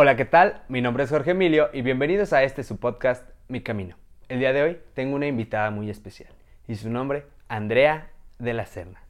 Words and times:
Hola, 0.00 0.14
¿qué 0.14 0.24
tal? 0.24 0.62
Mi 0.68 0.80
nombre 0.80 1.02
es 1.02 1.10
Jorge 1.10 1.32
Emilio 1.32 1.70
y 1.72 1.82
bienvenidos 1.82 2.32
a 2.32 2.44
este 2.44 2.62
su 2.62 2.76
podcast 2.76 3.28
Mi 3.48 3.64
Camino. 3.64 3.96
El 4.28 4.38
día 4.38 4.52
de 4.52 4.62
hoy 4.62 4.80
tengo 4.94 5.16
una 5.16 5.26
invitada 5.26 5.72
muy 5.72 5.90
especial 5.90 6.32
y 6.68 6.76
su 6.76 6.88
nombre, 6.88 7.26
Andrea 7.48 8.08
de 8.38 8.54
la 8.54 8.64
Serna. 8.64 9.02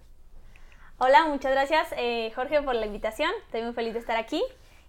Hola, 0.96 1.27
muchas 1.27 1.53
gracias 1.53 1.88
eh, 1.98 2.32
Jorge 2.35 2.62
por 2.62 2.74
la 2.74 2.87
invitación. 2.87 3.30
Estoy 3.45 3.64
muy 3.64 3.74
feliz 3.74 3.93
de 3.93 3.98
estar 3.98 4.16
aquí. 4.16 4.43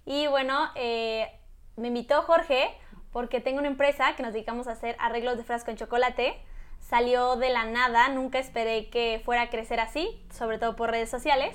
Y 0.06 0.26
bueno, 0.28 0.70
eh, 0.74 1.30
me 1.76 1.88
invitó 1.88 2.22
Jorge 2.22 2.70
porque 3.12 3.42
tengo 3.42 3.58
una 3.58 3.68
empresa 3.68 4.16
que 4.16 4.22
nos 4.22 4.32
dedicamos 4.32 4.68
a 4.68 4.72
hacer 4.72 4.96
arreglos 5.00 5.36
de 5.36 5.44
frasco 5.44 5.70
en 5.70 5.76
chocolate. 5.76 6.32
Salió 6.78 7.36
de 7.36 7.50
la 7.50 7.66
nada, 7.66 8.08
nunca 8.08 8.38
esperé 8.38 8.88
que 8.88 9.20
fuera 9.22 9.42
a 9.42 9.50
crecer 9.50 9.80
así, 9.80 10.24
sobre 10.32 10.56
todo 10.56 10.76
por 10.76 10.90
redes 10.92 11.10
sociales. 11.10 11.54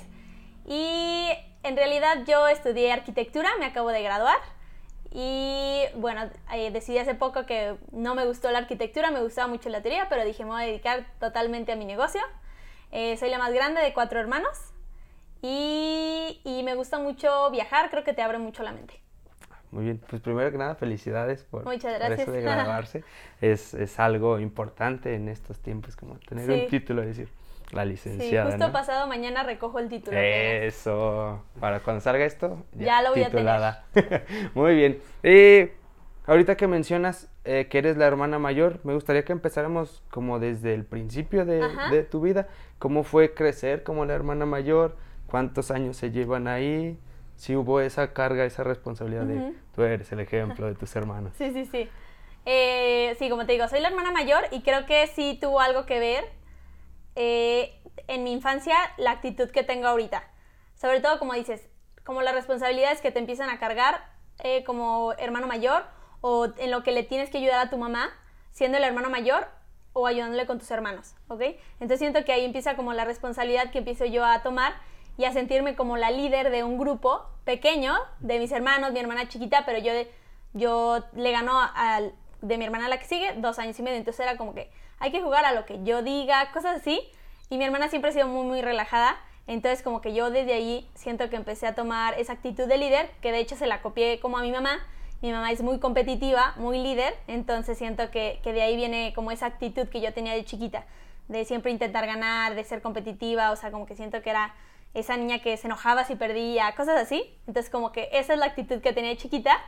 Y 0.67 1.31
en 1.65 1.75
realidad 1.75 2.23
yo 2.25 2.47
estudié 2.47 2.91
arquitectura, 2.91 3.49
me 3.59 3.65
acabo 3.65 3.89
de 3.89 4.01
graduar. 4.03 4.37
Y 5.11 5.83
bueno, 5.95 6.29
eh, 6.53 6.71
decidí 6.71 6.97
hace 6.97 7.15
poco 7.15 7.45
que 7.45 7.75
no 7.91 8.15
me 8.15 8.25
gustó 8.25 8.51
la 8.51 8.57
arquitectura, 8.59 9.11
me 9.11 9.21
gustaba 9.21 9.47
mucho 9.47 9.69
la 9.69 9.81
teoría, 9.81 10.07
pero 10.09 10.25
dije 10.25 10.43
me 10.43 10.51
voy 10.51 10.63
a 10.63 10.65
dedicar 10.65 11.05
totalmente 11.19 11.71
a 11.71 11.75
mi 11.75 11.85
negocio. 11.85 12.21
Eh, 12.91 13.15
soy 13.17 13.29
la 13.29 13.37
más 13.37 13.53
grande 13.53 13.81
de 13.81 13.93
cuatro 13.93 14.19
hermanos 14.19 14.57
y, 15.41 16.41
y 16.43 16.63
me 16.63 16.75
gusta 16.75 16.99
mucho 16.99 17.49
viajar, 17.51 17.89
creo 17.89 18.03
que 18.03 18.13
te 18.13 18.21
abre 18.21 18.39
mucho 18.39 18.63
la 18.63 18.71
mente. 18.71 18.99
Muy 19.71 19.85
bien, 19.85 20.01
pues 20.09 20.21
primero 20.21 20.51
que 20.51 20.57
nada, 20.57 20.75
felicidades 20.75 21.43
por, 21.43 21.65
Muchas 21.65 21.93
por 21.93 21.99
gracias. 21.99 22.19
eso 22.21 22.31
de 22.31 22.41
graduarse. 22.43 23.03
es, 23.41 23.73
es 23.73 23.99
algo 23.99 24.39
importante 24.39 25.15
en 25.15 25.27
estos 25.29 25.59
tiempos, 25.59 25.95
como 25.95 26.15
tener 26.19 26.49
un 26.49 26.67
título, 26.67 27.01
es 27.01 27.09
decir, 27.09 27.29
la 27.71 27.83
Sí, 27.83 27.89
licenciada. 27.89 28.51
justo 28.51 28.67
¿no? 28.67 28.73
pasado 28.73 29.07
mañana 29.07 29.43
recojo 29.43 29.79
el 29.79 29.89
título. 29.89 30.17
Eso, 30.17 31.43
para 31.59 31.79
cuando 31.79 32.01
salga 32.01 32.25
esto, 32.25 32.63
Ya 32.73 33.01
lo 33.01 33.11
voy 33.11 33.21
a 33.21 33.29
tener. 33.29 33.31
titulada. 33.31 33.85
Muy 34.53 34.75
bien. 34.75 35.01
Y 35.23 35.71
ahorita 36.27 36.55
que 36.57 36.67
mencionas 36.67 37.29
eh, 37.43 37.67
que 37.69 37.77
eres 37.77 37.97
la 37.97 38.05
hermana 38.05 38.39
mayor, 38.39 38.79
me 38.83 38.93
gustaría 38.93 39.23
que 39.23 39.31
empezáramos 39.31 40.03
como 40.09 40.39
desde 40.39 40.73
el 40.73 40.85
principio 40.85 41.45
de, 41.45 42.07
tu 42.09 42.21
vida. 42.21 42.47
¿Cómo 42.79 43.03
fue 43.03 43.33
crecer 43.33 43.83
como 43.83 44.05
la 44.05 44.13
hermana 44.13 44.45
mayor? 44.45 44.95
¿Cuántos 45.27 45.71
años 45.71 45.97
se 45.97 46.11
llevan 46.11 46.47
ahí? 46.47 46.99
Si 47.35 47.55
hubo 47.55 47.81
esa 47.81 48.13
carga, 48.13 48.45
esa 48.45 48.63
responsabilidad 48.63 49.23
de 49.23 49.53
tú 49.75 49.83
eres 49.83 50.11
el 50.11 50.21
ejemplo 50.21 50.67
de 50.67 50.75
tus 50.75 50.95
hermanos. 50.95 51.33
Sí, 51.37 51.51
sí, 51.51 51.65
sí. 51.65 51.89
Eh, 52.47 53.15
sí, 53.17 53.29
como 53.29 53.45
te 53.45 53.53
digo, 53.53 53.67
soy 53.67 53.81
la 53.81 53.87
hermana 53.89 54.11
mayor 54.11 54.43
y 54.51 54.61
creo 54.61 54.85
que 54.85 55.07
sí 55.07 55.37
tuvo 55.41 55.59
algo 55.59 55.85
que 55.87 55.99
ver 55.99 56.25
eh, 57.15 57.81
en 58.07 58.23
mi 58.23 58.31
infancia 58.31 58.75
la 58.97 59.11
actitud 59.11 59.49
que 59.49 59.63
tengo 59.63 59.87
ahorita. 59.87 60.23
Sobre 60.75 60.99
todo, 60.99 61.19
como 61.19 61.33
dices, 61.33 61.67
como 62.03 62.21
las 62.21 62.35
responsabilidades 62.35 63.01
que 63.01 63.11
te 63.11 63.19
empiezan 63.19 63.49
a 63.49 63.59
cargar 63.59 64.05
eh, 64.43 64.63
como 64.63 65.13
hermano 65.13 65.47
mayor 65.47 65.83
o 66.21 66.47
en 66.57 66.71
lo 66.71 66.83
que 66.83 66.91
le 66.91 67.03
tienes 67.03 67.29
que 67.29 67.37
ayudar 67.37 67.65
a 67.65 67.69
tu 67.69 67.77
mamá 67.77 68.11
siendo 68.51 68.77
el 68.77 68.83
hermano 68.83 69.09
mayor 69.09 69.47
o 69.93 70.07
ayudándole 70.07 70.45
con 70.45 70.59
tus 70.59 70.69
hermanos, 70.71 71.15
¿ok? 71.29 71.41
Entonces 71.73 71.99
siento 71.99 72.25
que 72.25 72.33
ahí 72.33 72.43
empieza 72.43 72.75
como 72.75 72.93
la 72.93 73.05
responsabilidad 73.05 73.71
que 73.71 73.77
empiezo 73.77 74.05
yo 74.05 74.25
a 74.25 74.43
tomar 74.43 74.73
y 75.17 75.23
a 75.23 75.31
sentirme 75.31 75.75
como 75.75 75.95
la 75.95 76.11
líder 76.11 76.49
de 76.51 76.63
un 76.63 76.77
grupo 76.77 77.25
pequeño 77.45 77.95
de 78.19 78.39
mis 78.39 78.51
hermanos, 78.51 78.91
mi 78.91 78.99
hermana 78.99 79.29
chiquita, 79.29 79.63
pero 79.65 79.79
yo, 79.79 79.93
yo 80.53 81.05
le 81.13 81.31
ganó 81.31 81.59
al, 81.75 82.13
de 82.41 82.57
mi 82.57 82.65
hermana 82.65 82.89
la 82.89 82.99
que 82.99 83.05
sigue 83.05 83.33
dos 83.37 83.57
años 83.57 83.79
y 83.79 83.83
medio, 83.83 83.97
entonces 83.97 84.19
era 84.19 84.37
como 84.37 84.53
que 84.53 84.69
hay 84.99 85.11
que 85.11 85.21
jugar 85.21 85.45
a 85.45 85.53
lo 85.53 85.65
que 85.65 85.83
yo 85.83 86.01
diga, 86.01 86.51
cosas 86.51 86.77
así, 86.77 87.01
y 87.49 87.57
mi 87.57 87.65
hermana 87.65 87.89
siempre 87.89 88.09
ha 88.09 88.13
sido 88.13 88.27
muy, 88.27 88.45
muy 88.45 88.61
relajada, 88.61 89.17
entonces 89.47 89.83
como 89.83 90.01
que 90.01 90.13
yo 90.13 90.31
desde 90.31 90.53
ahí 90.53 90.89
siento 90.95 91.29
que 91.29 91.35
empecé 91.35 91.67
a 91.67 91.75
tomar 91.75 92.19
esa 92.19 92.33
actitud 92.33 92.67
de 92.67 92.77
líder, 92.77 93.09
que 93.21 93.31
de 93.31 93.39
hecho 93.39 93.55
se 93.55 93.67
la 93.67 93.81
copié 93.81 94.19
como 94.19 94.37
a 94.37 94.41
mi 94.41 94.51
mamá, 94.51 94.79
mi 95.21 95.31
mamá 95.31 95.51
es 95.51 95.61
muy 95.61 95.79
competitiva, 95.79 96.53
muy 96.57 96.79
líder, 96.79 97.15
entonces 97.27 97.77
siento 97.77 98.11
que, 98.11 98.39
que 98.43 98.53
de 98.53 98.61
ahí 98.61 98.75
viene 98.75 99.13
como 99.15 99.31
esa 99.31 99.45
actitud 99.45 99.87
que 99.87 100.01
yo 100.01 100.13
tenía 100.13 100.33
de 100.33 100.45
chiquita, 100.45 100.85
de 101.27 101.45
siempre 101.45 101.71
intentar 101.71 102.05
ganar, 102.05 102.55
de 102.55 102.63
ser 102.63 102.81
competitiva, 102.81 103.51
o 103.51 103.55
sea, 103.55 103.71
como 103.71 103.85
que 103.85 103.95
siento 103.95 104.21
que 104.21 104.29
era 104.29 104.53
esa 104.95 105.17
niña 105.17 105.39
que 105.39 105.55
se 105.57 105.67
enojaba 105.67 106.05
si 106.05 106.15
perdía, 106.15 106.73
cosas 106.75 106.97
así. 106.97 107.37
Entonces 107.47 107.69
como 107.69 107.91
que 107.91 108.09
esa 108.13 108.33
es 108.33 108.39
la 108.39 108.47
actitud 108.47 108.81
que 108.81 108.93
tenía 108.93 109.11
de 109.11 109.17
chiquita. 109.17 109.61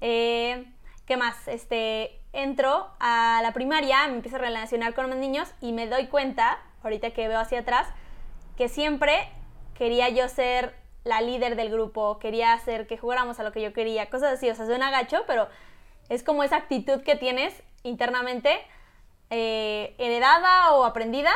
Eh, 0.00 0.66
¿Qué 1.06 1.18
más? 1.18 1.48
Este, 1.48 2.18
entro 2.32 2.88
a 2.98 3.40
la 3.42 3.52
primaria, 3.52 4.06
me 4.08 4.14
empiezo 4.14 4.36
a 4.36 4.40
relacionar 4.40 4.94
con 4.94 5.08
más 5.10 5.18
niños 5.18 5.52
y 5.60 5.72
me 5.72 5.86
doy 5.86 6.06
cuenta, 6.06 6.58
ahorita 6.82 7.10
que 7.10 7.28
veo 7.28 7.38
hacia 7.38 7.60
atrás, 7.60 7.86
que 8.56 8.70
siempre 8.70 9.28
quería 9.74 10.08
yo 10.08 10.28
ser 10.28 10.74
la 11.04 11.20
líder 11.20 11.56
del 11.56 11.70
grupo, 11.70 12.18
quería 12.18 12.54
hacer 12.54 12.86
que 12.86 12.96
jugáramos 12.96 13.38
a 13.38 13.42
lo 13.42 13.52
que 13.52 13.60
yo 13.60 13.74
quería, 13.74 14.08
cosas 14.08 14.34
así, 14.34 14.48
o 14.48 14.54
sea, 14.54 14.64
suena 14.64 14.90
gacho, 14.90 15.24
pero 15.26 15.48
es 16.08 16.22
como 16.22 16.42
esa 16.42 16.56
actitud 16.56 17.02
que 17.02 17.16
tienes 17.16 17.62
internamente, 17.82 18.62
eh, 19.28 19.94
heredada 19.98 20.72
o 20.72 20.84
aprendida, 20.84 21.32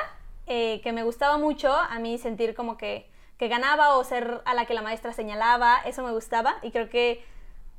eh, 0.46 0.80
que 0.82 0.92
me 0.92 1.02
gustaba 1.02 1.36
mucho 1.36 1.74
a 1.74 1.98
mí 1.98 2.16
sentir 2.16 2.54
como 2.54 2.78
que, 2.78 3.10
que 3.36 3.48
ganaba 3.48 3.96
o 3.96 4.04
ser 4.04 4.40
a 4.46 4.54
la 4.54 4.64
que 4.64 4.72
la 4.72 4.80
maestra 4.80 5.12
señalaba, 5.12 5.82
eso 5.84 6.02
me 6.02 6.12
gustaba 6.12 6.56
y 6.62 6.70
creo 6.70 6.88
que 6.88 7.22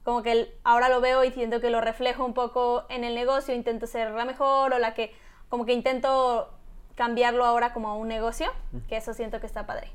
como 0.09 0.23
que 0.23 0.51
ahora 0.63 0.89
lo 0.89 1.01
veo 1.01 1.23
y 1.23 1.29
siento 1.29 1.61
que 1.61 1.69
lo 1.69 1.81
reflejo 1.81 2.25
un 2.25 2.33
poco 2.33 2.83
en 2.89 3.03
el 3.03 3.13
negocio, 3.13 3.53
intento 3.53 3.85
ser 3.85 4.09
la 4.09 4.25
mejor 4.25 4.73
o 4.73 4.79
la 4.79 4.95
que, 4.95 5.13
como 5.49 5.67
que 5.67 5.73
intento 5.73 6.49
cambiarlo 6.95 7.45
ahora 7.45 7.73
como 7.73 7.95
un 7.95 8.07
negocio, 8.07 8.47
que 8.87 8.97
eso 8.97 9.13
siento 9.13 9.39
que 9.39 9.45
está 9.45 9.67
padre. 9.67 9.91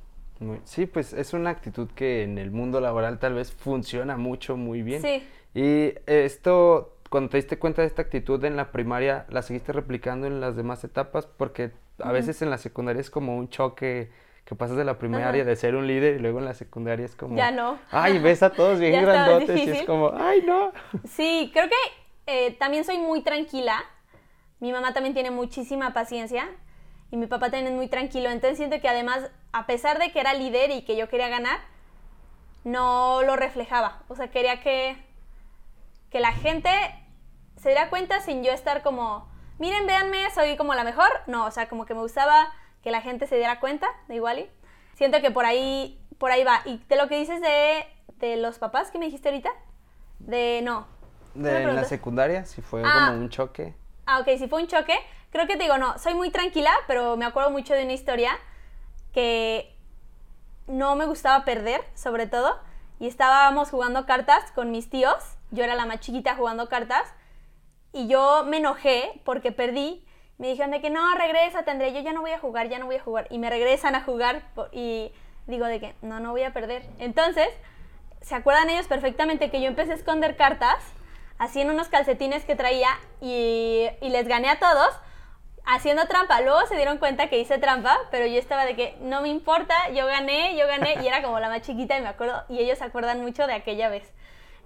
Sí, 0.62 0.86
pues 0.86 1.14
es 1.14 1.32
una 1.32 1.50
actitud 1.50 1.88
que 1.96 2.22
en 2.22 2.38
el 2.38 2.52
mundo 2.52 2.80
laboral 2.80 3.18
tal 3.18 3.34
vez 3.34 3.50
funciona 3.50 4.16
mucho, 4.16 4.56
muy 4.56 4.82
bien. 4.82 5.02
Sí. 5.02 5.26
Y 5.52 5.94
esto, 6.06 6.94
cuando 7.10 7.30
te 7.30 7.38
diste 7.38 7.58
cuenta 7.58 7.82
de 7.82 7.88
esta 7.88 8.02
actitud 8.02 8.44
en 8.44 8.54
la 8.54 8.70
primaria, 8.70 9.26
¿la 9.30 9.42
seguiste 9.42 9.72
replicando 9.72 10.28
en 10.28 10.40
las 10.40 10.54
demás 10.54 10.84
etapas? 10.84 11.26
Porque 11.26 11.72
a 11.98 12.12
veces 12.12 12.40
en 12.40 12.50
la 12.50 12.58
secundaria 12.58 13.00
es 13.00 13.10
como 13.10 13.36
un 13.36 13.48
choque 13.48 14.12
que 14.44 14.54
pasas 14.54 14.76
de 14.76 14.84
la 14.84 14.98
primaria 14.98 15.42
Ajá. 15.42 15.50
de 15.50 15.56
ser 15.56 15.74
un 15.74 15.86
líder 15.86 16.16
y 16.16 16.18
luego 16.18 16.38
en 16.38 16.44
la 16.44 16.54
secundaria 16.54 17.06
es 17.06 17.16
como... 17.16 17.36
Ya 17.36 17.50
no. 17.50 17.78
Ay, 17.90 18.18
ves 18.18 18.42
a 18.42 18.50
todos 18.50 18.78
bien 18.78 19.00
grandotes 19.04 19.56
y 19.58 19.70
es 19.70 19.82
como, 19.84 20.12
ay, 20.14 20.42
no. 20.42 20.72
Sí, 21.08 21.50
creo 21.52 21.68
que 21.68 21.74
eh, 22.26 22.52
también 22.58 22.84
soy 22.84 22.98
muy 22.98 23.22
tranquila. 23.22 23.82
Mi 24.60 24.72
mamá 24.72 24.92
también 24.92 25.14
tiene 25.14 25.30
muchísima 25.30 25.94
paciencia 25.94 26.48
y 27.10 27.16
mi 27.16 27.26
papá 27.26 27.50
también 27.50 27.68
es 27.68 27.72
muy 27.72 27.88
tranquilo. 27.88 28.28
Entonces 28.28 28.58
siento 28.58 28.80
que 28.80 28.88
además, 28.88 29.30
a 29.52 29.66
pesar 29.66 29.98
de 29.98 30.12
que 30.12 30.20
era 30.20 30.34
líder 30.34 30.70
y 30.72 30.82
que 30.82 30.96
yo 30.96 31.08
quería 31.08 31.28
ganar, 31.28 31.60
no 32.64 33.22
lo 33.22 33.36
reflejaba. 33.36 34.02
O 34.08 34.14
sea, 34.14 34.28
quería 34.28 34.60
que, 34.60 34.96
que 36.10 36.20
la 36.20 36.32
gente 36.32 36.70
se 37.56 37.70
diera 37.70 37.88
cuenta 37.88 38.20
sin 38.20 38.42
yo 38.42 38.52
estar 38.52 38.82
como, 38.82 39.26
miren, 39.58 39.86
véanme, 39.86 40.28
soy 40.34 40.56
como 40.58 40.74
la 40.74 40.84
mejor. 40.84 41.08
No, 41.26 41.46
o 41.46 41.50
sea, 41.50 41.68
como 41.68 41.86
que 41.86 41.94
me 41.94 42.00
gustaba 42.00 42.52
que 42.84 42.90
la 42.92 43.00
gente 43.00 43.26
se 43.26 43.36
diera 43.36 43.58
cuenta 43.58 43.88
de 44.06 44.14
igual 44.16 44.38
y 44.38 44.50
siento 44.94 45.20
que 45.20 45.30
por 45.32 45.44
ahí, 45.44 45.98
por 46.18 46.30
ahí 46.30 46.44
va. 46.44 46.60
Y 46.66 46.78
de 46.88 46.96
lo 46.96 47.08
que 47.08 47.18
dices 47.18 47.40
de, 47.40 47.84
de 48.18 48.36
los 48.36 48.58
papás 48.58 48.90
que 48.92 48.98
me 48.98 49.06
dijiste 49.06 49.28
ahorita, 49.28 49.50
de 50.20 50.60
no. 50.62 50.86
¿Qué 51.32 51.40
me 51.40 51.50
De, 51.50 51.62
en 51.62 51.74
la 51.74 51.84
secundaria, 51.84 52.44
si 52.44 52.62
fue 52.62 52.82
Ah. 52.84 53.06
como 53.08 53.22
un 53.22 53.28
choque. 53.30 53.74
Ah, 54.06 54.20
ok, 54.20 54.28
si 54.38 54.46
fue 54.48 54.60
un 54.62 54.68
choque, 54.68 54.94
creo 55.30 55.46
que 55.46 55.56
te 55.56 55.64
digo, 55.64 55.78
no, 55.78 55.98
soy 55.98 56.14
muy 56.14 56.30
tranquila, 56.30 56.70
pero 56.86 57.16
me 57.16 57.24
acuerdo 57.24 57.50
mucho 57.50 57.74
de 57.74 57.82
una 57.84 57.92
historia 57.94 58.32
que 59.12 59.74
no 60.66 60.94
me 60.94 61.06
gustaba 61.06 61.44
perder, 61.44 61.80
sobre 61.94 62.26
todo, 62.26 62.58
y 63.00 63.06
estábamos 63.06 63.70
jugando 63.70 64.06
cartas 64.06 64.52
con 64.52 64.70
mis 64.70 64.88
tíos, 64.90 65.16
yo 65.50 65.64
era 65.64 65.74
la 65.74 65.86
más 65.86 66.00
chiquita 66.00 66.36
jugando 66.36 66.68
cartas, 66.68 67.12
y 67.92 68.08
yo 68.08 68.44
me 68.44 68.58
enojé 68.58 69.20
porque 69.24 69.52
perdí, 69.52 70.04
me 70.38 70.48
dijeron 70.48 70.70
de 70.70 70.80
que 70.80 70.90
no, 70.90 71.14
regresa, 71.14 71.64
tendré, 71.64 71.92
yo 71.92 72.00
ya 72.00 72.12
no 72.12 72.20
voy 72.20 72.32
a 72.32 72.38
jugar, 72.38 72.68
ya 72.68 72.78
no 72.78 72.86
voy 72.86 72.96
a 72.96 73.02
jugar, 73.02 73.26
y 73.30 73.38
me 73.38 73.50
regresan 73.50 73.94
a 73.94 74.02
jugar, 74.02 74.42
y 74.72 75.12
digo 75.46 75.66
de 75.66 75.80
que 75.80 75.94
no, 76.02 76.20
no 76.20 76.32
voy 76.32 76.42
a 76.42 76.52
perder. 76.52 76.82
Entonces, 76.98 77.48
¿se 78.20 78.34
acuerdan 78.34 78.70
ellos 78.70 78.86
perfectamente 78.86 79.50
que 79.50 79.60
yo 79.60 79.68
empecé 79.68 79.92
a 79.92 79.96
esconder 79.96 80.36
cartas? 80.36 80.76
Así 81.38 81.60
en 81.60 81.70
unos 81.70 81.88
calcetines 81.88 82.44
que 82.44 82.54
traía 82.54 82.90
y, 83.20 83.86
y 84.00 84.08
les 84.08 84.28
gané 84.28 84.48
a 84.48 84.58
todos 84.58 84.94
haciendo 85.66 86.06
trampa. 86.06 86.40
Luego 86.40 86.66
se 86.66 86.76
dieron 86.76 86.98
cuenta 86.98 87.28
que 87.28 87.38
hice 87.38 87.58
trampa, 87.58 87.98
pero 88.10 88.26
yo 88.26 88.38
estaba 88.38 88.64
de 88.64 88.76
que 88.76 88.96
no 89.00 89.20
me 89.20 89.28
importa, 89.28 89.74
yo 89.90 90.06
gané, 90.06 90.56
yo 90.56 90.66
gané 90.66 90.96
y 91.02 91.06
era 91.06 91.22
como 91.22 91.40
la 91.40 91.48
más 91.48 91.62
chiquita 91.62 91.98
y 91.98 92.02
me 92.02 92.08
acuerdo 92.08 92.44
y 92.48 92.58
ellos 92.58 92.78
se 92.78 92.84
acuerdan 92.84 93.20
mucho 93.22 93.46
de 93.46 93.54
aquella 93.54 93.88
vez. 93.88 94.12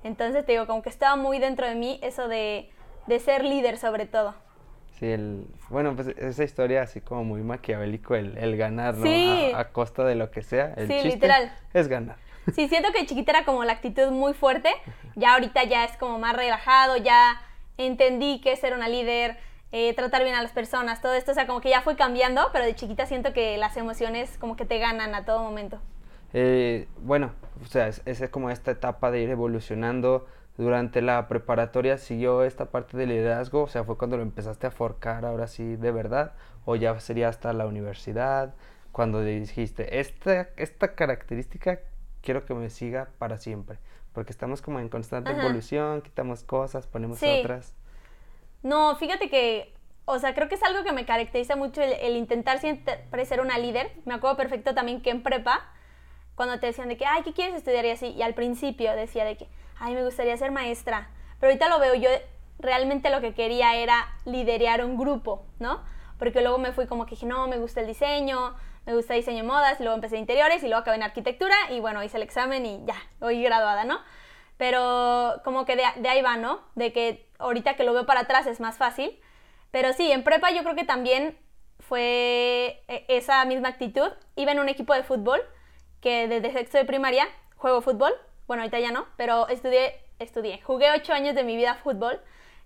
Entonces 0.04 0.44
te 0.44 0.52
digo, 0.52 0.66
como 0.66 0.82
que 0.82 0.90
estaba 0.90 1.16
muy 1.16 1.38
dentro 1.38 1.66
de 1.66 1.74
mí 1.74 1.98
eso 2.02 2.28
de, 2.28 2.70
de 3.06 3.18
ser 3.18 3.44
líder 3.44 3.78
sobre 3.78 4.06
todo. 4.06 4.34
Sí, 4.98 5.06
el, 5.06 5.46
bueno, 5.70 5.94
pues 5.94 6.08
esa 6.08 6.42
historia 6.44 6.82
así 6.82 7.00
como 7.00 7.24
muy 7.24 7.42
maquiavélico, 7.42 8.14
el, 8.16 8.36
el 8.38 8.56
ganar, 8.56 8.96
¿no? 8.96 9.04
Sí. 9.06 9.52
A, 9.54 9.60
a 9.60 9.68
costa 9.70 10.04
de 10.04 10.14
lo 10.16 10.30
que 10.30 10.42
sea. 10.42 10.74
El 10.76 10.88
Sí, 10.88 10.94
chiste 10.94 11.08
literal. 11.08 11.52
es 11.72 11.88
ganar. 11.88 12.16
Sí, 12.54 12.66
siento 12.68 12.90
que 12.92 13.04
chiquita 13.06 13.30
era 13.32 13.44
como 13.44 13.62
la 13.64 13.74
actitud 13.74 14.10
muy 14.10 14.32
fuerte, 14.32 14.70
ya 15.16 15.34
ahorita 15.34 15.64
ya 15.64 15.84
es 15.84 15.96
como 15.98 16.18
más 16.18 16.34
relajado, 16.34 16.96
ya 16.96 17.40
entendí 17.76 18.40
que 18.40 18.52
es 18.52 18.58
ser 18.60 18.72
una 18.74 18.88
líder, 18.88 19.36
eh, 19.70 19.92
tratar 19.94 20.22
bien 20.24 20.34
a 20.34 20.42
las 20.42 20.52
personas, 20.52 21.02
todo 21.02 21.12
esto, 21.14 21.32
o 21.32 21.34
sea, 21.34 21.46
como 21.46 21.60
que 21.60 21.68
ya 21.68 21.82
fue 21.82 21.94
cambiando, 21.94 22.48
pero 22.52 22.64
de 22.64 22.74
chiquita 22.74 23.04
siento 23.06 23.34
que 23.34 23.58
las 23.58 23.76
emociones 23.76 24.38
como 24.38 24.56
que 24.56 24.64
te 24.64 24.78
ganan 24.78 25.14
a 25.14 25.24
todo 25.26 25.42
momento. 25.42 25.78
Eh, 26.32 26.88
bueno, 27.02 27.32
o 27.62 27.66
sea, 27.66 27.88
es, 27.88 28.02
es 28.06 28.28
como 28.30 28.50
esta 28.50 28.70
etapa 28.70 29.10
de 29.10 29.20
ir 29.20 29.30
evolucionando. 29.30 30.26
Durante 30.58 31.02
la 31.02 31.28
preparatoria 31.28 31.98
siguió 31.98 32.42
esta 32.42 32.66
parte 32.66 32.96
de 32.96 33.06
liderazgo, 33.06 33.62
o 33.62 33.68
sea, 33.68 33.84
fue 33.84 33.96
cuando 33.96 34.16
lo 34.16 34.24
empezaste 34.24 34.66
a 34.66 34.72
forcar 34.72 35.24
ahora 35.24 35.46
sí 35.46 35.76
de 35.76 35.92
verdad, 35.92 36.32
o 36.64 36.74
ya 36.74 36.98
sería 36.98 37.28
hasta 37.28 37.52
la 37.52 37.66
universidad, 37.66 38.54
cuando 38.90 39.22
dijiste, 39.22 40.00
esta, 40.00 40.48
esta 40.56 40.96
característica 40.96 41.78
quiero 42.22 42.44
que 42.44 42.54
me 42.54 42.70
siga 42.70 43.08
para 43.18 43.38
siempre, 43.38 43.78
porque 44.12 44.32
estamos 44.32 44.60
como 44.60 44.80
en 44.80 44.88
constante 44.88 45.30
Ajá. 45.30 45.40
evolución, 45.42 46.02
quitamos 46.02 46.42
cosas, 46.42 46.88
ponemos 46.88 47.18
Sí. 47.18 47.28
otras. 47.28 47.76
No, 48.64 48.96
fíjate 48.96 49.30
que, 49.30 49.72
o 50.06 50.18
sea, 50.18 50.34
creo 50.34 50.48
que 50.48 50.56
es 50.56 50.62
algo 50.64 50.82
que 50.82 50.90
me 50.92 51.06
caracteriza 51.06 51.54
mucho 51.54 51.82
el, 51.82 51.92
el 51.92 52.16
intentar 52.16 52.58
siempre 52.58 53.24
ser 53.24 53.40
una 53.40 53.58
líder. 53.58 53.92
Me 54.04 54.14
acuerdo 54.14 54.36
perfecto 54.36 54.74
también 54.74 55.02
que 55.02 55.10
en 55.10 55.22
prepa, 55.22 55.70
cuando 56.34 56.58
te 56.58 56.66
decían 56.66 56.88
de 56.88 56.96
que, 56.96 57.06
ay, 57.06 57.22
¿qué 57.22 57.32
quieres 57.32 57.54
estudiar? 57.54 57.84
Y 57.84 57.90
así, 57.90 58.08
y 58.08 58.22
al 58.22 58.34
principio 58.34 58.92
decía 58.96 59.24
de 59.24 59.36
que, 59.36 59.46
ay, 59.80 59.94
me 59.94 60.04
gustaría 60.04 60.36
ser 60.36 60.50
maestra. 60.50 61.10
Pero 61.40 61.50
ahorita 61.50 61.68
lo 61.68 61.78
veo, 61.78 61.94
yo 61.94 62.10
realmente 62.58 63.10
lo 63.10 63.20
que 63.20 63.34
quería 63.34 63.76
era 63.76 64.08
liderear 64.24 64.84
un 64.84 64.96
grupo, 64.96 65.46
¿no? 65.58 65.82
Porque 66.18 66.40
luego 66.40 66.58
me 66.58 66.72
fui 66.72 66.86
como 66.86 67.06
que 67.06 67.10
dije, 67.10 67.26
no, 67.26 67.46
me 67.48 67.58
gusta 67.58 67.80
el 67.80 67.86
diseño, 67.86 68.56
me 68.86 68.94
gusta 68.94 69.14
diseño 69.14 69.42
de 69.42 69.48
modas, 69.48 69.78
y 69.78 69.82
luego 69.82 69.94
empecé 69.94 70.16
interiores, 70.16 70.62
y 70.62 70.66
luego 70.66 70.80
acabé 70.80 70.96
en 70.96 71.04
arquitectura, 71.04 71.54
y 71.70 71.80
bueno, 71.80 72.02
hice 72.02 72.16
el 72.16 72.22
examen 72.22 72.66
y 72.66 72.84
ya, 72.84 72.96
hoy 73.20 73.42
graduada, 73.42 73.84
¿no? 73.84 74.00
Pero 74.56 75.40
como 75.44 75.64
que 75.64 75.76
de, 75.76 75.84
de 75.96 76.08
ahí 76.08 76.20
va, 76.20 76.36
¿no? 76.36 76.60
De 76.74 76.92
que 76.92 77.28
ahorita 77.38 77.74
que 77.74 77.84
lo 77.84 77.92
veo 77.92 78.06
para 78.06 78.20
atrás 78.20 78.46
es 78.46 78.60
más 78.60 78.76
fácil. 78.76 79.20
Pero 79.70 79.92
sí, 79.92 80.10
en 80.10 80.24
prepa 80.24 80.50
yo 80.50 80.62
creo 80.62 80.74
que 80.74 80.84
también 80.84 81.38
fue 81.78 82.82
eh, 82.88 83.04
esa 83.08 83.44
misma 83.44 83.68
actitud. 83.68 84.10
Iba 84.36 84.52
en 84.52 84.58
un 84.58 84.68
equipo 84.68 84.94
de 84.94 85.02
fútbol 85.02 85.40
que 86.00 86.28
desde 86.28 86.52
sexto 86.52 86.78
de 86.78 86.84
primaria 86.84 87.26
juego 87.56 87.80
fútbol. 87.80 88.12
Bueno, 88.48 88.62
ahorita 88.62 88.80
ya 88.80 88.90
no, 88.90 89.06
pero 89.18 89.46
estudié, 89.48 90.00
estudié. 90.18 90.60
Jugué 90.62 90.90
ocho 90.90 91.12
años 91.12 91.34
de 91.34 91.44
mi 91.44 91.54
vida 91.54 91.74
fútbol. 91.74 92.18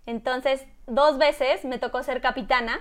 Entonces, 0.06 0.64
dos 0.86 1.18
veces 1.18 1.64
me 1.64 1.78
tocó 1.78 2.04
ser 2.04 2.20
capitana. 2.20 2.80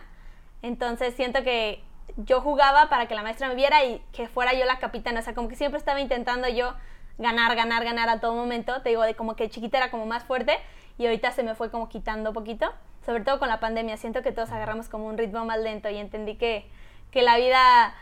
Entonces, 0.62 1.16
siento 1.16 1.42
que 1.44 1.84
yo 2.16 2.42
jugaba 2.42 2.90
para 2.90 3.08
que 3.08 3.16
la 3.16 3.24
maestra 3.24 3.48
me 3.48 3.56
viera 3.56 3.84
y 3.84 4.04
que 4.14 4.28
fuera 4.28 4.54
yo 4.54 4.66
la 4.66 4.78
capitana. 4.78 5.20
O 5.20 5.24
sea, 5.24 5.34
como 5.34 5.50
que 5.50 5.56
siempre 5.56 5.80
estaba 5.80 6.00
intentando 6.00 6.48
yo 6.48 6.76
ganar, 7.18 7.56
ganar, 7.56 7.84
ganar 7.84 8.08
a 8.08 8.20
todo 8.20 8.36
momento. 8.36 8.84
Te 8.84 8.90
digo, 8.90 9.02
de 9.02 9.16
como 9.16 9.36
que 9.36 9.50
chiquita 9.50 9.80
era 9.80 9.90
como 9.90 10.06
más 10.06 10.24
fuerte 10.24 10.60
y 11.00 11.08
ahorita 11.08 11.32
se 11.32 11.42
me 11.42 11.56
fue 11.56 11.72
como 11.72 11.90
quitando 11.90 12.34
poquito. 12.34 12.72
Sobre 13.04 13.24
todo 13.24 13.40
con 13.40 13.48
la 13.48 13.60
pandemia. 13.60 13.98
Siento 13.98 14.22
que 14.22 14.32
todos 14.32 14.52
agarramos 14.52 14.90
como 14.90 15.08
un 15.08 15.18
ritmo 15.18 15.44
más 15.44 15.60
lento 15.60 15.90
y 15.90 15.98
entendí 15.98 16.36
que, 16.36 16.70
que 17.10 17.24
la 17.24 17.38
vida 17.38 17.96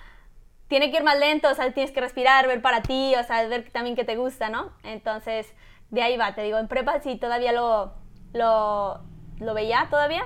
tiene 0.70 0.92
que 0.92 0.98
ir 0.98 1.04
más 1.04 1.20
lento, 1.20 1.50
o 1.50 1.56
sea, 1.56 1.72
tienes 1.74 1.92
que 1.92 2.00
respirar, 2.00 2.48
ver 2.48 2.62
para 2.62 2.82
ti, 2.82 3.14
o 3.16 3.24
sea, 3.24 3.46
ver 3.48 3.70
también 3.72 3.96
que 3.96 4.06
te 4.06 4.16
gusta, 4.16 4.50
¿no? 4.50 4.72
Entonces, 4.84 5.54
de 5.90 6.04
ahí 6.04 6.16
va, 6.16 6.36
te 6.36 6.44
digo, 6.44 6.58
en 6.58 6.68
prepa 6.68 7.02
sí 7.02 7.18
todavía 7.18 7.52
lo, 7.52 7.94
lo, 8.34 9.02
lo 9.40 9.54
veía 9.54 9.88
todavía, 9.90 10.24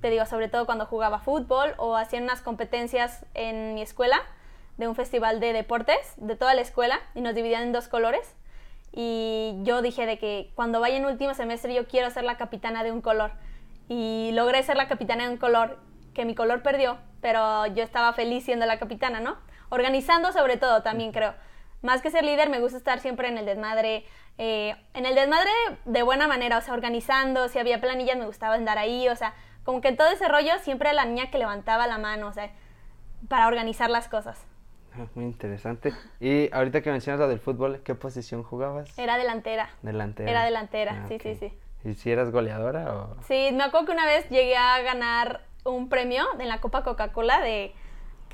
te 0.00 0.10
digo, 0.10 0.26
sobre 0.26 0.48
todo 0.48 0.66
cuando 0.66 0.84
jugaba 0.84 1.20
fútbol 1.20 1.74
o 1.78 1.96
hacían 1.96 2.24
unas 2.24 2.42
competencias 2.42 3.24
en 3.32 3.74
mi 3.74 3.80
escuela 3.80 4.20
de 4.76 4.88
un 4.88 4.96
festival 4.96 5.40
de 5.40 5.52
deportes 5.52 5.96
de 6.16 6.36
toda 6.36 6.54
la 6.54 6.60
escuela 6.60 6.98
y 7.14 7.20
nos 7.20 7.34
dividían 7.34 7.62
en 7.62 7.72
dos 7.72 7.88
colores 7.88 8.34
y 8.92 9.54
yo 9.62 9.80
dije 9.80 10.06
de 10.06 10.18
que 10.18 10.52
cuando 10.56 10.80
vaya 10.80 10.96
en 10.96 11.06
último 11.06 11.34
semestre 11.34 11.72
yo 11.72 11.86
quiero 11.86 12.10
ser 12.10 12.24
la 12.24 12.36
capitana 12.36 12.84
de 12.84 12.92
un 12.92 13.00
color 13.00 13.32
y 13.88 14.30
logré 14.32 14.62
ser 14.62 14.76
la 14.76 14.88
capitana 14.88 15.24
de 15.24 15.30
un 15.30 15.36
color 15.36 15.78
que 16.14 16.24
mi 16.24 16.34
color 16.34 16.62
perdió, 16.62 16.98
pero 17.20 17.66
yo 17.66 17.82
estaba 17.82 18.12
feliz 18.12 18.44
siendo 18.44 18.66
la 18.66 18.78
capitana, 18.78 19.20
¿no? 19.20 19.36
Organizando 19.74 20.32
sobre 20.32 20.56
todo 20.56 20.82
también 20.82 21.10
creo. 21.10 21.34
Más 21.82 22.00
que 22.00 22.10
ser 22.10 22.24
líder, 22.24 22.48
me 22.48 22.60
gusta 22.60 22.78
estar 22.78 23.00
siempre 23.00 23.28
en 23.28 23.36
el 23.36 23.44
desmadre, 23.44 24.06
eh, 24.38 24.76
en 24.94 25.04
el 25.04 25.14
desmadre 25.14 25.50
de 25.84 26.02
buena 26.02 26.28
manera, 26.28 26.58
o 26.58 26.60
sea, 26.60 26.72
organizando, 26.74 27.48
si 27.48 27.58
había 27.58 27.80
planillas 27.80 28.16
me 28.16 28.24
gustaba 28.24 28.54
andar 28.54 28.78
ahí, 28.78 29.08
o 29.08 29.16
sea, 29.16 29.34
como 29.64 29.80
que 29.80 29.88
en 29.88 29.96
todo 29.96 30.08
ese 30.08 30.28
rollo 30.28 30.52
siempre 30.62 30.92
la 30.92 31.04
niña 31.04 31.30
que 31.30 31.38
levantaba 31.38 31.86
la 31.86 31.98
mano, 31.98 32.28
o 32.28 32.32
sea, 32.32 32.50
para 33.28 33.48
organizar 33.48 33.90
las 33.90 34.08
cosas. 34.08 34.46
Ah, 34.96 35.06
Muy 35.14 35.24
interesante. 35.24 35.92
Y 36.20 36.54
ahorita 36.54 36.80
que 36.80 36.90
mencionas 36.92 37.20
lo 37.20 37.28
del 37.28 37.40
fútbol, 37.40 37.82
¿qué 37.82 37.94
posición 37.96 38.44
jugabas? 38.44 38.96
Era 38.96 39.16
delantera. 39.18 39.70
Delantera. 39.82 40.30
Era 40.30 40.44
delantera, 40.44 41.02
Ah, 41.02 41.08
sí, 41.08 41.18
sí, 41.18 41.34
sí. 41.34 41.52
¿Y 41.84 41.94
si 41.94 42.12
eras 42.12 42.30
goleadora 42.30 42.94
o...? 42.94 43.16
Sí, 43.26 43.50
me 43.52 43.64
acuerdo 43.64 43.86
que 43.86 43.92
una 43.92 44.06
vez 44.06 44.28
llegué 44.30 44.56
a 44.56 44.80
ganar 44.82 45.42
un 45.64 45.88
premio 45.88 46.24
en 46.38 46.48
la 46.48 46.60
Copa 46.60 46.82
Coca-Cola 46.82 47.40
de 47.40 47.74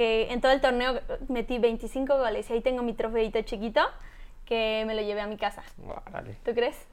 que 0.00 0.32
en 0.32 0.40
todo 0.40 0.52
el 0.52 0.62
torneo 0.62 0.98
metí 1.28 1.58
25 1.58 2.16
goles 2.16 2.48
y 2.48 2.54
ahí 2.54 2.62
tengo 2.62 2.82
mi 2.82 2.94
trofeito 2.94 3.42
chiquito 3.42 3.82
que 4.46 4.82
me 4.86 4.94
lo 4.94 5.02
llevé 5.02 5.20
a 5.20 5.26
mi 5.26 5.36
casa. 5.36 5.62
¿Tú 6.42 6.54
crees? 6.54 6.86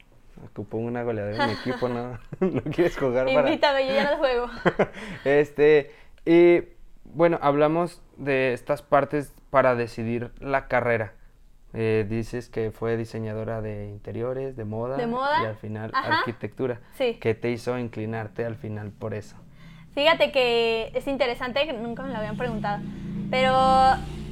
ocupo 0.43 0.75
una 0.75 1.03
goleadora 1.03 1.45
en 1.45 1.51
mi 1.51 1.55
equipo, 1.61 1.87
¿no? 1.87 2.19
¿No 2.41 2.61
quieres 2.63 2.97
jugar 2.97 3.25
para...? 3.27 3.47
Invítame, 3.47 3.87
yo 3.87 3.93
ya 3.93 4.11
no 4.11 4.17
juego. 4.17 4.47
Este, 5.23 5.89
y 6.25 6.63
bueno, 7.05 7.39
hablamos 7.41 8.01
de 8.17 8.51
estas 8.51 8.81
partes 8.81 9.33
para 9.51 9.75
decidir 9.75 10.31
la 10.41 10.67
carrera. 10.67 11.13
Eh, 11.73 12.05
dices 12.09 12.49
que 12.49 12.71
fue 12.71 12.97
diseñadora 12.97 13.61
de 13.61 13.87
interiores, 13.87 14.57
de 14.57 14.65
moda, 14.65 14.97
De 14.97 15.07
moda, 15.07 15.43
y 15.43 15.45
al 15.45 15.55
final 15.55 15.91
ajá. 15.93 16.19
arquitectura. 16.19 16.81
Sí. 16.97 17.17
¿Qué 17.21 17.35
te 17.35 17.51
hizo 17.51 17.79
inclinarte 17.79 18.43
al 18.43 18.57
final 18.57 18.91
por 18.91 19.13
eso? 19.13 19.37
Fíjate 19.97 20.31
que 20.31 20.91
es 20.93 21.07
interesante, 21.07 21.65
que 21.65 21.73
nunca 21.73 22.03
me 22.03 22.11
lo 22.11 22.17
habían 22.19 22.37
preguntado, 22.37 22.83
pero 23.31 23.51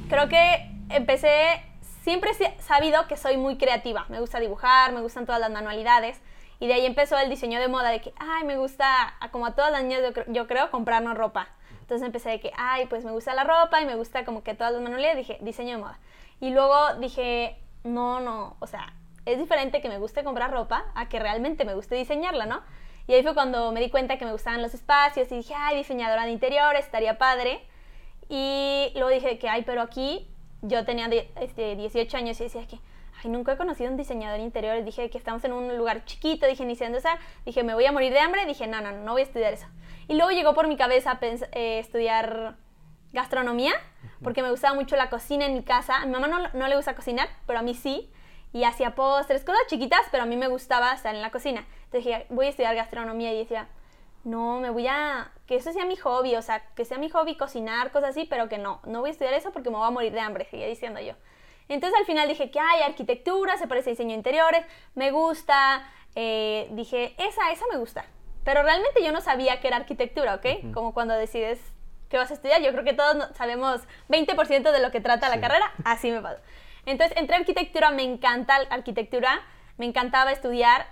creo 0.08 0.28
que 0.28 0.70
empecé, 0.90 1.60
siempre 2.04 2.30
he 2.30 2.62
sabido 2.62 3.08
que 3.08 3.16
soy 3.16 3.36
muy 3.36 3.58
creativa, 3.58 4.06
me 4.08 4.20
gusta 4.20 4.38
dibujar, 4.38 4.92
me 4.92 5.00
gustan 5.00 5.26
todas 5.26 5.40
las 5.40 5.50
manualidades, 5.50 6.22
y 6.60 6.68
de 6.68 6.74
ahí 6.74 6.86
empezó 6.86 7.18
el 7.18 7.28
diseño 7.28 7.58
de 7.58 7.66
moda, 7.66 7.90
de 7.90 8.00
que, 8.00 8.14
ay, 8.16 8.44
me 8.44 8.56
gusta, 8.56 9.14
como 9.32 9.44
a 9.44 9.56
todas 9.56 9.72
las 9.72 9.82
niñas 9.82 10.02
yo 10.28 10.46
creo, 10.46 10.70
comprarnos 10.70 11.18
ropa. 11.18 11.48
Entonces 11.80 12.06
empecé 12.06 12.30
de 12.30 12.38
que, 12.38 12.52
ay, 12.56 12.86
pues 12.86 13.04
me 13.04 13.10
gusta 13.10 13.34
la 13.34 13.42
ropa 13.42 13.80
y 13.80 13.86
me 13.86 13.96
gusta 13.96 14.24
como 14.24 14.44
que 14.44 14.54
todas 14.54 14.72
las 14.72 14.80
manualidades, 14.80 15.16
dije, 15.16 15.38
diseño 15.40 15.72
de 15.72 15.82
moda. 15.82 15.98
Y 16.40 16.50
luego 16.50 16.94
dije, 17.00 17.58
no, 17.82 18.20
no, 18.20 18.56
o 18.60 18.68
sea, 18.68 18.92
es 19.24 19.36
diferente 19.36 19.80
que 19.80 19.88
me 19.88 19.98
guste 19.98 20.22
comprar 20.22 20.52
ropa 20.52 20.84
a 20.94 21.08
que 21.08 21.18
realmente 21.18 21.64
me 21.64 21.74
guste 21.74 21.96
diseñarla, 21.96 22.46
¿no? 22.46 22.62
Y 23.06 23.14
ahí 23.14 23.22
fue 23.22 23.34
cuando 23.34 23.70
me 23.72 23.80
di 23.80 23.90
cuenta 23.90 24.18
que 24.18 24.24
me 24.24 24.32
gustaban 24.32 24.62
los 24.62 24.74
espacios 24.74 25.30
y 25.30 25.36
dije, 25.36 25.54
ay, 25.56 25.76
diseñadora 25.76 26.24
de 26.24 26.32
interiores, 26.32 26.84
estaría 26.84 27.18
padre. 27.18 27.60
Y 28.28 28.90
luego 28.94 29.10
dije 29.10 29.38
que, 29.38 29.48
ay, 29.48 29.62
pero 29.64 29.80
aquí 29.82 30.28
yo 30.62 30.84
tenía 30.84 31.08
este, 31.40 31.76
18 31.76 32.16
años 32.16 32.40
y 32.40 32.44
decía 32.44 32.66
que, 32.66 32.80
ay, 33.22 33.30
nunca 33.30 33.52
he 33.52 33.56
conocido 33.56 33.90
un 33.90 33.96
diseñador 33.96 34.38
de 34.38 34.44
interiores. 34.44 34.84
Dije 34.84 35.08
que 35.08 35.18
estamos 35.18 35.44
en 35.44 35.52
un 35.52 35.76
lugar 35.76 36.04
chiquito, 36.04 36.46
dije, 36.46 36.64
iniciando 36.64 36.98
esa. 36.98 37.18
Dije, 37.44 37.62
me 37.62 37.74
voy 37.74 37.86
a 37.86 37.92
morir 37.92 38.12
de 38.12 38.18
hambre. 38.18 38.44
Dije, 38.44 38.66
no, 38.66 38.80
no, 38.80 38.90
no, 38.90 38.98
no 38.98 39.12
voy 39.12 39.20
a 39.20 39.24
estudiar 39.24 39.52
eso. 39.52 39.66
Y 40.08 40.14
luego 40.14 40.32
llegó 40.32 40.54
por 40.54 40.66
mi 40.66 40.76
cabeza 40.76 41.18
eh, 41.20 41.78
estudiar 41.78 42.56
gastronomía, 43.12 43.72
porque 44.22 44.42
me 44.42 44.50
gustaba 44.50 44.74
mucho 44.74 44.96
la 44.96 45.10
cocina 45.10 45.46
en 45.46 45.54
mi 45.54 45.62
casa. 45.62 45.96
A 45.96 46.06
mi 46.06 46.12
mamá 46.12 46.26
no, 46.26 46.48
no 46.52 46.68
le 46.68 46.76
gusta 46.76 46.96
cocinar, 46.96 47.28
pero 47.46 47.60
a 47.60 47.62
mí 47.62 47.74
sí. 47.74 48.10
Y 48.52 48.64
hacía 48.64 48.94
postres, 48.94 49.44
cosas 49.44 49.62
chiquitas, 49.68 50.00
pero 50.10 50.24
a 50.24 50.26
mí 50.26 50.36
me 50.36 50.48
gustaba 50.48 50.92
estar 50.92 51.14
en 51.14 51.22
la 51.22 51.30
cocina. 51.30 51.64
Entonces 51.86 52.04
dije, 52.04 52.26
voy 52.30 52.46
a 52.46 52.48
estudiar 52.50 52.74
gastronomía 52.74 53.32
y 53.32 53.38
decía, 53.38 53.68
no, 54.24 54.58
me 54.60 54.70
voy 54.70 54.86
a... 54.88 55.30
que 55.46 55.56
eso 55.56 55.72
sea 55.72 55.84
mi 55.84 55.96
hobby, 55.96 56.34
o 56.36 56.42
sea, 56.42 56.62
que 56.74 56.84
sea 56.84 56.98
mi 56.98 57.08
hobby 57.10 57.36
cocinar, 57.36 57.92
cosas 57.92 58.10
así, 58.10 58.26
pero 58.28 58.48
que 58.48 58.58
no, 58.58 58.80
no 58.84 59.00
voy 59.00 59.10
a 59.10 59.12
estudiar 59.12 59.34
eso 59.34 59.52
porque 59.52 59.70
me 59.70 59.76
voy 59.76 59.86
a 59.86 59.90
morir 59.90 60.12
de 60.12 60.20
hambre, 60.20 60.44
seguía 60.46 60.66
diciendo 60.66 61.00
yo. 61.00 61.14
Entonces 61.68 61.98
al 61.98 62.06
final 62.06 62.28
dije 62.28 62.50
que 62.50 62.60
hay 62.60 62.82
arquitectura, 62.82 63.56
se 63.56 63.66
parece 63.66 63.90
a 63.90 63.92
diseño 63.92 64.10
de 64.10 64.16
interiores, 64.16 64.64
me 64.94 65.10
gusta, 65.10 65.88
eh, 66.14 66.68
dije, 66.72 67.14
esa, 67.18 67.50
esa 67.52 67.64
me 67.72 67.78
gusta. 67.78 68.04
Pero 68.44 68.62
realmente 68.62 69.02
yo 69.02 69.10
no 69.12 69.20
sabía 69.20 69.60
que 69.60 69.68
era 69.68 69.76
arquitectura, 69.78 70.34
¿ok? 70.36 70.72
Como 70.72 70.94
cuando 70.94 71.14
decides 71.14 71.60
qué 72.08 72.18
vas 72.18 72.30
a 72.30 72.34
estudiar, 72.34 72.62
yo 72.62 72.70
creo 72.70 72.84
que 72.84 72.92
todos 72.94 73.28
sabemos 73.36 73.82
20% 74.08 74.70
de 74.70 74.78
lo 74.80 74.92
que 74.92 75.00
trata 75.00 75.28
la 75.28 75.34
Sí. 75.36 75.40
carrera, 75.40 75.72
así 75.84 76.10
me 76.12 76.20
pasó. 76.20 76.40
Entonces 76.84 77.16
entré 77.16 77.34
a 77.34 77.40
arquitectura, 77.40 77.90
me 77.90 78.04
encanta 78.04 78.60
la 78.60 78.68
arquitectura, 78.74 79.40
me 79.76 79.86
encantaba 79.86 80.30
estudiar 80.30 80.86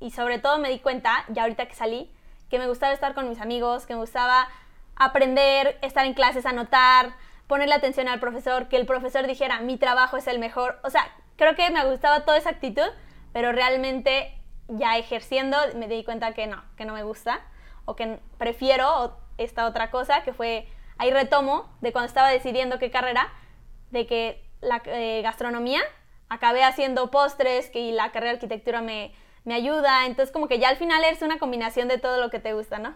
y 0.00 0.10
sobre 0.10 0.38
todo 0.38 0.58
me 0.58 0.70
di 0.70 0.78
cuenta, 0.78 1.24
ya 1.28 1.42
ahorita 1.42 1.66
que 1.66 1.74
salí, 1.74 2.10
que 2.48 2.58
me 2.58 2.68
gustaba 2.68 2.92
estar 2.92 3.14
con 3.14 3.28
mis 3.28 3.40
amigos, 3.40 3.86
que 3.86 3.94
me 3.94 4.00
gustaba 4.00 4.48
aprender, 4.96 5.78
estar 5.82 6.04
en 6.06 6.14
clases, 6.14 6.46
anotar, 6.46 7.12
ponerle 7.46 7.74
atención 7.74 8.08
al 8.08 8.20
profesor, 8.20 8.68
que 8.68 8.76
el 8.76 8.86
profesor 8.86 9.26
dijera, 9.26 9.60
mi 9.60 9.76
trabajo 9.76 10.16
es 10.16 10.26
el 10.26 10.38
mejor. 10.38 10.78
O 10.84 10.90
sea, 10.90 11.08
creo 11.36 11.54
que 11.54 11.70
me 11.70 11.84
gustaba 11.84 12.24
toda 12.24 12.36
esa 12.36 12.50
actitud, 12.50 12.88
pero 13.32 13.52
realmente 13.52 14.34
ya 14.68 14.98
ejerciendo 14.98 15.56
me 15.74 15.88
di 15.88 16.04
cuenta 16.04 16.34
que 16.34 16.46
no, 16.46 16.62
que 16.76 16.84
no 16.84 16.92
me 16.92 17.02
gusta, 17.02 17.40
o 17.84 17.96
que 17.96 18.18
prefiero 18.36 19.16
esta 19.38 19.66
otra 19.66 19.90
cosa, 19.90 20.22
que 20.22 20.32
fue, 20.32 20.68
ahí 20.98 21.10
retomo 21.10 21.72
de 21.80 21.92
cuando 21.92 22.06
estaba 22.06 22.28
decidiendo 22.28 22.78
qué 22.78 22.90
carrera, 22.90 23.32
de 23.90 24.06
que 24.06 24.44
la 24.60 24.82
eh, 24.84 25.22
gastronomía, 25.22 25.80
acabé 26.28 26.64
haciendo 26.64 27.10
postres, 27.10 27.70
que 27.70 27.80
y 27.80 27.92
la 27.92 28.12
carrera 28.12 28.32
de 28.32 28.36
arquitectura 28.36 28.82
me, 28.82 29.14
me 29.48 29.54
ayuda, 29.54 30.04
entonces 30.04 30.30
como 30.30 30.46
que 30.46 30.58
ya 30.58 30.68
al 30.68 30.76
final 30.76 31.02
es 31.04 31.22
una 31.22 31.38
combinación 31.38 31.88
de 31.88 31.96
todo 31.96 32.20
lo 32.20 32.28
que 32.28 32.38
te 32.38 32.52
gusta, 32.52 32.78
¿no? 32.78 32.94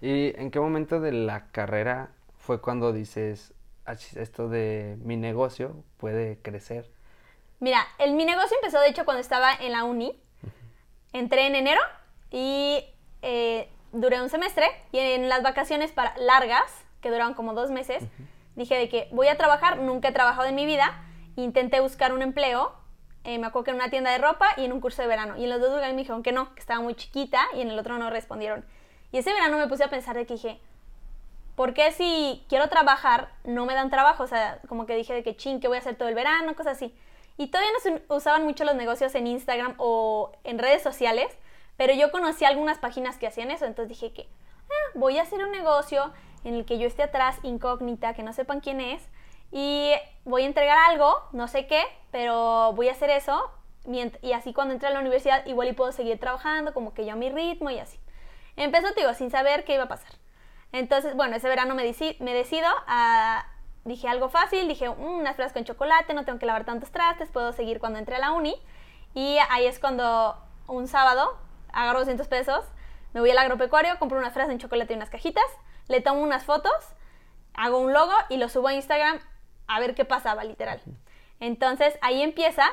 ¿Y 0.00 0.32
en 0.40 0.50
qué 0.50 0.58
momento 0.58 0.98
de 0.98 1.12
la 1.12 1.50
carrera 1.50 2.08
fue 2.38 2.62
cuando 2.62 2.90
dices, 2.94 3.52
"Ah, 3.84 3.94
chis, 3.94 4.16
esto 4.16 4.48
de 4.48 4.96
mi 5.02 5.18
negocio 5.18 5.84
puede 5.98 6.38
crecer? 6.40 6.90
Mira, 7.60 7.86
el, 7.98 8.14
mi 8.14 8.24
negocio 8.24 8.56
empezó 8.56 8.80
de 8.80 8.88
hecho 8.88 9.04
cuando 9.04 9.20
estaba 9.20 9.52
en 9.52 9.72
la 9.72 9.84
uni. 9.84 10.18
Entré 11.12 11.46
en 11.46 11.54
enero 11.54 11.82
y 12.30 12.82
eh, 13.20 13.68
duré 13.92 14.22
un 14.22 14.30
semestre 14.30 14.66
y 14.90 14.98
en 15.00 15.28
las 15.28 15.42
vacaciones 15.42 15.92
para 15.92 16.16
largas, 16.16 16.72
que 17.02 17.10
duraron 17.10 17.34
como 17.34 17.52
dos 17.52 17.70
meses, 17.70 18.04
dije 18.56 18.74
de 18.74 18.88
que 18.88 19.08
voy 19.12 19.28
a 19.28 19.36
trabajar, 19.36 19.78
nunca 19.80 20.08
he 20.08 20.12
trabajado 20.12 20.48
en 20.48 20.54
mi 20.54 20.64
vida, 20.64 21.04
intenté 21.36 21.80
buscar 21.80 22.14
un 22.14 22.22
empleo, 22.22 22.72
eh, 23.28 23.38
me 23.38 23.46
acuerdo 23.46 23.72
en 23.72 23.76
una 23.76 23.90
tienda 23.90 24.10
de 24.10 24.16
ropa 24.16 24.48
y 24.56 24.64
en 24.64 24.72
un 24.72 24.80
curso 24.80 25.02
de 25.02 25.08
verano, 25.08 25.36
y 25.36 25.44
en 25.44 25.50
los 25.50 25.60
dos 25.60 25.68
lugares 25.68 25.94
me 25.94 26.00
dijeron 26.00 26.22
que 26.22 26.32
no, 26.32 26.54
que 26.54 26.60
estaba 26.60 26.80
muy 26.80 26.94
chiquita 26.94 27.42
y 27.54 27.60
en 27.60 27.68
el 27.68 27.78
otro 27.78 27.98
no 27.98 28.08
respondieron. 28.08 28.64
Y 29.12 29.18
ese 29.18 29.34
verano 29.34 29.58
me 29.58 29.68
puse 29.68 29.84
a 29.84 29.90
pensar 29.90 30.16
de 30.16 30.24
que 30.24 30.32
dije, 30.32 30.58
¿por 31.54 31.74
qué 31.74 31.92
si 31.92 32.42
quiero 32.48 32.70
trabajar 32.70 33.28
no 33.44 33.66
me 33.66 33.74
dan 33.74 33.90
trabajo? 33.90 34.22
O 34.22 34.26
sea, 34.26 34.60
como 34.66 34.86
que 34.86 34.96
dije 34.96 35.12
de 35.12 35.22
que 35.22 35.36
ching, 35.36 35.60
que 35.60 35.68
voy 35.68 35.76
a 35.76 35.80
hacer 35.80 35.96
todo 35.96 36.08
el 36.08 36.14
verano, 36.14 36.56
cosas 36.56 36.78
así. 36.78 36.94
Y 37.36 37.48
todavía 37.48 37.70
no 37.72 37.80
se 37.80 38.02
usaban 38.08 38.44
mucho 38.44 38.64
los 38.64 38.74
negocios 38.76 39.14
en 39.14 39.26
Instagram 39.26 39.74
o 39.76 40.32
en 40.44 40.58
redes 40.58 40.82
sociales, 40.82 41.28
pero 41.76 41.92
yo 41.92 42.10
conocí 42.10 42.46
algunas 42.46 42.78
páginas 42.78 43.18
que 43.18 43.26
hacían 43.26 43.50
eso, 43.50 43.66
entonces 43.66 43.90
dije 43.90 44.14
que 44.14 44.26
ah, 44.70 44.90
voy 44.94 45.18
a 45.18 45.22
hacer 45.22 45.44
un 45.44 45.52
negocio 45.52 46.14
en 46.44 46.54
el 46.54 46.64
que 46.64 46.78
yo 46.78 46.86
esté 46.86 47.02
atrás, 47.02 47.36
incógnita, 47.42 48.14
que 48.14 48.22
no 48.22 48.32
sepan 48.32 48.60
quién 48.60 48.80
es, 48.80 49.06
y 49.52 49.92
voy 50.24 50.42
a 50.42 50.46
entregar 50.46 50.78
algo, 50.90 51.22
no 51.32 51.48
sé 51.48 51.66
qué, 51.66 51.82
pero 52.10 52.72
voy 52.74 52.88
a 52.88 52.92
hacer 52.92 53.10
eso, 53.10 53.50
y 54.22 54.32
así 54.32 54.52
cuando 54.52 54.74
entre 54.74 54.88
a 54.88 54.90
la 54.90 55.00
universidad 55.00 55.46
igual 55.46 55.68
y 55.68 55.72
puedo 55.72 55.92
seguir 55.92 56.20
trabajando, 56.20 56.74
como 56.74 56.92
que 56.92 57.06
yo 57.06 57.12
a 57.14 57.16
mi 57.16 57.30
ritmo 57.30 57.70
y 57.70 57.78
así. 57.78 57.98
Empezó, 58.56 58.92
te 58.92 59.00
digo, 59.00 59.14
sin 59.14 59.30
saber 59.30 59.64
qué 59.64 59.74
iba 59.74 59.84
a 59.84 59.88
pasar. 59.88 60.10
Entonces, 60.72 61.14
bueno, 61.14 61.36
ese 61.36 61.48
verano 61.48 61.74
me, 61.74 61.84
me 62.20 62.34
decido 62.34 62.68
a 62.86 63.46
dije 63.84 64.06
algo 64.06 64.28
fácil, 64.28 64.68
dije 64.68 64.88
mm, 64.88 65.02
unas 65.02 65.36
fresas 65.36 65.52
con 65.52 65.64
chocolate, 65.64 66.14
no 66.14 66.24
tengo 66.24 66.38
que 66.38 66.46
lavar 66.46 66.64
tantos 66.64 66.90
trastes, 66.90 67.30
puedo 67.30 67.52
seguir 67.52 67.80
cuando 67.80 67.98
entre 67.98 68.16
a 68.16 68.18
la 68.18 68.32
uni. 68.32 68.54
Y 69.14 69.38
ahí 69.50 69.66
es 69.66 69.78
cuando 69.78 70.36
un 70.66 70.86
sábado 70.86 71.38
agarro 71.72 72.00
200 72.00 72.28
pesos, 72.28 72.64
me 73.14 73.20
voy 73.20 73.30
al 73.30 73.38
agropecuario, 73.38 73.98
compro 73.98 74.18
unas 74.18 74.34
fresas 74.34 74.52
en 74.52 74.58
chocolate 74.58 74.92
y 74.92 74.96
unas 74.96 75.10
cajitas, 75.10 75.44
le 75.88 76.00
tomo 76.00 76.20
unas 76.20 76.44
fotos, 76.44 76.72
hago 77.54 77.78
un 77.78 77.92
logo 77.92 78.12
y 78.28 78.36
lo 78.36 78.48
subo 78.48 78.68
a 78.68 78.74
Instagram 78.74 79.18
a 79.68 79.80
ver 79.80 79.94
qué 79.94 80.04
pasaba, 80.04 80.44
literal. 80.44 80.80
Entonces 81.40 81.96
ahí 82.00 82.22
empieza, 82.22 82.64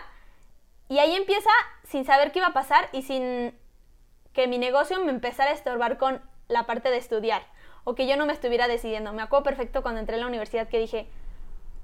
y 0.89 0.99
ahí 0.99 1.15
empieza 1.15 1.49
sin 1.83 2.05
saber 2.05 2.31
qué 2.31 2.39
iba 2.39 2.47
a 2.47 2.53
pasar 2.53 2.89
y 2.91 3.03
sin 3.03 3.53
que 4.33 4.47
mi 4.47 4.57
negocio 4.57 4.99
me 5.03 5.11
empezara 5.11 5.51
a 5.51 5.53
estorbar 5.53 5.97
con 5.97 6.21
la 6.47 6.65
parte 6.65 6.89
de 6.89 6.97
estudiar 6.97 7.43
o 7.83 7.95
que 7.95 8.07
yo 8.07 8.17
no 8.17 8.25
me 8.25 8.33
estuviera 8.33 8.67
decidiendo. 8.67 9.13
Me 9.13 9.21
acuerdo 9.21 9.43
perfecto 9.43 9.81
cuando 9.81 9.99
entré 9.99 10.15
a 10.15 10.19
la 10.19 10.27
universidad 10.27 10.67
que 10.67 10.79
dije, 10.79 11.07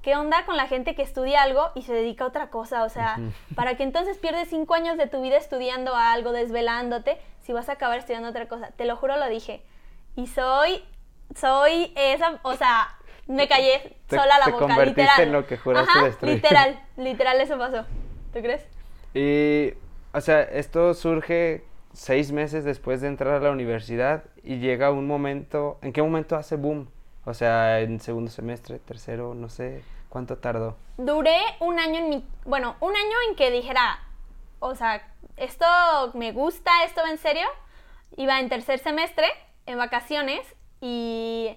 ¿qué 0.01 0.15
onda 0.15 0.45
con 0.45 0.57
la 0.57 0.67
gente 0.67 0.95
que 0.95 1.03
estudia 1.03 1.43
algo 1.43 1.71
y 1.75 1.83
se 1.83 1.93
dedica 1.93 2.25
a 2.25 2.27
otra 2.27 2.49
cosa? 2.49 2.83
O 2.83 2.89
sea, 2.89 3.17
¿para 3.55 3.77
que 3.77 3.83
entonces 3.83 4.17
pierdes 4.17 4.49
cinco 4.49 4.73
años 4.73 4.97
de 4.97 5.07
tu 5.07 5.21
vida 5.21 5.37
estudiando 5.37 5.95
algo, 5.95 6.31
desvelándote, 6.31 7.21
si 7.41 7.53
vas 7.53 7.69
a 7.69 7.73
acabar 7.73 7.99
estudiando 7.99 8.29
otra 8.29 8.47
cosa? 8.47 8.71
Te 8.71 8.85
lo 8.85 8.97
juro, 8.97 9.17
lo 9.17 9.29
dije. 9.29 9.63
Y 10.15 10.27
soy, 10.27 10.83
soy 11.35 11.93
esa, 11.95 12.39
o 12.43 12.55
sea, 12.55 12.97
me 13.27 13.47
callé 13.47 13.95
sola 14.09 14.39
la 14.39 14.45
te 14.45 14.51
boca, 14.51 14.65
convertiste 14.67 15.01
literal. 15.01 15.21
en 15.27 15.31
lo 15.33 15.47
que 15.47 15.57
juraste 15.57 15.89
Ajá, 15.91 16.03
destruir. 16.05 16.35
literal, 16.35 16.79
literal 16.97 17.41
eso 17.41 17.57
pasó. 17.57 17.85
¿Tú 18.33 18.41
crees? 18.41 18.65
Y, 19.13 19.73
o 20.13 20.21
sea, 20.21 20.41
esto 20.41 20.93
surge 20.93 21.63
seis 21.93 22.31
meses 22.31 22.63
después 22.63 23.01
de 23.01 23.07
entrar 23.07 23.33
a 23.35 23.39
la 23.39 23.51
universidad 23.51 24.23
y 24.43 24.59
llega 24.59 24.91
un 24.91 25.07
momento, 25.07 25.77
¿en 25.81 25.91
qué 25.93 26.01
momento 26.01 26.35
hace 26.35 26.55
boom? 26.55 26.89
O 27.25 27.33
sea, 27.33 27.81
en 27.81 27.99
segundo 27.99 28.31
semestre, 28.31 28.79
tercero, 28.79 29.33
no 29.35 29.49
sé, 29.49 29.83
¿cuánto 30.09 30.37
tardó? 30.37 30.77
Duré 30.97 31.37
un 31.59 31.79
año 31.79 31.99
en 31.99 32.09
mi, 32.09 32.25
bueno, 32.45 32.75
un 32.79 32.95
año 32.95 33.17
en 33.29 33.35
que 33.35 33.51
dijera, 33.51 33.99
o 34.59 34.75
sea, 34.75 35.05
esto 35.37 35.65
me 36.13 36.31
gusta, 36.31 36.71
esto 36.85 37.01
va 37.03 37.11
en 37.11 37.17
serio. 37.17 37.45
Iba 38.17 38.39
en 38.39 38.49
tercer 38.49 38.79
semestre, 38.79 39.25
en 39.65 39.77
vacaciones, 39.77 40.41
y 40.81 41.55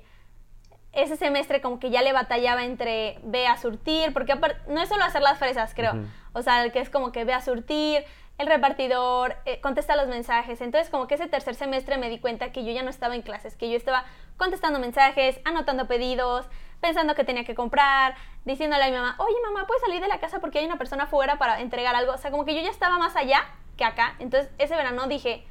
ese 0.94 1.16
semestre 1.16 1.60
como 1.60 1.78
que 1.78 1.90
ya 1.90 2.02
le 2.02 2.12
batallaba 2.12 2.64
entre 2.64 3.18
ve 3.22 3.46
a 3.46 3.56
surtir, 3.56 4.12
porque 4.12 4.34
no 4.68 4.80
es 4.80 4.88
solo 4.88 5.04
hacer 5.04 5.22
las 5.22 5.38
fresas, 5.38 5.74
creo. 5.74 5.94
O 6.32 6.42
sea, 6.42 6.70
que 6.70 6.80
es 6.80 6.90
como 6.90 7.12
que 7.12 7.24
ve 7.24 7.32
a 7.32 7.40
surtir, 7.40 8.04
el 8.38 8.46
repartidor, 8.48 9.36
eh, 9.44 9.60
contesta 9.60 9.96
los 9.96 10.08
mensajes. 10.08 10.60
Entonces, 10.60 10.90
como 10.90 11.06
que 11.06 11.14
ese 11.14 11.28
tercer 11.28 11.54
semestre 11.54 11.98
me 11.98 12.10
di 12.10 12.18
cuenta 12.18 12.50
que 12.52 12.64
yo 12.64 12.72
ya 12.72 12.82
no 12.82 12.90
estaba 12.90 13.14
en 13.14 13.22
clases, 13.22 13.54
que 13.54 13.70
yo 13.70 13.76
estaba 13.76 14.04
contestando 14.36 14.80
mensajes, 14.80 15.40
anotando 15.44 15.86
pedidos, 15.86 16.46
pensando 16.80 17.14
que 17.14 17.24
tenía 17.24 17.44
que 17.44 17.54
comprar, 17.54 18.16
diciéndole 18.44 18.84
a 18.84 18.88
mi 18.88 18.96
mamá, 18.96 19.14
oye 19.18 19.36
mamá, 19.44 19.66
¿puedes 19.66 19.82
salir 19.82 20.00
de 20.00 20.08
la 20.08 20.18
casa 20.18 20.40
porque 20.40 20.58
hay 20.58 20.66
una 20.66 20.78
persona 20.78 21.06
fuera 21.06 21.38
para 21.38 21.60
entregar 21.60 21.94
algo? 21.94 22.12
O 22.12 22.18
sea, 22.18 22.30
como 22.30 22.44
que 22.44 22.54
yo 22.54 22.60
ya 22.60 22.70
estaba 22.70 22.98
más 22.98 23.14
allá 23.16 23.44
que 23.76 23.84
acá. 23.84 24.16
Entonces, 24.18 24.50
ese 24.58 24.74
verano 24.74 25.06
dije, 25.06 25.46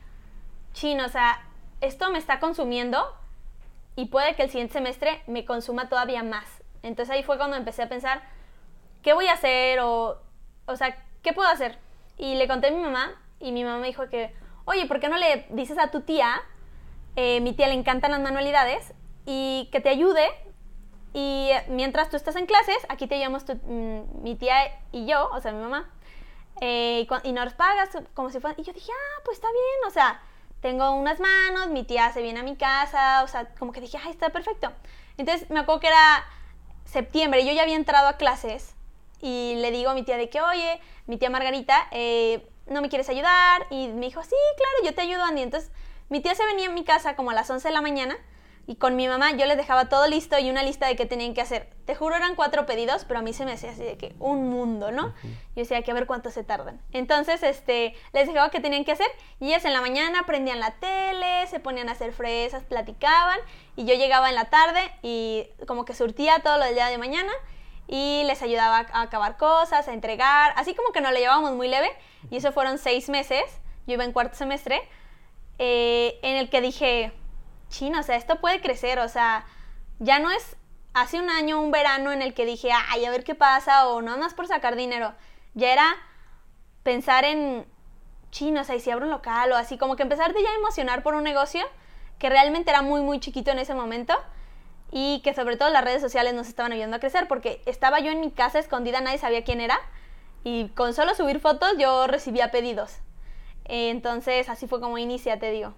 chino, 0.73 1.05
o 1.05 1.09
sea, 1.09 1.41
esto 1.79 2.11
me 2.11 2.17
está 2.17 2.39
consumiendo 2.39 3.15
y 3.95 4.05
puede 4.05 4.35
que 4.35 4.43
el 4.43 4.49
siguiente 4.49 4.73
semestre 4.73 5.21
me 5.27 5.45
consuma 5.45 5.89
todavía 5.89 6.23
más. 6.23 6.63
Entonces 6.81 7.13
ahí 7.15 7.23
fue 7.23 7.37
cuando 7.37 7.55
empecé 7.55 7.83
a 7.83 7.89
pensar, 7.89 8.21
¿qué 9.01 9.13
voy 9.13 9.27
a 9.27 9.33
hacer? 9.33 9.79
O, 9.79 10.21
o 10.65 10.75
sea, 10.75 10.97
¿qué 11.21 11.33
puedo 11.33 11.49
hacer? 11.49 11.77
Y 12.17 12.35
le 12.35 12.47
conté 12.47 12.67
a 12.67 12.71
mi 12.71 12.81
mamá 12.81 13.11
y 13.39 13.51
mi 13.51 13.63
mamá 13.63 13.79
me 13.79 13.87
dijo 13.87 14.09
que, 14.09 14.33
oye, 14.65 14.85
¿por 14.85 14.99
qué 14.99 15.09
no 15.09 15.17
le 15.17 15.45
dices 15.49 15.77
a 15.77 15.91
tu 15.91 16.01
tía? 16.01 16.41
Eh, 17.15 17.41
mi 17.41 17.53
tía 17.53 17.67
le 17.67 17.73
encantan 17.73 18.11
las 18.11 18.21
manualidades 18.21 18.93
y 19.25 19.69
que 19.71 19.79
te 19.79 19.89
ayude. 19.89 20.27
Y 21.13 21.51
mientras 21.69 22.09
tú 22.09 22.17
estás 22.17 22.35
en 22.35 22.47
clases, 22.47 22.77
aquí 22.89 23.05
te 23.05 23.17
llevamos 23.17 23.45
mm, 23.45 24.23
mi 24.23 24.35
tía 24.35 24.55
y 24.91 25.05
yo, 25.05 25.29
o 25.31 25.39
sea, 25.41 25.51
mi 25.51 25.61
mamá, 25.61 25.91
eh, 26.61 27.07
y, 27.23 27.31
nos 27.31 27.53
pagas 27.53 27.89
como 28.13 28.29
si 28.29 28.39
fuera. 28.39 28.55
Y 28.59 28.63
yo 28.63 28.73
dije, 28.73 28.91
ah, 28.91 29.21
pues 29.23 29.37
está 29.37 29.47
bien, 29.51 29.87
o 29.87 29.91
sea, 29.91 30.21
tengo 30.63 30.91
unas 30.93 31.19
manos, 31.19 31.67
mi 31.67 31.83
tía 31.83 32.11
se 32.13 32.21
viene 32.21 32.39
a 32.39 32.43
mi 32.43 32.55
casa, 32.55 33.21
o 33.23 33.27
sea, 33.27 33.53
como 33.59 33.73
que 33.73 33.81
dije, 33.81 33.97
ah, 34.01 34.09
está 34.09 34.29
perfecto. 34.29 34.71
Entonces 35.17 35.49
me 35.49 35.59
acuerdo 35.59 35.81
que 35.81 35.87
era 35.87 36.25
septiembre, 36.85 37.45
yo 37.45 37.51
ya 37.51 37.63
había 37.63 37.75
entrado 37.75 38.07
a 38.07 38.15
clases 38.15 38.73
y 39.19 39.55
le 39.57 39.71
digo 39.71 39.91
a 39.91 39.93
mi 39.93 40.03
tía 40.03 40.15
de 40.15 40.29
que, 40.29 40.41
oye, 40.41 40.79
mi 41.05 41.17
tía 41.17 41.29
Margarita, 41.29 41.89
eh, 41.91 42.49
¿no 42.65 42.81
me 42.81 42.87
quieres 42.87 43.09
ayudar? 43.09 43.67
Y 43.71 43.89
me 43.89 44.05
dijo, 44.05 44.23
sí, 44.23 44.35
claro, 44.55 44.85
yo 44.85 44.95
te 44.95 45.01
ayudo, 45.01 45.23
Andy. 45.23 45.41
Entonces, 45.41 45.69
mi 46.07 46.21
tía 46.21 46.33
se 46.33 46.45
venía 46.45 46.69
a 46.69 46.71
mi 46.71 46.85
casa 46.85 47.17
como 47.17 47.31
a 47.31 47.33
las 47.33 47.49
11 47.49 47.67
de 47.67 47.73
la 47.73 47.81
mañana 47.81 48.15
y 48.65 48.75
con 48.75 48.95
mi 48.95 49.07
mamá 49.07 49.31
yo 49.31 49.45
les 49.45 49.57
dejaba 49.57 49.89
todo 49.89 50.07
listo 50.07 50.39
y 50.39 50.49
una 50.49 50.63
lista 50.63 50.87
de 50.87 50.95
qué 50.95 51.05
tenían 51.05 51.33
que 51.33 51.41
hacer. 51.41 51.69
Te 51.85 51.95
juro 51.95 52.15
eran 52.15 52.35
cuatro 52.35 52.65
pedidos, 52.65 53.03
pero 53.05 53.19
a 53.19 53.23
mí 53.23 53.33
se 53.33 53.45
me 53.45 53.51
hacía 53.51 53.71
así 53.71 53.83
de 53.83 53.97
que 53.97 54.15
un 54.19 54.49
mundo, 54.49 54.91
¿no? 54.91 55.13
Yo 55.23 55.31
decía 55.55 55.81
que 55.81 55.91
a 55.91 55.93
ver 55.93 56.07
cuánto 56.07 56.29
se 56.29 56.45
tardan. 56.45 56.79
Entonces, 56.93 57.43
este, 57.43 57.93
les 58.13 58.27
dejaba 58.27 58.51
qué 58.51 58.61
tenían 58.61 58.85
que 58.85 58.93
hacer 58.93 59.07
y 59.41 59.47
ellas 59.47 59.65
en 59.65 59.73
la 59.73 59.81
mañana 59.81 60.25
prendían 60.25 60.61
la 60.61 60.71
tele, 60.71 61.45
se 61.47 61.59
ponían 61.59 61.89
a 61.89 61.91
hacer 61.91 62.13
fresas, 62.13 62.63
platicaban 62.63 63.37
y 63.75 63.83
yo 63.85 63.95
llegaba 63.95 64.29
en 64.29 64.35
la 64.35 64.45
tarde 64.45 64.79
y 65.01 65.47
como 65.67 65.83
que 65.83 65.93
surtía 65.93 66.39
todo 66.39 66.57
lo 66.57 66.63
del 66.63 66.75
día 66.75 66.87
de 66.87 66.97
mañana 66.97 67.31
y 67.87 68.23
les 68.25 68.41
ayudaba 68.41 68.87
a 68.93 69.01
acabar 69.01 69.35
cosas, 69.35 69.89
a 69.89 69.93
entregar, 69.93 70.53
así 70.55 70.73
como 70.73 70.93
que 70.93 71.01
nos 71.01 71.11
lo 71.11 71.19
llevábamos 71.19 71.51
muy 71.51 71.67
leve 71.67 71.91
y 72.31 72.37
eso 72.37 72.53
fueron 72.53 72.77
seis 72.77 73.09
meses, 73.09 73.43
yo 73.87 73.95
iba 73.95 74.05
en 74.05 74.13
cuarto 74.13 74.37
semestre, 74.37 74.81
eh, 75.59 76.17
en 76.21 76.37
el 76.37 76.49
que 76.49 76.61
dije, 76.61 77.11
chino, 77.73 77.99
o 77.99 78.03
sea, 78.03 78.15
esto 78.15 78.39
puede 78.39 78.61
crecer, 78.61 78.99
o 78.99 79.09
sea, 79.09 79.45
ya 79.99 80.19
no 80.19 80.29
es 80.29 80.55
hace 80.93 81.19
un 81.19 81.29
año, 81.29 81.59
un 81.59 81.71
verano 81.71 82.11
en 82.11 82.21
el 82.21 82.33
que 82.33 82.45
dije, 82.45 82.69
ay, 82.71 83.03
a 83.03 83.11
ver 83.11 83.23
qué 83.23 83.35
pasa, 83.35 83.87
o 83.89 84.01
no 84.01 84.15
más 84.17 84.33
por 84.33 84.47
sacar 84.47 84.75
dinero, 84.75 85.13
ya 85.55 85.73
era 85.73 85.95
pensar 86.83 87.25
en, 87.25 87.65
chino, 88.31 88.61
o 88.61 88.63
sea, 88.63 88.75
y 88.75 88.79
si 88.79 88.91
abro 88.91 89.05
un 89.05 89.11
local, 89.11 89.51
o 89.51 89.55
así, 89.55 89.77
como 89.77 89.95
que 89.95 90.03
empezar 90.03 90.33
de 90.33 90.43
ya 90.43 90.49
a 90.49 90.55
emocionar 90.55 91.03
por 91.03 91.15
un 91.15 91.23
negocio 91.23 91.63
que 92.19 92.29
realmente 92.29 92.71
era 92.71 92.81
muy, 92.81 93.01
muy 93.01 93.19
chiquito 93.19 93.51
en 93.51 93.59
ese 93.59 93.73
momento 93.73 94.13
y 94.91 95.21
que 95.23 95.33
sobre 95.33 95.57
todo 95.57 95.69
las 95.69 95.83
redes 95.83 96.01
sociales 96.01 96.33
nos 96.33 96.47
estaban 96.47 96.71
ayudando 96.71 96.97
a 96.97 96.99
crecer 96.99 97.27
porque 97.27 97.61
estaba 97.65 97.99
yo 97.99 98.11
en 98.11 98.19
mi 98.19 98.31
casa 98.31 98.59
escondida, 98.59 99.01
nadie 99.01 99.17
sabía 99.17 99.43
quién 99.43 99.61
era 99.61 99.79
y 100.43 100.69
con 100.69 100.93
solo 100.93 101.15
subir 101.15 101.39
fotos 101.39 101.73
yo 101.77 102.07
recibía 102.07 102.51
pedidos. 102.51 102.97
Entonces 103.65 104.49
así 104.49 104.67
fue 104.67 104.79
como 104.81 104.97
inicia, 104.97 105.39
te 105.39 105.51
digo. 105.51 105.73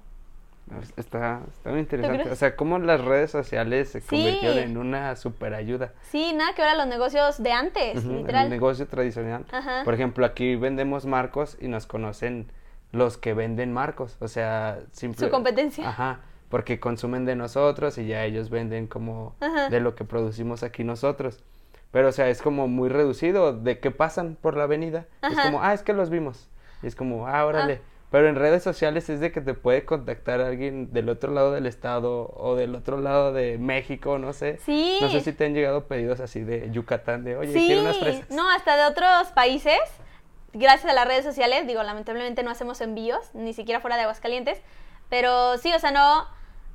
Está, 0.97 1.41
está 1.47 1.69
muy 1.69 1.79
interesante. 1.79 2.29
O 2.29 2.35
sea, 2.35 2.55
cómo 2.55 2.79
las 2.79 3.01
redes 3.01 3.29
sociales 3.31 3.89
se 3.89 4.01
convirtieron 4.01 4.57
en 4.57 4.77
una 4.77 5.15
super 5.15 5.53
ayuda. 5.53 5.93
Sí, 6.01 6.33
nada 6.33 6.53
que 6.55 6.63
ver 6.63 6.71
a 6.71 6.75
los 6.75 6.87
negocios 6.87 7.41
de 7.41 7.51
antes, 7.51 8.03
literal. 8.03 8.45
El 8.45 8.49
negocio 8.49 8.87
tradicional. 8.87 9.45
Por 9.83 9.93
ejemplo, 9.93 10.25
aquí 10.25 10.55
vendemos 10.55 11.05
marcos 11.05 11.57
y 11.61 11.67
nos 11.67 11.85
conocen 11.85 12.51
los 12.91 13.17
que 13.17 13.33
venden 13.33 13.73
marcos. 13.73 14.17
O 14.19 14.27
sea, 14.27 14.79
simple... 14.91 15.25
Su 15.25 15.31
competencia. 15.31 15.89
Ajá 15.89 16.19
porque 16.49 16.79
consumen 16.79 17.25
de 17.25 17.35
nosotros 17.35 17.97
y 17.97 18.07
ya 18.07 18.23
ellos 18.23 18.49
venden 18.49 18.87
como 18.87 19.35
de 19.69 19.79
lo 19.79 19.95
que 19.95 20.05
producimos 20.05 20.63
aquí 20.63 20.83
nosotros. 20.83 21.43
Pero, 21.91 22.09
o 22.09 22.11
sea, 22.11 22.29
es 22.29 22.41
como 22.41 22.67
muy 22.67 22.89
reducido 22.89 23.53
de 23.53 23.79
que 23.79 23.91
pasan 23.91 24.37
por 24.39 24.57
la 24.57 24.63
avenida. 24.63 25.05
Es 25.21 25.37
como, 25.37 25.63
ah, 25.63 25.73
es 25.73 25.81
que 25.81 25.93
los 25.93 26.09
vimos. 26.09 26.49
Y 26.83 26.87
es 26.87 26.95
como, 26.95 27.27
ah, 27.27 27.45
órale. 27.45 27.81
Ah. 27.83 27.94
Pero 28.15 28.29
en 28.29 28.37
redes 28.37 28.63
sociales 28.63 29.09
es 29.09 29.19
de 29.19 29.33
que 29.33 29.41
te 29.41 29.53
puede 29.53 29.83
contactar 29.83 30.39
alguien 30.39 30.93
del 30.93 31.09
otro 31.09 31.33
lado 31.33 31.51
del 31.51 31.65
estado 31.65 32.31
o 32.33 32.55
del 32.55 32.73
otro 32.73 33.01
lado 33.01 33.33
de 33.33 33.57
México, 33.57 34.17
no 34.19 34.31
sé. 34.31 34.57
Sí. 34.63 34.99
No 35.01 35.09
sé 35.09 35.19
si 35.19 35.33
te 35.33 35.43
han 35.43 35.53
llegado 35.53 35.83
pedidos 35.87 36.21
así 36.21 36.39
de 36.39 36.71
Yucatán, 36.71 37.25
de, 37.25 37.35
oye, 37.35 37.51
quiero 37.51 37.81
unas 37.81 37.97
fresas. 37.97 38.29
No, 38.29 38.49
hasta 38.49 38.77
de 38.77 38.85
otros 38.85 39.33
países 39.33 39.81
gracias 40.53 40.89
a 40.89 40.95
las 40.95 41.05
redes 41.05 41.25
sociales, 41.25 41.67
digo, 41.67 41.83
lamentablemente 41.83 42.41
no 42.41 42.51
hacemos 42.51 42.79
envíos, 42.79 43.31
ni 43.33 43.51
siquiera 43.51 43.81
fuera 43.81 43.97
de 43.97 44.03
Aguascalientes, 44.03 44.61
pero 45.09 45.57
sí, 45.57 45.73
o 45.73 45.79
sea, 45.79 45.91
no, 45.91 46.25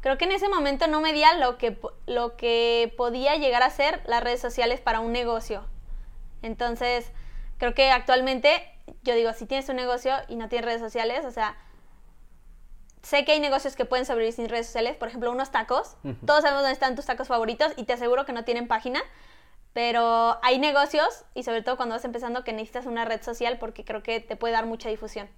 creo 0.02 0.18
que 0.18 0.26
en 0.26 0.32
ese 0.32 0.50
momento 0.50 0.88
no 0.88 1.00
medía 1.00 1.32
lo 1.38 1.56
que, 1.56 1.78
lo 2.06 2.37
que 2.37 2.92
podía 2.99 3.37
llegar 3.37 3.62
a 3.62 3.70
ser 3.70 4.02
las 4.04 4.23
redes 4.23 4.42
sociales 4.42 4.82
para 4.82 5.00
un 5.00 5.12
negocio. 5.12 5.64
Entonces, 6.42 7.11
creo 7.56 7.73
que 7.73 7.90
actualmente, 7.90 8.62
yo 9.02 9.14
digo, 9.14 9.32
si 9.32 9.47
tienes 9.47 9.68
un 9.68 9.76
negocio 9.76 10.12
y 10.28 10.37
no 10.37 10.49
tienes 10.49 10.66
redes 10.66 10.80
sociales, 10.80 11.25
o 11.25 11.30
sea, 11.30 11.56
sé 13.02 13.25
que 13.25 13.32
hay 13.32 13.40
negocios 13.40 13.76
que 13.76 13.85
pueden 13.85 14.06
sobrevivir 14.06 14.35
sin 14.35 14.49
redes 14.49 14.66
sociales, 14.66 14.97
por 14.97 15.09
ejemplo, 15.09 15.30
unos 15.30 15.50
tacos. 15.50 15.97
Todos 16.26 16.42
sabemos 16.42 16.62
dónde 16.62 16.73
están 16.73 16.97
tus 16.97 17.06
tacos 17.06 17.28
favoritos 17.28 17.73
y 17.76 17.85
te 17.85 17.92
aseguro 17.92 18.25
que 18.25 18.32
no 18.32 18.44
tienen 18.44 18.68
página. 18.68 19.00
Pero 19.73 20.38
hay 20.42 20.59
negocios, 20.59 21.25
y 21.35 21.44
sobre 21.44 21.62
todo 21.62 21.76
cuando 21.76 21.94
vas 21.94 22.04
empezando, 22.04 22.42
que 22.42 22.52
necesitas 22.52 22.87
una 22.87 23.04
red 23.04 23.23
social 23.23 23.59
porque 23.59 23.85
creo 23.85 24.02
que 24.02 24.18
te 24.20 24.35
puede 24.35 24.52
dar 24.52 24.66
mucha 24.66 24.88
difusión. 24.88 25.28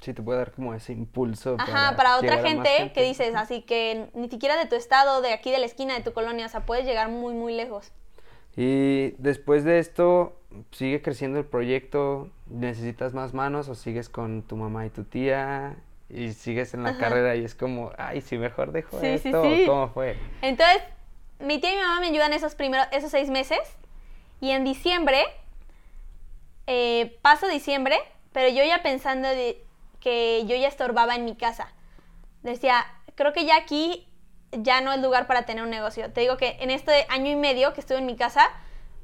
Sí, 0.00 0.12
te 0.12 0.22
puede 0.22 0.38
dar 0.38 0.52
como 0.52 0.74
ese 0.74 0.92
impulso. 0.92 1.56
Ajá, 1.58 1.94
para, 1.96 2.16
otra 2.18 2.38
gente, 2.38 2.92
que 2.94 3.02
dices, 3.02 3.34
así 3.34 3.62
que 3.62 4.10
ni 4.14 4.28
siquiera 4.28 4.56
de 4.56 4.66
tu 4.66 4.74
estado, 4.74 5.20
de 5.22 5.32
aquí 5.32 5.50
de 5.50 5.58
la 5.58 5.66
esquina 5.66 5.94
de 5.94 6.00
tu 6.00 6.12
colonia, 6.12 6.46
o 6.46 6.48
sea, 6.48 6.60
puedes 6.60 6.84
llegar 6.84 7.08
muy, 7.10 7.34
muy 7.34 7.54
lejos. 7.54 7.92
Y 8.56 9.10
después 9.18 9.64
de 9.64 9.78
esto, 9.78 10.38
sigue 10.70 11.02
creciendo 11.02 11.38
el 11.38 11.44
proyecto, 11.44 12.30
necesitas 12.46 13.14
más 13.14 13.34
manos 13.34 13.68
o 13.68 13.74
sigues 13.74 14.08
con 14.08 14.42
tu 14.42 14.56
mamá 14.56 14.86
y 14.86 14.90
tu 14.90 15.04
tía 15.04 15.76
y 16.08 16.32
sigues 16.32 16.74
en 16.74 16.82
la 16.82 16.98
carrera 16.98 17.34
y 17.34 17.44
es 17.44 17.54
como, 17.54 17.90
ay, 17.96 18.20
si 18.20 18.38
mejor 18.38 18.72
dejo 18.72 19.00
esto, 19.00 19.42
¿cómo 19.66 19.88
fue? 19.88 20.16
Entonces, 20.42 20.82
mi 21.40 21.58
tía 21.58 21.72
y 21.72 21.76
mi 21.76 21.82
mamá 21.82 22.00
me 22.00 22.08
ayudan 22.08 22.32
esos 22.32 22.54
primeros, 22.54 22.86
esos 22.92 23.10
seis 23.10 23.30
meses. 23.30 23.60
Y 24.40 24.50
en 24.50 24.64
diciembre, 24.64 25.24
eh, 26.66 27.18
paso 27.22 27.48
diciembre, 27.48 27.98
pero 28.32 28.48
yo 28.48 28.62
ya 28.64 28.82
pensando 28.82 29.28
de 29.28 29.64
que 30.00 30.44
yo 30.46 30.56
ya 30.56 30.68
estorbaba 30.68 31.14
en 31.14 31.24
mi 31.24 31.34
casa. 31.34 31.72
Decía, 32.42 32.84
creo 33.14 33.32
que 33.32 33.46
ya 33.46 33.56
aquí 33.56 34.06
ya 34.52 34.80
no 34.80 34.92
es 34.92 35.00
lugar 35.00 35.26
para 35.26 35.46
tener 35.46 35.64
un 35.64 35.70
negocio. 35.70 36.12
Te 36.12 36.20
digo 36.20 36.36
que 36.36 36.58
en 36.60 36.70
este 36.70 37.06
año 37.08 37.30
y 37.30 37.36
medio 37.36 37.72
que 37.72 37.80
estuve 37.80 37.98
en 37.98 38.06
mi 38.06 38.16
casa, 38.16 38.50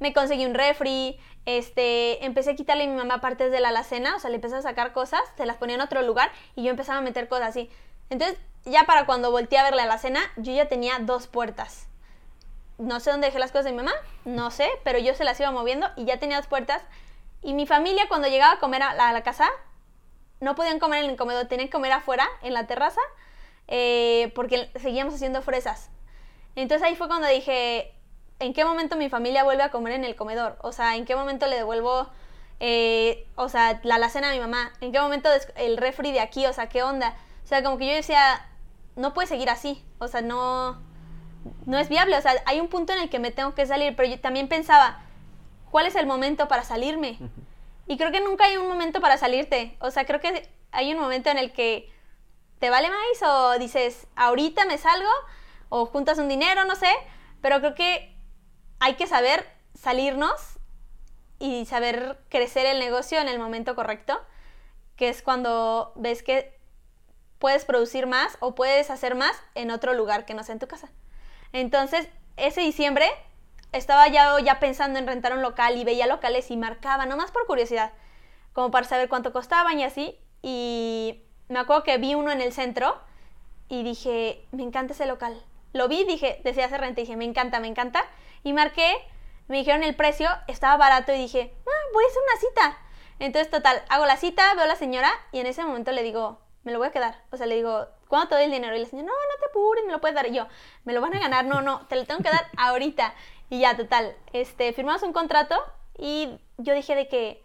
me 0.00 0.12
conseguí 0.12 0.44
un 0.44 0.54
refri, 0.54 1.18
este, 1.46 2.24
empecé 2.24 2.50
a 2.50 2.54
quitarle 2.56 2.84
a 2.84 2.86
mi 2.88 2.96
mamá 2.96 3.20
partes 3.20 3.52
de 3.52 3.60
la 3.60 3.68
alacena, 3.68 4.16
o 4.16 4.18
sea, 4.18 4.30
le 4.30 4.36
empecé 4.36 4.56
a 4.56 4.62
sacar 4.62 4.92
cosas, 4.92 5.20
se 5.36 5.46
las 5.46 5.56
ponía 5.56 5.76
en 5.76 5.80
otro 5.80 6.02
lugar 6.02 6.32
y 6.56 6.64
yo 6.64 6.70
empezaba 6.70 6.98
a 6.98 7.02
meter 7.02 7.28
cosas 7.28 7.50
así. 7.50 7.70
Entonces, 8.10 8.38
ya 8.64 8.84
para 8.84 9.06
cuando 9.06 9.30
volteé 9.30 9.58
a 9.58 9.62
ver 9.62 9.74
la 9.74 9.84
alacena, 9.84 10.20
yo 10.36 10.52
ya 10.52 10.66
tenía 10.66 10.98
dos 10.98 11.28
puertas 11.28 11.86
no 12.80 12.98
sé 12.98 13.10
dónde 13.10 13.26
dejé 13.26 13.38
las 13.38 13.52
cosas 13.52 13.66
de 13.66 13.72
mi 13.72 13.76
mamá, 13.76 13.92
no 14.24 14.50
sé, 14.50 14.68
pero 14.84 14.98
yo 14.98 15.14
se 15.14 15.24
las 15.24 15.38
iba 15.38 15.50
moviendo 15.50 15.86
y 15.96 16.06
ya 16.06 16.18
tenía 16.18 16.38
dos 16.38 16.46
puertas. 16.46 16.82
Y 17.42 17.52
mi 17.52 17.66
familia 17.66 18.06
cuando 18.08 18.28
llegaba 18.28 18.54
a 18.54 18.58
comer 18.58 18.82
a 18.82 18.94
la, 18.94 19.22
casa, 19.22 19.48
no 20.40 20.54
podían 20.54 20.78
comer 20.78 21.04
en 21.04 21.10
el 21.10 21.16
comedor, 21.16 21.46
tenían 21.46 21.68
que 21.68 21.72
comer 21.72 21.92
afuera, 21.92 22.26
en 22.42 22.54
la 22.54 22.66
terraza, 22.66 23.00
eh, 23.68 24.32
porque 24.34 24.70
seguíamos 24.76 25.14
haciendo 25.14 25.42
fresas. 25.42 25.90
Entonces 26.56 26.86
ahí 26.86 26.96
fue 26.96 27.06
cuando 27.06 27.28
dije, 27.28 27.94
¿en 28.40 28.52
qué 28.52 28.64
momento 28.64 28.96
mi 28.96 29.08
familia 29.08 29.44
vuelve 29.44 29.62
a 29.62 29.70
comer 29.70 29.92
en 29.92 30.04
el 30.04 30.16
comedor? 30.16 30.58
O 30.62 30.72
sea, 30.72 30.96
¿en 30.96 31.04
qué 31.04 31.14
momento 31.14 31.46
le 31.46 31.56
devuelvo, 31.56 32.08
eh, 32.58 33.26
o 33.36 33.48
sea, 33.48 33.80
la 33.84 33.94
alacena 33.96 34.30
a 34.30 34.32
mi 34.32 34.40
mamá? 34.40 34.72
¿En 34.80 34.92
qué 34.92 35.00
momento 35.00 35.28
el 35.56 35.76
refri 35.76 36.12
de 36.12 36.20
aquí? 36.20 36.46
O 36.46 36.52
sea, 36.52 36.68
¿qué 36.68 36.82
onda? 36.82 37.14
O 37.44 37.46
sea, 37.46 37.62
como 37.62 37.78
que 37.78 37.86
yo 37.86 37.94
decía, 37.94 38.46
no 38.96 39.14
puede 39.14 39.28
seguir 39.28 39.50
así. 39.50 39.84
O 39.98 40.08
sea, 40.08 40.20
no 40.22 40.90
no 41.66 41.78
es 41.78 41.88
viable, 41.88 42.16
o 42.16 42.20
sea, 42.20 42.34
hay 42.46 42.60
un 42.60 42.68
punto 42.68 42.92
en 42.92 43.00
el 43.00 43.10
que 43.10 43.18
me 43.18 43.30
tengo 43.30 43.54
que 43.54 43.66
salir, 43.66 43.94
pero 43.96 44.08
yo 44.08 44.20
también 44.20 44.48
pensaba, 44.48 45.00
¿cuál 45.70 45.86
es 45.86 45.94
el 45.94 46.06
momento 46.06 46.48
para 46.48 46.64
salirme? 46.64 47.18
Y 47.86 47.96
creo 47.96 48.12
que 48.12 48.20
nunca 48.20 48.44
hay 48.44 48.56
un 48.56 48.68
momento 48.68 49.00
para 49.00 49.16
salirte, 49.16 49.76
o 49.80 49.90
sea, 49.90 50.04
creo 50.04 50.20
que 50.20 50.48
hay 50.72 50.92
un 50.92 51.00
momento 51.00 51.30
en 51.30 51.38
el 51.38 51.52
que 51.52 51.92
te 52.58 52.70
vale 52.70 52.88
más 52.88 53.22
o 53.28 53.58
dices, 53.58 54.06
ahorita 54.16 54.64
me 54.66 54.78
salgo 54.78 55.10
o 55.70 55.86
juntas 55.86 56.18
un 56.18 56.28
dinero, 56.28 56.64
no 56.64 56.76
sé, 56.76 56.90
pero 57.40 57.60
creo 57.60 57.74
que 57.74 58.14
hay 58.80 58.94
que 58.94 59.06
saber 59.06 59.46
salirnos 59.74 60.58
y 61.38 61.64
saber 61.66 62.18
crecer 62.28 62.66
el 62.66 62.78
negocio 62.78 63.18
en 63.20 63.28
el 63.28 63.38
momento 63.38 63.74
correcto, 63.74 64.20
que 64.96 65.08
es 65.08 65.22
cuando 65.22 65.92
ves 65.96 66.22
que 66.22 66.58
puedes 67.38 67.64
producir 67.64 68.06
más 68.06 68.36
o 68.40 68.54
puedes 68.54 68.90
hacer 68.90 69.14
más 69.14 69.32
en 69.54 69.70
otro 69.70 69.94
lugar 69.94 70.26
que 70.26 70.34
no 70.34 70.42
sea 70.42 70.54
en 70.54 70.58
tu 70.58 70.68
casa. 70.68 70.90
Entonces, 71.52 72.08
ese 72.36 72.60
diciembre 72.60 73.08
estaba 73.72 74.08
ya, 74.08 74.38
ya 74.40 74.60
pensando 74.60 74.98
en 74.98 75.06
rentar 75.06 75.32
un 75.32 75.42
local 75.42 75.76
y 75.76 75.84
veía 75.84 76.06
locales 76.06 76.50
y 76.50 76.56
marcaba, 76.56 77.06
nomás 77.06 77.30
por 77.30 77.46
curiosidad, 77.46 77.92
como 78.52 78.70
para 78.70 78.86
saber 78.86 79.08
cuánto 79.08 79.32
costaban 79.32 79.78
y 79.78 79.84
así. 79.84 80.18
Y 80.42 81.22
me 81.48 81.58
acuerdo 81.58 81.82
que 81.82 81.98
vi 81.98 82.14
uno 82.14 82.30
en 82.30 82.40
el 82.40 82.52
centro 82.52 82.98
y 83.68 83.82
dije, 83.82 84.44
me 84.52 84.62
encanta 84.62 84.92
ese 84.92 85.06
local. 85.06 85.42
Lo 85.72 85.88
vi, 85.88 86.04
dije, 86.04 86.40
decía 86.44 86.66
hacer 86.66 86.80
renta 86.80 87.00
y 87.00 87.04
dije, 87.04 87.16
me 87.16 87.24
encanta, 87.24 87.60
me 87.60 87.68
encanta. 87.68 88.04
Y 88.42 88.52
marqué, 88.52 88.92
me 89.48 89.58
dijeron 89.58 89.82
el 89.82 89.94
precio, 89.94 90.28
estaba 90.46 90.76
barato 90.76 91.12
y 91.12 91.18
dije, 91.18 91.54
ah, 91.66 91.90
voy 91.92 92.04
a 92.04 92.08
hacer 92.08 92.22
una 92.22 92.40
cita. 92.40 92.78
Entonces, 93.18 93.50
total, 93.50 93.82
hago 93.88 94.06
la 94.06 94.16
cita, 94.16 94.54
veo 94.54 94.64
a 94.64 94.68
la 94.68 94.76
señora 94.76 95.10
y 95.32 95.40
en 95.40 95.46
ese 95.46 95.64
momento 95.64 95.92
le 95.92 96.02
digo, 96.02 96.40
me 96.62 96.72
lo 96.72 96.78
voy 96.78 96.88
a 96.88 96.92
quedar. 96.92 97.22
O 97.30 97.36
sea, 97.36 97.46
le 97.46 97.56
digo, 97.56 97.86
¿cuándo 98.08 98.28
te 98.28 98.34
doy 98.36 98.44
el 98.44 98.50
dinero? 98.50 98.74
Y 98.76 98.80
la 98.80 98.86
señora, 98.86 99.08
no, 99.08 99.12
no 99.12 99.40
te 99.40 99.50
apures, 99.50 99.84
me 99.84 99.92
lo 99.92 100.00
puedes 100.00 100.14
dar. 100.14 100.26
Y 100.26 100.34
yo, 100.34 100.46
me 100.84 100.92
lo 100.92 101.00
van 101.00 101.14
a 101.14 101.20
ganar, 101.20 101.44
no, 101.44 101.60
no, 101.60 101.86
te 101.86 101.96
lo 101.96 102.04
tengo 102.04 102.22
que 102.22 102.30
dar 102.30 102.46
ahorita. 102.56 103.14
Y 103.50 103.60
ya, 103.60 103.76
total, 103.76 104.16
este, 104.32 104.72
firmamos 104.72 105.02
un 105.02 105.12
contrato 105.12 105.56
y 105.98 106.38
yo 106.56 106.74
dije 106.74 106.94
de 106.94 107.08
que 107.08 107.42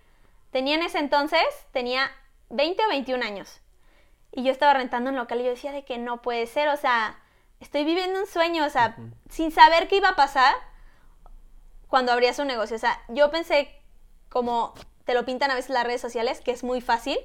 tenía 0.52 0.76
en 0.76 0.84
ese 0.84 1.00
entonces, 1.00 1.44
tenía 1.72 2.12
20 2.50 2.86
o 2.86 2.90
21 2.90 3.24
años. 3.26 3.62
Y 4.32 4.44
yo 4.44 4.52
estaba 4.52 4.74
rentando 4.74 5.10
un 5.10 5.16
local 5.16 5.42
y 5.42 5.44
yo 5.44 5.50
decía 5.50 5.72
de 5.72 5.84
que 5.84 5.98
no 5.98 6.22
puede 6.22 6.46
ser, 6.46 6.70
o 6.70 6.78
sea, 6.78 7.20
estoy 7.60 7.84
viviendo 7.84 8.20
un 8.20 8.28
sueño, 8.28 8.66
o 8.66 8.70
sea, 8.70 8.96
sin 9.30 9.52
saber 9.52 9.88
qué 9.88 9.98
iba 9.98 10.10
a 10.10 10.16
pasar 10.16 10.54
cuando 11.88 12.12
abrías 12.12 12.40
un 12.40 12.48
negocio. 12.48 12.76
O 12.76 12.80
sea, 12.80 13.02
yo 13.10 13.32
pensé 13.32 13.70
como 14.30 14.74
te 15.06 15.14
lo 15.14 15.26
pintan 15.26 15.52
a 15.52 15.56
veces 15.56 15.70
las 15.70 15.86
redes 15.86 16.02
sociales, 16.02 16.42
que 16.42 16.52
es 16.52 16.64
muy 16.64 16.82
fácil 16.82 17.20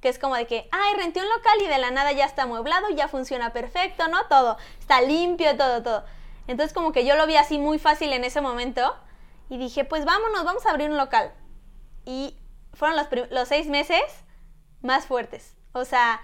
que 0.00 0.08
es 0.08 0.18
como 0.18 0.36
de 0.36 0.46
que, 0.46 0.68
ay, 0.72 0.94
renté 0.94 1.20
un 1.20 1.28
local 1.28 1.58
y 1.62 1.68
de 1.68 1.78
la 1.78 1.90
nada 1.90 2.12
ya 2.12 2.24
está 2.24 2.42
amueblado, 2.42 2.90
ya 2.90 3.08
funciona 3.08 3.52
perfecto, 3.52 4.08
¿no? 4.08 4.26
Todo, 4.26 4.56
está 4.78 5.00
limpio, 5.00 5.56
todo, 5.56 5.82
todo. 5.82 6.04
Entonces 6.46 6.72
como 6.72 6.92
que 6.92 7.04
yo 7.04 7.16
lo 7.16 7.26
vi 7.26 7.36
así 7.36 7.58
muy 7.58 7.78
fácil 7.78 8.12
en 8.12 8.24
ese 8.24 8.40
momento 8.40 8.96
y 9.48 9.58
dije, 9.58 9.84
pues 9.84 10.04
vámonos, 10.04 10.44
vamos 10.44 10.66
a 10.66 10.70
abrir 10.70 10.90
un 10.90 10.96
local. 10.96 11.32
Y 12.04 12.36
fueron 12.72 12.96
los, 12.96 13.08
los 13.30 13.48
seis 13.48 13.66
meses 13.68 14.02
más 14.82 15.06
fuertes. 15.06 15.56
O 15.72 15.84
sea, 15.84 16.20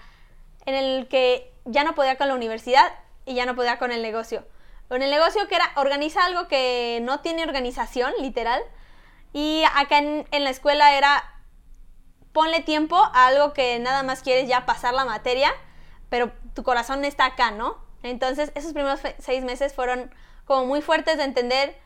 en 0.66 0.74
el 0.74 1.09
que 1.09 1.52
ya 1.64 1.83
no 1.83 1.94
podía 1.94 2.16
con 2.16 2.28
la 2.28 2.35
universidad 2.35 2.92
y 3.24 3.35
ya 3.35 3.46
no 3.46 3.57
podía 3.57 3.78
con 3.78 3.90
el 3.90 4.02
negocio. 4.02 4.46
Con 4.88 5.03
el 5.03 5.11
negocio 5.11 5.49
que 5.49 5.55
era, 5.55 5.71
organiza 5.77 6.25
algo 6.25 6.49
que 6.49 7.01
no 7.03 7.21
tiene 7.21 7.42
organización, 7.42 8.12
literal. 8.18 8.62
Y 9.33 9.64
acá 9.75 9.99
en, 9.99 10.27
en 10.31 10.45
la 10.45 10.51
escuela 10.51 10.97
era, 10.97 11.25
ponle 12.33 12.61
tiempo 12.61 12.97
a 12.97 13.27
algo 13.27 13.53
que 13.53 13.79
nada 13.79 14.03
más 14.03 14.23
quieres 14.23 14.49
ya 14.49 14.66
pasar 14.66 14.95
la 14.95 15.05
materia, 15.05 15.53
pero 16.09 16.33
tu 16.55 16.62
corazón 16.62 17.05
está 17.05 17.25
acá, 17.25 17.51
¿no? 17.51 17.79
Entonces, 18.03 18.53
esos 18.55 18.73
primeros 18.73 19.01
seis 19.18 19.45
meses 19.45 19.75
fueron 19.75 20.12
como 20.45 20.66
muy 20.66 20.83
fuertes 20.83 21.16
de 21.16 21.25
entender 21.25 21.77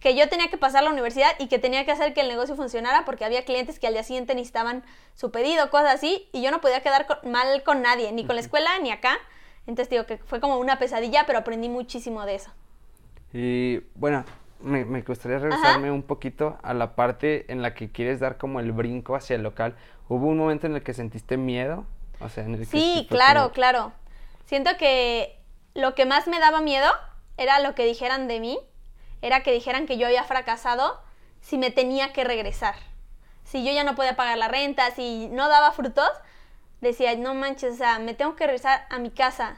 que 0.00 0.14
yo 0.14 0.28
tenía 0.28 0.48
que 0.48 0.58
pasar 0.58 0.82
la 0.82 0.90
universidad 0.90 1.32
y 1.38 1.48
que 1.48 1.58
tenía 1.58 1.84
que 1.84 1.92
hacer 1.92 2.14
que 2.14 2.20
el 2.20 2.28
negocio 2.28 2.54
funcionara 2.54 3.04
porque 3.04 3.24
había 3.24 3.44
clientes 3.44 3.78
que 3.78 3.86
al 3.86 3.94
día 3.94 4.02
siguiente 4.02 4.34
necesitaban 4.34 4.84
su 5.14 5.30
pedido, 5.30 5.70
cosas 5.70 5.94
así, 5.94 6.28
y 6.32 6.42
yo 6.42 6.50
no 6.50 6.60
podía 6.60 6.82
quedar 6.82 7.06
mal 7.24 7.62
con 7.62 7.82
nadie, 7.82 8.12
ni 8.12 8.26
con 8.26 8.36
la 8.36 8.42
escuela 8.42 8.78
ni 8.78 8.90
acá. 8.90 9.18
Entonces 9.66 9.90
digo 9.90 10.06
que 10.06 10.18
fue 10.18 10.40
como 10.40 10.58
una 10.58 10.78
pesadilla, 10.78 11.24
pero 11.26 11.40
aprendí 11.40 11.68
muchísimo 11.68 12.24
de 12.24 12.36
eso. 12.36 12.50
Y 13.32 13.80
bueno, 13.94 14.24
me, 14.60 14.84
me 14.84 15.02
gustaría 15.02 15.38
regresarme 15.38 15.90
un 15.90 16.02
poquito 16.02 16.58
a 16.62 16.72
la 16.74 16.94
parte 16.94 17.50
en 17.52 17.62
la 17.62 17.74
que 17.74 17.90
quieres 17.90 18.20
dar 18.20 18.38
como 18.38 18.60
el 18.60 18.72
brinco 18.72 19.16
hacia 19.16 19.36
el 19.36 19.42
local. 19.42 19.76
¿Hubo 20.08 20.26
un 20.28 20.38
momento 20.38 20.66
en 20.66 20.74
el 20.76 20.82
que 20.82 20.94
sentiste 20.94 21.36
miedo? 21.36 21.84
O 22.20 22.28
sea, 22.28 22.44
en 22.44 22.54
el 22.54 22.66
sí, 22.66 23.06
claro, 23.10 23.52
claro. 23.52 23.92
Siento 24.44 24.70
que 24.78 25.38
lo 25.74 25.94
que 25.94 26.06
más 26.06 26.28
me 26.28 26.38
daba 26.38 26.60
miedo 26.60 26.88
era 27.36 27.60
lo 27.60 27.74
que 27.74 27.84
dijeran 27.84 28.28
de 28.28 28.40
mí, 28.40 28.58
era 29.20 29.42
que 29.42 29.52
dijeran 29.52 29.86
que 29.86 29.98
yo 29.98 30.06
había 30.06 30.24
fracasado 30.24 31.00
si 31.40 31.58
me 31.58 31.70
tenía 31.70 32.12
que 32.12 32.24
regresar. 32.24 32.76
Si 33.44 33.64
yo 33.64 33.72
ya 33.72 33.84
no 33.84 33.94
podía 33.94 34.16
pagar 34.16 34.38
la 34.38 34.48
renta, 34.48 34.90
si 34.92 35.28
no 35.28 35.48
daba 35.48 35.72
frutos, 35.72 36.08
decía, 36.86 37.14
no 37.16 37.34
manches, 37.34 37.74
o 37.74 37.76
sea, 37.76 37.98
me 37.98 38.14
tengo 38.14 38.36
que 38.36 38.46
regresar 38.46 38.86
a 38.90 38.98
mi 38.98 39.10
casa. 39.10 39.56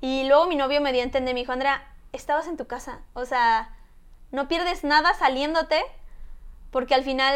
Y 0.00 0.24
luego 0.24 0.46
mi 0.46 0.56
novio 0.56 0.80
me 0.80 0.92
dio 0.92 1.02
a 1.02 1.04
entender, 1.04 1.34
me 1.34 1.40
dijo, 1.40 1.52
Andrea, 1.52 1.86
estabas 2.12 2.46
en 2.46 2.56
tu 2.56 2.66
casa, 2.66 3.00
o 3.14 3.24
sea, 3.24 3.74
no 4.30 4.48
pierdes 4.48 4.84
nada 4.84 5.14
saliéndote 5.14 5.82
porque 6.70 6.94
al 6.94 7.04
final 7.04 7.34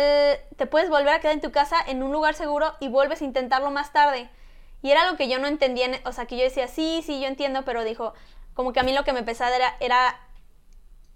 te 0.56 0.66
puedes 0.66 0.90
volver 0.90 1.10
a 1.10 1.20
quedar 1.20 1.34
en 1.34 1.40
tu 1.40 1.52
casa 1.52 1.76
en 1.86 2.02
un 2.02 2.12
lugar 2.12 2.34
seguro 2.34 2.74
y 2.80 2.88
vuelves 2.88 3.22
a 3.22 3.24
intentarlo 3.24 3.70
más 3.70 3.92
tarde. 3.92 4.28
Y 4.82 4.90
era 4.90 5.02
algo 5.02 5.16
que 5.16 5.28
yo 5.28 5.38
no 5.38 5.46
entendía, 5.46 5.88
o 6.04 6.12
sea, 6.12 6.26
que 6.26 6.36
yo 6.36 6.42
decía, 6.42 6.66
sí, 6.66 7.02
sí, 7.06 7.20
yo 7.20 7.28
entiendo, 7.28 7.64
pero 7.64 7.84
dijo, 7.84 8.14
como 8.54 8.72
que 8.72 8.80
a 8.80 8.82
mí 8.82 8.92
lo 8.92 9.04
que 9.04 9.12
me 9.12 9.22
pesaba 9.22 9.54
era, 9.54 9.76
era 9.78 10.18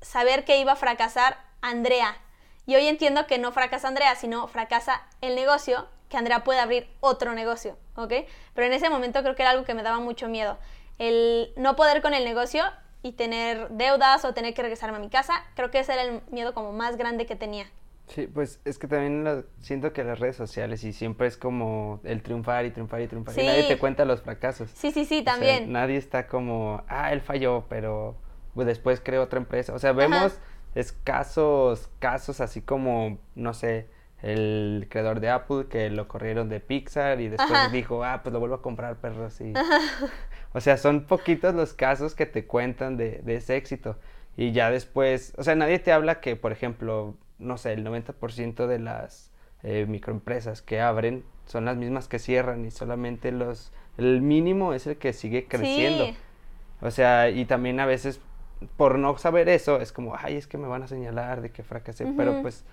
saber 0.00 0.44
que 0.44 0.58
iba 0.58 0.72
a 0.72 0.76
fracasar 0.76 1.38
Andrea. 1.60 2.16
Y 2.64 2.76
hoy 2.76 2.86
entiendo 2.86 3.26
que 3.26 3.38
no 3.38 3.50
fracasa 3.50 3.88
Andrea, 3.88 4.14
sino 4.14 4.46
fracasa 4.46 5.02
el 5.20 5.34
negocio, 5.34 5.88
que 6.12 6.18
Andrea 6.18 6.44
puede 6.44 6.60
abrir 6.60 6.86
otro 7.00 7.32
negocio, 7.32 7.78
¿ok? 7.96 8.12
Pero 8.52 8.66
en 8.66 8.74
ese 8.74 8.90
momento 8.90 9.22
creo 9.22 9.34
que 9.34 9.40
era 9.40 9.52
algo 9.52 9.64
que 9.64 9.72
me 9.72 9.82
daba 9.82 9.98
mucho 9.98 10.28
miedo. 10.28 10.58
El 10.98 11.54
no 11.56 11.74
poder 11.74 12.02
con 12.02 12.12
el 12.12 12.22
negocio 12.22 12.62
y 13.02 13.12
tener 13.12 13.70
deudas 13.70 14.26
o 14.26 14.34
tener 14.34 14.52
que 14.52 14.60
regresarme 14.60 14.98
a 14.98 15.00
mi 15.00 15.08
casa, 15.08 15.32
creo 15.56 15.70
que 15.70 15.78
ese 15.78 15.94
era 15.94 16.02
el 16.02 16.20
miedo 16.30 16.52
como 16.52 16.72
más 16.72 16.98
grande 16.98 17.24
que 17.24 17.34
tenía. 17.34 17.64
Sí, 18.08 18.26
pues 18.26 18.60
es 18.66 18.78
que 18.78 18.88
también 18.88 19.46
siento 19.62 19.94
que 19.94 20.04
las 20.04 20.20
redes 20.20 20.36
sociales 20.36 20.84
y 20.84 20.92
siempre 20.92 21.28
es 21.28 21.38
como 21.38 22.00
el 22.04 22.22
triunfar 22.22 22.66
y 22.66 22.70
triunfar 22.72 23.00
y 23.00 23.08
triunfar. 23.08 23.38
Y 23.38 23.46
nadie 23.46 23.66
te 23.66 23.78
cuenta 23.78 24.04
los 24.04 24.20
fracasos. 24.20 24.70
Sí, 24.74 24.90
sí, 24.90 25.06
sí, 25.06 25.22
también. 25.22 25.72
nadie 25.72 25.96
está 25.96 26.26
como, 26.26 26.84
ah, 26.88 27.10
él 27.14 27.22
falló, 27.22 27.64
pero 27.70 28.18
pues, 28.52 28.66
después 28.66 29.00
creó 29.02 29.22
otra 29.22 29.38
empresa. 29.38 29.72
O 29.72 29.78
sea, 29.78 29.92
vemos 29.92 30.38
escasos 30.74 31.88
casos 32.00 32.42
así 32.42 32.60
como, 32.60 33.18
no 33.34 33.54
sé, 33.54 33.88
el 34.22 34.86
creador 34.88 35.20
de 35.20 35.30
Apple 35.30 35.66
que 35.68 35.90
lo 35.90 36.08
corrieron 36.08 36.48
de 36.48 36.60
Pixar 36.60 37.20
y 37.20 37.28
después 37.28 37.72
dijo, 37.72 38.04
ah, 38.04 38.20
pues 38.22 38.32
lo 38.32 38.40
vuelvo 38.40 38.56
a 38.56 38.62
comprar, 38.62 38.96
perros. 38.96 39.40
Y... 39.40 39.52
O 40.54 40.60
sea, 40.60 40.76
son 40.76 41.04
poquitos 41.04 41.54
los 41.54 41.72
casos 41.72 42.14
que 42.14 42.26
te 42.26 42.46
cuentan 42.46 42.96
de, 42.96 43.20
de 43.24 43.36
ese 43.36 43.56
éxito. 43.56 43.96
Y 44.36 44.52
ya 44.52 44.70
después, 44.70 45.34
o 45.36 45.42
sea, 45.42 45.54
nadie 45.54 45.78
te 45.78 45.92
habla 45.92 46.20
que, 46.20 46.36
por 46.36 46.52
ejemplo, 46.52 47.16
no 47.38 47.58
sé, 47.58 47.72
el 47.72 47.84
90% 47.84 48.66
de 48.66 48.78
las 48.78 49.30
eh, 49.62 49.86
microempresas 49.86 50.62
que 50.62 50.80
abren 50.80 51.24
son 51.46 51.64
las 51.64 51.76
mismas 51.76 52.08
que 52.08 52.18
cierran 52.18 52.64
y 52.64 52.70
solamente 52.70 53.32
los, 53.32 53.72
el 53.98 54.20
mínimo 54.22 54.74
es 54.74 54.86
el 54.86 54.96
que 54.96 55.12
sigue 55.12 55.46
creciendo. 55.46 56.06
O 56.80 56.90
sea, 56.90 57.30
y 57.30 57.44
también 57.44 57.78
a 57.80 57.86
veces 57.86 58.20
por 58.76 58.98
no 58.98 59.16
saber 59.18 59.48
eso 59.48 59.80
es 59.80 59.92
como, 59.92 60.16
ay, 60.16 60.36
es 60.36 60.46
que 60.46 60.58
me 60.58 60.68
van 60.68 60.82
a 60.82 60.88
señalar 60.88 61.40
de 61.42 61.50
que 61.50 61.62
fracasé, 61.62 62.06
pero 62.16 62.42
pues 62.42 62.64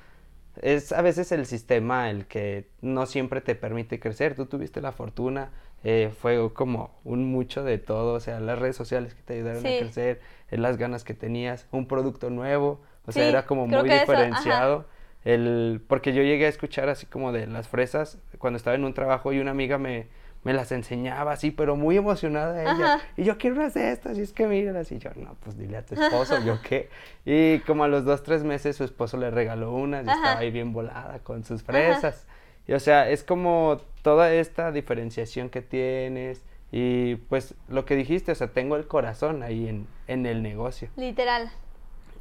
es 0.62 0.92
a 0.92 1.02
veces 1.02 1.32
el 1.32 1.46
sistema 1.46 2.10
el 2.10 2.26
que 2.26 2.68
no 2.82 3.06
siempre 3.06 3.42
te 3.42 3.56
permite 3.56 4.00
crecer. 4.00 4.36
Tú 4.36 4.46
tuviste 4.46 4.82
la 4.82 4.92
fortuna, 4.92 5.52
eh, 5.84 6.12
fue 6.20 6.54
como 6.54 7.00
un 7.04 7.26
mucho 7.32 7.64
de 7.64 7.78
todo, 7.78 8.14
o 8.14 8.20
sea, 8.20 8.40
las 8.40 8.60
redes 8.60 8.76
sociales 8.76 9.14
que 9.14 9.22
te 9.22 9.36
ayudaron 9.36 9.66
a 9.66 9.70
crecer, 9.70 10.22
las 10.52 10.78
ganas 10.78 11.04
que 11.04 11.14
tenías, 11.14 11.68
un 11.72 11.88
producto 11.88 12.30
nuevo, 12.30 12.82
o 13.06 13.12
sea, 13.12 13.28
era 13.28 13.46
como 13.46 13.68
muy 13.68 13.90
diferenciado. 13.90 14.86
el, 15.24 15.82
porque 15.88 16.14
yo 16.14 16.22
llegué 16.22 16.46
a 16.46 16.50
escuchar 16.50 16.90
así 16.90 17.06
como 17.06 17.32
de 17.32 17.48
las 17.48 17.68
fresas 17.68 18.18
cuando 18.38 18.58
estaba 18.58 18.76
en 18.76 18.84
un 18.84 18.94
trabajo 18.94 19.34
y 19.34 19.40
una 19.40 19.52
amiga 19.52 19.78
me, 19.78 20.08
me 20.44 20.54
las 20.54 20.72
enseñaba 20.72 21.34
así, 21.34 21.52
pero 21.52 21.76
muy 21.76 21.98
emocionada 21.98 22.62
ella. 22.62 23.00
Y 23.18 23.24
yo 23.24 23.38
quiero 23.38 23.58
unas 23.58 23.74
de 23.74 23.92
estas, 23.92 24.18
y 24.18 24.22
es 24.22 24.34
que 24.34 24.48
míralas. 24.48 24.92
Y 24.92 25.00
yo, 25.00 25.10
no, 25.16 25.36
pues 25.42 25.58
dile 25.58 25.78
a 25.78 25.86
tu 25.86 25.96
esposo, 25.96 26.44
yo 26.44 26.62
qué. 26.62 26.90
Y 27.26 27.60
como 27.60 27.84
a 27.84 27.88
los 27.88 28.06
dos, 28.06 28.24
tres 28.24 28.44
meses 28.44 28.76
su 28.76 28.84
esposo 28.84 29.18
le 29.18 29.32
regaló 29.32 29.74
unas 29.74 30.06
y 30.06 30.10
estaba 30.10 30.40
ahí 30.40 30.52
bien 30.52 30.72
volada 30.74 31.20
con 31.20 31.44
sus 31.44 31.64
fresas. 31.64 32.26
Y 32.68 32.74
o 32.74 32.80
sea, 32.80 33.10
es 33.10 33.24
como 33.24 33.82
toda 34.02 34.34
esta 34.34 34.72
diferenciación 34.72 35.50
que 35.50 35.62
tienes. 35.62 36.46
Y 36.72 37.16
pues 37.16 37.56
lo 37.68 37.86
que 37.86 37.96
dijiste, 37.96 38.32
o 38.32 38.36
sea, 38.36 38.48
tengo 38.48 38.76
el 38.76 38.88
corazón 38.88 39.44
ahí 39.44 39.68
en, 39.68 39.88
en 40.08 40.26
el 40.26 40.44
negocio. 40.44 40.90
Literal. 40.96 41.52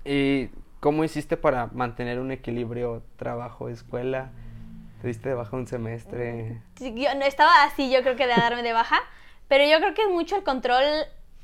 Y 0.04 0.48
¿Cómo 0.80 1.02
hiciste 1.02 1.36
para 1.36 1.66
mantener 1.72 2.20
un 2.20 2.30
equilibrio 2.30 3.02
trabajo-escuela? 3.16 4.30
¿Te 5.00 5.08
diste 5.08 5.28
de 5.28 5.34
baja 5.34 5.56
un 5.56 5.66
semestre? 5.66 6.60
Yo 6.80 7.14
no 7.14 7.24
estaba 7.24 7.62
así, 7.64 7.90
yo 7.90 8.02
creo 8.02 8.16
que 8.16 8.26
de 8.26 8.34
darme 8.34 8.62
de 8.62 8.72
baja, 8.72 9.00
pero 9.46 9.64
yo 9.64 9.78
creo 9.78 9.94
que 9.94 10.02
es 10.02 10.08
mucho 10.08 10.36
el 10.36 10.42
control 10.42 10.84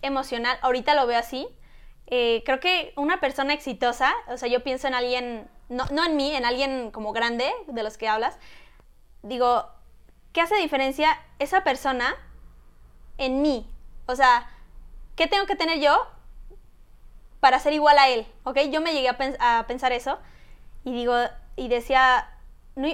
emocional. 0.02 0.58
Ahorita 0.62 0.94
lo 0.94 1.06
veo 1.06 1.18
así. 1.18 1.46
Eh, 2.06 2.42
creo 2.44 2.60
que 2.60 2.92
una 2.96 3.20
persona 3.20 3.54
exitosa, 3.54 4.12
o 4.28 4.36
sea, 4.36 4.48
yo 4.48 4.62
pienso 4.62 4.88
en 4.88 4.94
alguien, 4.94 5.48
no, 5.68 5.86
no 5.92 6.04
en 6.04 6.16
mí, 6.16 6.34
en 6.34 6.44
alguien 6.44 6.90
como 6.90 7.12
grande 7.12 7.50
de 7.68 7.82
los 7.82 7.96
que 7.96 8.08
hablas. 8.08 8.38
Digo, 9.22 9.66
¿qué 10.32 10.40
hace 10.40 10.56
diferencia 10.56 11.18
esa 11.38 11.64
persona 11.64 12.14
en 13.18 13.40
mí? 13.40 13.70
O 14.06 14.16
sea, 14.16 14.50
¿qué 15.16 15.26
tengo 15.26 15.46
que 15.46 15.56
tener 15.56 15.80
yo 15.80 16.08
para 17.40 17.58
ser 17.58 17.72
igual 17.72 17.98
a 17.98 18.08
él, 18.08 18.26
¿ok? 18.44 18.58
Yo 18.70 18.80
me 18.80 18.92
llegué 18.94 19.10
a, 19.10 19.66
pensar 19.66 19.92
eso 19.92 20.18
y 20.82 20.92
digo, 20.92 21.14
y 21.56 21.68
decía, 21.68 22.38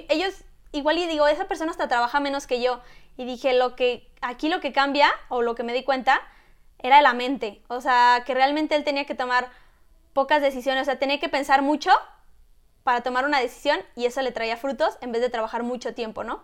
ellos, 0.08 0.44
igual 0.72 0.98
y 0.98 1.06
digo, 1.06 1.26
esa 1.26 1.46
persona 1.46 1.70
hasta 1.70 1.88
trabaja 1.88 2.20
menos 2.20 2.46
que 2.46 2.60
yo. 2.60 2.80
Y 3.16 3.24
dije, 3.24 3.54
lo 3.54 3.76
que, 3.76 4.10
aquí 4.20 4.48
lo 4.48 4.60
que 4.60 4.72
cambia, 4.72 5.10
o 5.28 5.42
lo 5.42 5.54
que 5.54 5.62
me 5.62 5.72
di 5.72 5.84
cuenta, 5.84 6.20
era 6.78 7.02
la 7.02 7.12
mente. 7.12 7.62
O 7.68 7.80
sea, 7.80 8.22
que 8.26 8.34
realmente 8.34 8.74
él 8.74 8.84
tenía 8.84 9.04
que 9.04 9.14
tomar 9.14 9.50
pocas 10.12 10.42
decisiones, 10.42 10.82
o 10.82 10.84
sea, 10.84 10.98
tenía 10.98 11.20
que 11.20 11.28
pensar 11.28 11.62
mucho 11.62 11.90
para 12.82 13.02
tomar 13.02 13.24
una 13.24 13.40
decisión 13.40 13.78
y 13.94 14.06
eso 14.06 14.22
le 14.22 14.32
traía 14.32 14.56
frutos 14.56 14.96
en 15.00 15.12
vez 15.12 15.20
de 15.20 15.28
trabajar 15.28 15.62
mucho 15.62 15.94
tiempo, 15.94 16.24
¿no? 16.24 16.42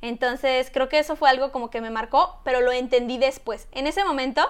Entonces, 0.00 0.70
creo 0.72 0.88
que 0.88 0.98
eso 0.98 1.16
fue 1.16 1.28
algo 1.28 1.50
como 1.50 1.70
que 1.70 1.80
me 1.80 1.90
marcó, 1.90 2.40
pero 2.44 2.60
lo 2.60 2.72
entendí 2.72 3.18
después. 3.18 3.68
En 3.72 3.86
ese 3.86 4.04
momento 4.04 4.48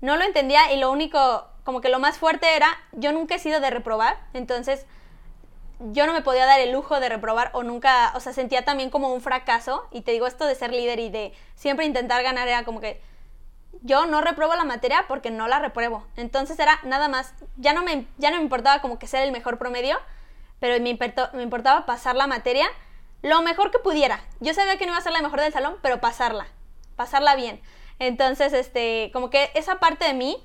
no 0.00 0.16
lo 0.16 0.24
entendía 0.24 0.72
y 0.72 0.78
lo 0.78 0.90
único 0.90 1.46
como 1.64 1.80
que 1.80 1.88
lo 1.88 1.98
más 1.98 2.18
fuerte 2.18 2.56
era, 2.56 2.68
yo 2.92 3.12
nunca 3.12 3.34
he 3.34 3.38
sido 3.38 3.60
de 3.60 3.70
reprobar, 3.70 4.18
entonces 4.32 4.86
yo 5.80 6.06
no 6.06 6.12
me 6.12 6.22
podía 6.22 6.46
dar 6.46 6.60
el 6.60 6.72
lujo 6.72 7.00
de 7.00 7.08
reprobar 7.08 7.50
o 7.54 7.62
nunca, 7.62 8.12
o 8.14 8.20
sea, 8.20 8.32
sentía 8.32 8.64
también 8.64 8.90
como 8.90 9.12
un 9.12 9.20
fracaso 9.20 9.86
y 9.90 10.02
te 10.02 10.12
digo 10.12 10.26
esto 10.26 10.46
de 10.46 10.54
ser 10.54 10.72
líder 10.72 11.00
y 11.00 11.08
de 11.08 11.32
siempre 11.54 11.86
intentar 11.86 12.22
ganar 12.22 12.46
era 12.48 12.64
como 12.64 12.80
que 12.80 13.00
yo 13.82 14.06
no 14.06 14.20
reprobo 14.20 14.54
la 14.54 14.64
materia 14.64 15.06
porque 15.08 15.30
no 15.30 15.48
la 15.48 15.58
repruebo. 15.58 16.06
Entonces 16.16 16.58
era 16.58 16.80
nada 16.84 17.08
más, 17.08 17.34
ya 17.56 17.72
no 17.72 17.82
me, 17.82 18.06
ya 18.18 18.30
no 18.30 18.36
me 18.36 18.42
importaba 18.42 18.82
como 18.82 18.98
que 18.98 19.06
ser 19.06 19.22
el 19.22 19.32
mejor 19.32 19.58
promedio, 19.58 19.98
pero 20.58 20.74
me, 20.82 20.98
me 21.32 21.42
importaba 21.42 21.86
pasar 21.86 22.14
la 22.14 22.26
materia 22.26 22.68
lo 23.22 23.42
mejor 23.42 23.70
que 23.70 23.78
pudiera. 23.78 24.20
Yo 24.40 24.54
sabía 24.54 24.78
que 24.78 24.86
no 24.86 24.92
iba 24.92 24.98
a 24.98 25.02
ser 25.02 25.12
la 25.12 25.22
mejor 25.22 25.40
del 25.40 25.52
salón, 25.52 25.76
pero 25.82 26.00
pasarla, 26.00 26.46
pasarla 26.96 27.36
bien. 27.36 27.60
Entonces, 27.98 28.52
este, 28.52 29.10
como 29.12 29.30
que 29.30 29.50
esa 29.54 29.78
parte 29.78 30.06
de 30.06 30.14
mí 30.14 30.42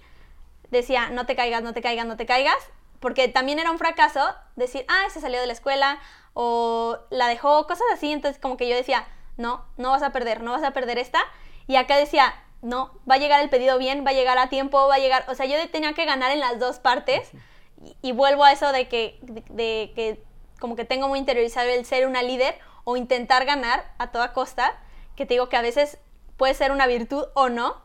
decía, 0.72 1.10
no 1.10 1.26
te 1.26 1.36
caigas, 1.36 1.64
no 1.64 1.74
te 1.74 1.82
caigas, 1.82 2.06
no 2.06 2.18
te 2.18 2.26
caigas, 2.26 2.58
porque 3.00 3.28
también 3.28 3.60
era 3.60 3.72
un 3.72 3.78
fracaso 3.78 4.22
decir, 4.56 4.86
ah, 4.88 5.10
se 5.12 5.22
salió 5.22 5.40
de 5.40 5.48
la 5.48 5.54
escuela 5.54 6.00
o 6.34 6.98
la 7.10 7.28
dejó, 7.28 7.68
cosas 7.68 7.88
así, 7.94 8.12
entonces 8.12 8.42
como 8.42 8.58
que 8.58 8.68
yo 8.70 8.76
decía, 8.76 9.08
no, 9.38 9.66
no 9.78 9.92
vas 9.92 10.04
a 10.04 10.12
perder, 10.12 10.42
no 10.42 10.52
vas 10.52 10.64
a 10.64 10.72
perder 10.72 10.98
esta, 10.98 11.20
y 11.68 11.76
acá 11.76 11.98
decía, 11.98 12.34
no, 12.62 12.92
va 13.10 13.16
a 13.16 13.20
llegar 13.20 13.42
el 13.42 13.50
pedido 13.50 13.78
bien, 13.78 14.06
va 14.06 14.12
a 14.12 14.14
llegar 14.14 14.38
a 14.38 14.50
tiempo, 14.50 14.88
va 14.88 14.96
a 14.96 15.00
llegar, 15.00 15.26
o 15.28 15.36
sea, 15.36 15.46
yo 15.46 15.56
tenía 15.70 15.94
que 15.94 16.06
ganar 16.06 16.32
en 16.32 16.40
las 16.40 16.60
dos 16.60 16.80
partes, 16.80 17.32
y, 18.02 18.14
vuelvo 18.14 18.44
a 18.44 18.52
eso 18.52 18.72
de 18.72 18.88
que, 18.88 19.20
de, 19.22 19.92
que 19.96 20.24
como 20.60 20.76
que 20.76 20.86
tengo 20.86 21.08
muy 21.08 21.20
interiorizado 21.20 21.70
el 21.70 21.86
ser 21.86 22.08
una 22.08 22.24
líder 22.24 22.58
o 22.84 22.98
intentar 22.98 23.46
ganar 23.46 23.94
a 23.98 24.12
toda 24.12 24.34
costa, 24.34 24.80
que 25.16 25.26
te 25.26 25.36
digo 25.36 25.50
que 25.50 25.58
a 25.58 25.62
veces 25.62 26.00
puede 26.38 26.54
ser 26.54 26.72
una 26.72 26.88
virtud 26.88 27.26
o 27.34 27.50
no, 27.50 27.82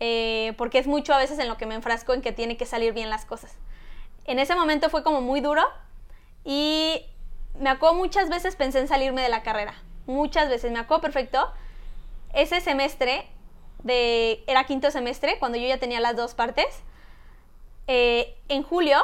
eh, 0.00 0.54
porque 0.56 0.78
es 0.78 0.86
mucho 0.86 1.12
a 1.12 1.18
veces 1.18 1.38
en 1.38 1.48
lo 1.48 1.56
que 1.56 1.66
me 1.66 1.74
enfrasco 1.74 2.14
en 2.14 2.22
que 2.22 2.32
tiene 2.32 2.56
que 2.56 2.66
salir 2.66 2.92
bien 2.92 3.10
las 3.10 3.24
cosas. 3.24 3.56
En 4.28 4.38
ese 4.38 4.54
momento 4.54 4.90
fue 4.90 5.02
como 5.02 5.22
muy 5.22 5.40
duro 5.40 5.62
y 6.44 7.02
me 7.58 7.70
acuerdo 7.70 7.94
muchas 7.94 8.28
veces 8.28 8.56
pensé 8.56 8.78
en 8.78 8.86
salirme 8.86 9.22
de 9.22 9.30
la 9.30 9.42
carrera, 9.42 9.74
muchas 10.04 10.50
veces, 10.50 10.70
me 10.70 10.78
acuerdo 10.78 11.00
perfecto, 11.00 11.50
ese 12.34 12.60
semestre, 12.60 13.26
de, 13.82 14.44
era 14.46 14.64
quinto 14.64 14.90
semestre, 14.90 15.38
cuando 15.38 15.56
yo 15.56 15.66
ya 15.66 15.78
tenía 15.78 15.98
las 15.98 16.14
dos 16.14 16.34
partes, 16.34 16.66
eh, 17.86 18.36
en 18.48 18.62
julio 18.62 18.98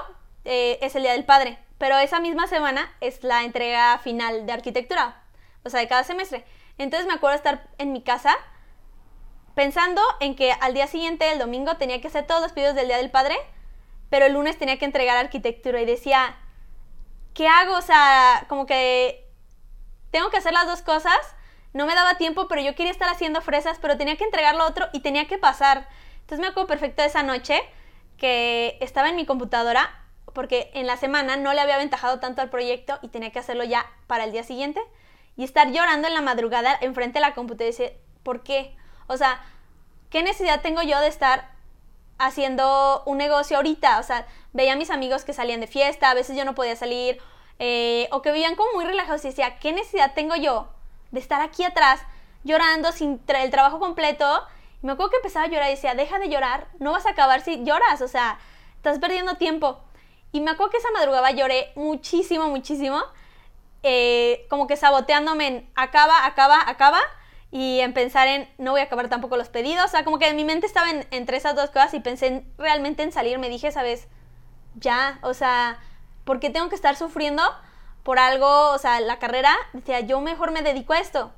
eh, 0.44 0.78
es 0.82 0.94
el 0.94 1.04
Día 1.04 1.12
del 1.12 1.24
Padre, 1.24 1.58
pero 1.78 1.96
esa 1.96 2.20
misma 2.20 2.46
semana 2.46 2.94
es 3.00 3.24
la 3.24 3.44
entrega 3.44 3.98
final 4.00 4.44
de 4.44 4.52
arquitectura, 4.52 5.22
o 5.64 5.70
sea, 5.70 5.80
de 5.80 5.88
cada 5.88 6.04
semestre. 6.04 6.44
Entonces 6.76 7.06
me 7.06 7.14
acuerdo 7.14 7.37
estar 7.37 7.66
en 7.78 7.92
mi 7.92 8.02
casa 8.02 8.37
pensando 9.54 10.02
en 10.20 10.37
que 10.37 10.52
al 10.52 10.74
día 10.74 10.87
siguiente, 10.87 11.32
el 11.32 11.38
domingo, 11.38 11.78
tenía 11.78 12.02
que 12.02 12.08
hacer 12.08 12.26
todos 12.26 12.42
los 12.42 12.52
pedidos 12.52 12.74
del 12.74 12.88
Día 12.88 12.98
del 12.98 13.10
Padre, 13.10 13.37
pero 14.10 14.26
el 14.26 14.32
lunes 14.32 14.58
tenía 14.58 14.78
que 14.78 14.84
entregar 14.84 15.16
arquitectura 15.16 15.80
y 15.80 15.86
decía, 15.86 16.36
¿qué 17.34 17.48
hago? 17.48 17.76
O 17.76 17.82
sea, 17.82 18.46
como 18.48 18.66
que 18.66 19.28
tengo 20.10 20.30
que 20.30 20.36
hacer 20.36 20.52
las 20.52 20.66
dos 20.66 20.82
cosas, 20.82 21.18
no 21.72 21.86
me 21.86 21.94
daba 21.94 22.16
tiempo, 22.18 22.46
pero 22.48 22.62
yo 22.62 22.74
quería 22.74 22.92
estar 22.92 23.08
haciendo 23.08 23.40
fresas, 23.40 23.78
pero 23.80 23.96
tenía 23.96 24.16
que 24.16 24.24
entregar 24.24 24.54
lo 24.54 24.64
otro 24.64 24.86
y 24.92 25.00
tenía 25.00 25.26
que 25.26 25.38
pasar. 25.38 25.88
Entonces 26.20 26.38
me 26.38 26.46
acuerdo 26.46 26.68
perfecto 26.68 27.02
de 27.02 27.08
esa 27.08 27.22
noche 27.22 27.60
que 28.16 28.78
estaba 28.80 29.08
en 29.08 29.16
mi 29.16 29.26
computadora 29.26 29.90
porque 30.32 30.70
en 30.74 30.86
la 30.86 30.96
semana 30.96 31.36
no 31.36 31.52
le 31.54 31.60
había 31.60 31.76
aventajado 31.76 32.20
tanto 32.20 32.42
al 32.42 32.50
proyecto 32.50 32.98
y 33.02 33.08
tenía 33.08 33.30
que 33.30 33.38
hacerlo 33.38 33.64
ya 33.64 33.86
para 34.06 34.24
el 34.24 34.32
día 34.32 34.42
siguiente 34.42 34.80
y 35.36 35.44
estar 35.44 35.70
llorando 35.70 36.08
en 36.08 36.14
la 36.14 36.20
madrugada 36.20 36.76
enfrente 36.80 37.18
de 37.18 37.20
la 37.20 37.34
computadora 37.34 37.68
y 37.68 37.72
decir, 37.72 37.98
¿por 38.22 38.42
qué? 38.42 38.76
O 39.06 39.16
sea, 39.16 39.42
¿qué 40.10 40.22
necesidad 40.22 40.60
tengo 40.60 40.82
yo 40.82 41.00
de 41.00 41.08
estar 41.08 41.53
haciendo 42.18 43.03
un 43.07 43.18
negocio 43.18 43.57
ahorita? 43.57 43.98
O 43.98 44.03
sea, 44.03 44.27
veía 44.53 44.74
a 44.74 44.77
mis 44.77 44.90
amigos 44.90 45.24
que 45.24 45.33
salían 45.33 45.61
de 45.61 45.66
fiesta, 45.66 46.11
a 46.11 46.14
veces 46.14 46.37
yo 46.37 46.44
no 46.44 46.55
podía 46.55 46.77
salir, 46.77 47.20
eh, 47.59 48.09
o 48.11 48.22
que 48.22 48.33
vivían 48.33 48.57
como 48.57 48.72
muy 48.74 48.85
relajados 48.85 49.24
y 49.24 49.29
decía, 49.29 49.59
¿qué 49.59 49.72
necesidad 49.72 50.14
tengo 50.14 50.37
yo 50.37 50.68
de 51.11 51.20
estar 51.20 51.40
aquí 51.40 51.64
atrás 51.64 52.00
llorando 52.42 52.92
sin 52.92 53.20
el 53.27 53.50
trabajo 53.50 53.79
completo? 53.79 54.44
Y 54.83 54.87
me 54.87 54.92
acuerdo 54.92 55.11
que 55.11 55.16
empezaba 55.18 55.46
a 55.46 55.48
llorar 55.48 55.68
y 55.68 55.74
decía, 55.74 55.94
deja 55.94 56.18
de 56.18 56.29
llorar, 56.29 56.68
no 56.79 56.92
vas 56.92 57.07
a 57.07 57.11
acabar 57.11 57.40
si 57.40 57.64
lloras, 57.64 58.00
o 58.00 58.09
sea, 58.09 58.38
estás 58.77 58.98
perdiendo 58.98 59.37
tiempo. 59.37 59.81
Y 60.33 60.40
me 60.40 60.50
acuerdo 60.50 60.72
que 60.72 60.79
esa 60.79 60.90
madrugada 60.90 61.31
lloré 61.31 61.72
muchísimo, 61.77 62.48
muchísimo. 62.48 63.00
Eh, 63.85 64.46
como 64.48 64.66
que 64.66 64.77
saboteándome 64.77 65.46
en 65.46 65.70
acaba, 65.77 66.27
acaba, 66.27 66.59
acaba. 66.68 66.98
Y 67.54 67.78
en 67.78 67.94
pensar 67.94 68.26
en 68.26 68.48
no 68.58 68.72
voy 68.72 68.80
a 68.80 68.84
acabar 68.84 69.08
tampoco 69.08 69.36
los 69.36 69.48
pedidos. 69.48 69.84
O 69.84 69.88
sea, 69.88 70.02
como 70.02 70.18
que 70.18 70.34
mi 70.34 70.42
mente 70.42 70.66
estaba 70.66 70.88
entre 71.12 71.36
esas 71.36 71.54
dos 71.54 71.70
cosas 71.70 71.94
y 71.94 72.00
pensé 72.00 72.44
realmente 72.58 73.04
en 73.04 73.12
salir. 73.12 73.38
Me 73.38 73.48
dije, 73.48 73.70
¿sabes? 73.70 74.08
Ya, 74.74 75.20
o 75.22 75.34
sea, 75.34 75.78
¿por 76.24 76.40
qué 76.40 76.50
tengo 76.50 76.68
que 76.68 76.74
estar 76.74 76.96
sufriendo 76.96 77.44
por 78.02 78.18
algo? 78.18 78.72
O 78.72 78.78
sea, 78.78 78.98
la 78.98 79.20
carrera, 79.20 79.54
decía, 79.72 80.00
yo 80.00 80.20
mejor 80.20 80.50
me 80.50 80.62
dedico 80.62 80.94
a 80.94 80.98
esto. 80.98 81.32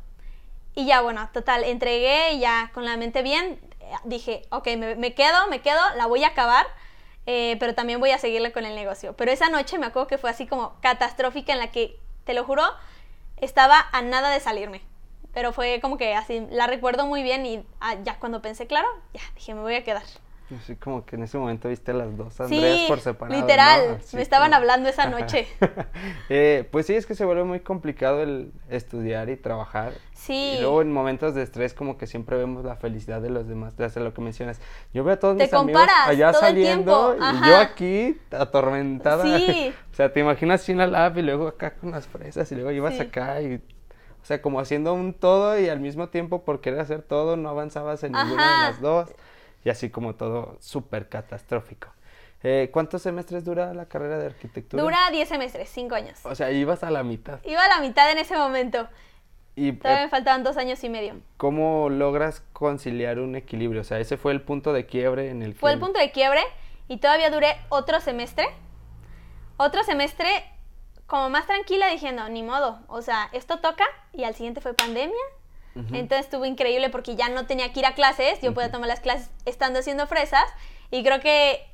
Y 0.74 0.87
ya, 0.87 1.02
bueno, 1.02 1.29
total, 1.35 1.64
entregué 1.64 2.33
y 2.33 2.38
ya 2.38 2.70
con 2.72 2.87
la 2.87 2.96
mente 2.96 3.20
bien, 3.20 3.61
dije, 4.05 4.46
ok, 4.48 4.68
me, 4.96 5.12
quedo, 5.12 5.48
me 5.50 5.61
quedo, 5.61 5.83
la 5.96 6.07
voy 6.07 6.24
a 6.24 6.29
acabar, 6.29 6.66
eh, 7.26 7.59
pero 7.61 7.74
también 7.74 8.00
voy 8.00 8.12
a 8.12 8.18
seguirle 8.18 8.52
con 8.52 8.64
el 8.64 8.74
negocio. 8.74 9.14
Pero 9.18 9.33
esa 9.33 9.50
noche 9.50 9.76
me 9.76 9.85
acuerdo 9.85 10.07
que 10.07 10.16
fue 10.16 10.31
así 10.31 10.46
como 10.46 10.81
catastrófica 10.81 11.52
en 11.52 11.59
la 11.59 11.70
que, 11.72 12.00
te 12.24 12.33
lo 12.33 12.42
juro, 12.44 12.64
estaba 13.37 13.87
a 13.92 14.00
nada 14.00 14.31
de 14.31 14.40
salirme. 14.40 14.96
Pero 15.37 15.53
fue 15.53 15.81
como 15.83 15.99
que 15.99 16.14
así, 16.14 16.46
la 16.51 16.66
recuerdo 16.66 17.05
muy 17.05 17.22
bien 17.22 17.44
y 17.44 17.62
ah, 17.79 17.96
ya 18.03 18.18
cuando 18.18 18.40
pensé, 18.40 18.66
claro, 18.66 18.88
ya 19.12 19.20
dije, 19.35 19.53
me 19.53 19.61
voy 19.61 19.75
a 19.75 19.85
quedar. 19.85 20.03
Así 20.59 20.77
como 20.77 21.05
que 21.05 21.16
en 21.16 21.25
ese 21.25 21.37
momento 21.37 21.68
viste 21.68 21.92
las 21.92 22.16
dos 22.16 22.40
Andreas 22.40 22.88
por 22.88 23.01
separado. 23.01 23.38
Literal, 23.38 23.99
me 24.14 24.22
estaban 24.22 24.55
hablando 24.55 24.88
esa 24.88 25.11
noche. 25.11 25.46
eh, 26.31 26.66
pues 26.72 26.87
sí, 26.87 26.94
es 26.94 27.05
que 27.05 27.14
se 27.14 27.27
vuelve 27.27 27.44
muy 27.44 27.61
complicado 27.61 28.22
el 28.22 28.51
estudiar 28.70 29.29
y 29.29 29.37
trabajar. 29.37 29.92
Sí. 30.14 30.55
Y 30.57 30.61
luego 30.62 30.81
en 30.81 30.90
momentos 30.90 31.35
de 31.35 31.42
estrés 31.42 31.75
como 31.75 31.99
que 31.99 32.07
siempre 32.07 32.38
vemos 32.38 32.64
la 32.64 32.77
felicidad 32.77 33.20
de 33.20 33.29
los 33.29 33.46
demás, 33.46 33.77
de 33.77 33.85
hacer 33.85 34.05
lo 34.05 34.14
que 34.14 34.22
mencionas. 34.22 34.59
Yo 34.94 35.05
veo 35.05 35.16
a 35.16 35.18
todos 35.18 35.37
mis 35.37 35.53
amigos 35.53 35.83
allá 36.07 36.33
saliendo 36.33 37.14
y 37.14 37.46
yo 37.46 37.57
aquí 37.59 38.18
atormentada. 38.31 39.22
Sí. 39.22 39.75
o 39.92 39.94
sea, 39.94 40.11
te 40.14 40.20
imaginas 40.20 40.62
sin 40.62 40.79
la 40.79 40.87
lab 40.87 41.18
y 41.18 41.20
luego 41.20 41.46
acá 41.46 41.75
con 41.75 41.90
las 41.90 42.07
fresas 42.07 42.51
y 42.53 42.55
luego 42.55 42.70
ibas 42.70 42.99
acá 42.99 43.42
y 43.42 43.61
o 44.27 44.29
sea, 44.29 44.43
como 44.43 44.59
haciendo 44.59 44.93
un 44.93 45.15
todo 45.15 45.57
y 45.57 45.69
al 45.69 45.79
mismo 45.79 46.09
tiempo 46.09 46.45
por 46.45 46.61
querer 46.61 46.81
hacer 46.81 47.03
todo 47.03 47.37
no 47.37 47.49
avanzabas 47.49 48.03
en 48.03 48.11
ninguna 48.11 48.43
de 48.43 48.71
las 48.73 48.81
dos 48.81 49.09
y 49.65 49.71
así 49.71 49.89
como 49.89 50.17
todo 50.17 50.57
súper 50.59 51.09
catastrófico. 51.09 51.91
Eh, 52.43 52.69
¿Cuántos 52.73 53.03
semestres 53.03 53.45
dura 53.45 53.73
la 53.73 53.87
carrera 53.87 54.19
de 54.19 54.27
arquitectura? 54.27 54.83
Dura 54.83 54.99
10 55.12 55.29
semestres, 55.29 55.69
5 55.69 55.95
años. 55.95 56.19
O 56.25 56.35
sea, 56.35 56.51
ibas 56.51 56.83
a 56.83 56.91
la 56.91 57.05
mitad. 57.05 57.39
Iba 57.45 57.62
a 57.62 57.69
la 57.69 57.79
mitad 57.79 58.11
en 58.11 58.19
ese 58.19 58.37
momento. 58.37 58.89
Y, 59.55 59.75
Todavía 59.75 60.03
me 60.03 60.11
faltaban 60.11 60.43
dos 60.43 60.57
años 60.57 60.83
y 60.83 60.89
medio. 60.89 61.15
¿Cómo 61.37 61.89
logras 61.89 62.43
conciliar 62.53 63.21
un 63.21 63.37
equilibrio? 63.37 63.83
O 63.83 63.85
sea, 63.85 64.01
ese 64.01 64.17
fue 64.17 64.33
el 64.33 64.43
punto 64.43 64.73
de 64.73 64.87
quiebre 64.87 65.31
en 65.31 65.43
el 65.43 65.53
que... 65.53 65.61
Fue 65.61 65.73
el 65.73 65.79
punto 65.79 66.01
de 66.01 66.11
quiebre 66.11 66.43
y 66.89 66.97
todavía 66.97 67.31
duré 67.31 67.55
otro 67.69 68.01
semestre. 68.01 68.49
Otro 69.57 69.85
semestre 69.85 70.27
como 71.07 71.31
más 71.31 71.47
tranquila 71.47 71.88
diciendo, 71.88 72.29
ni 72.29 72.42
modo, 72.42 72.81
o 72.88 73.03
sea, 73.03 73.29
esto 73.33 73.59
toca 73.59 73.85
y 74.12 74.25
al 74.25 74.35
siguiente 74.35 74.61
fue 74.61 74.75
pandemia 74.75 75.14
entonces 75.92 76.25
estuvo 76.25 76.47
increíble 76.47 76.88
porque 76.88 77.16
ya 77.16 77.29
no 77.29 77.45
tenía 77.45 77.71
que 77.71 77.81
ir 77.81 77.87
a 77.87 77.92
clases, 77.92 78.40
yo 78.40 78.55
podía 78.55 78.71
tomar 78.71 78.88
las 78.88 79.01
clases 79.01 79.31
estando 79.45 79.81
haciendo 79.81 80.07
fresas 80.07 80.47
y 80.90 81.05
creo 81.05 81.21
que 81.21 81.66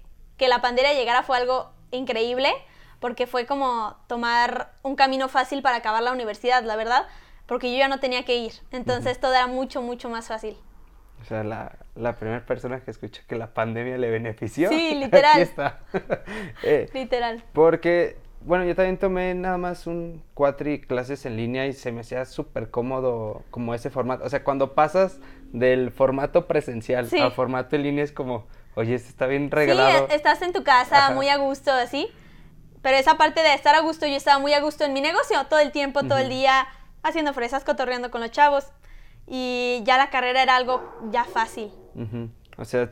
que 0.42 0.48
la 0.48 0.60
pandemia 0.60 0.92
llegara 0.92 1.22
fue 1.22 1.36
algo 1.36 1.70
increíble 1.92 2.52
porque 2.98 3.28
fue 3.28 3.46
como 3.46 3.96
tomar 4.08 4.72
un 4.82 4.96
camino 4.96 5.28
fácil 5.28 5.62
para 5.62 5.76
acabar 5.76 6.02
la 6.02 6.12
universidad, 6.12 6.64
la 6.64 6.74
verdad, 6.74 7.06
porque 7.46 7.70
yo 7.70 7.78
ya 7.78 7.86
no 7.86 8.00
tenía 8.00 8.24
que 8.24 8.36
ir. 8.36 8.52
Entonces 8.70 9.20
todo 9.20 9.34
era 9.34 9.46
mucho, 9.46 9.82
mucho 9.82 10.08
más 10.08 10.28
fácil. 10.28 10.56
O 11.20 11.24
sea, 11.24 11.44
la, 11.44 11.76
la 11.94 12.16
primera 12.16 12.44
persona 12.44 12.80
que 12.80 12.90
escucha 12.90 13.22
que 13.28 13.36
la 13.36 13.54
pandemia 13.54 13.98
le 13.98 14.10
benefició. 14.10 14.68
Sí, 14.68 14.94
literal. 14.98 15.32
Aquí 15.32 15.42
está. 15.42 15.80
Eh, 16.64 16.88
literal. 16.92 17.44
Porque 17.52 18.18
bueno, 18.44 18.64
yo 18.64 18.74
también 18.74 18.98
tomé 18.98 19.34
nada 19.34 19.58
más 19.58 19.86
un 19.86 20.22
cuatri 20.34 20.80
clases 20.80 21.26
en 21.26 21.36
línea 21.36 21.66
y 21.66 21.72
se 21.72 21.92
me 21.92 22.00
hacía 22.00 22.24
súper 22.24 22.70
cómodo 22.70 23.42
como 23.50 23.74
ese 23.74 23.90
formato. 23.90 24.24
O 24.24 24.28
sea, 24.28 24.44
cuando 24.44 24.74
pasas 24.74 25.20
del 25.52 25.90
formato 25.90 26.46
presencial 26.46 27.08
al 27.20 27.32
formato 27.32 27.76
en 27.76 27.82
línea 27.82 28.04
es 28.04 28.12
como, 28.12 28.46
oye, 28.74 28.94
esto 28.94 29.08
está 29.08 29.26
bien 29.26 29.50
regalado. 29.50 30.08
Sí, 30.08 30.14
estás 30.14 30.42
en 30.42 30.52
tu 30.52 30.64
casa 30.64 31.10
muy 31.10 31.28
a 31.28 31.36
gusto, 31.36 31.72
así. 31.72 32.08
Pero 32.82 32.96
esa 32.96 33.16
parte 33.16 33.40
de 33.40 33.54
estar 33.54 33.74
a 33.74 33.80
gusto, 33.80 34.06
yo 34.06 34.16
estaba 34.16 34.38
muy 34.38 34.54
a 34.54 34.60
gusto 34.60 34.84
en 34.84 34.92
mi 34.92 35.00
negocio, 35.00 35.44
todo 35.48 35.60
el 35.60 35.70
tiempo, 35.70 36.02
todo 36.02 36.18
el 36.18 36.28
día, 36.28 36.66
haciendo 37.02 37.32
fresas, 37.32 37.64
cotorreando 37.64 38.10
con 38.10 38.20
los 38.20 38.32
chavos. 38.32 38.72
Y 39.26 39.82
ya 39.84 39.96
la 39.98 40.10
carrera 40.10 40.42
era 40.42 40.56
algo 40.56 40.82
ya 41.10 41.24
fácil. 41.24 41.70
O 42.58 42.64
sea, 42.64 42.90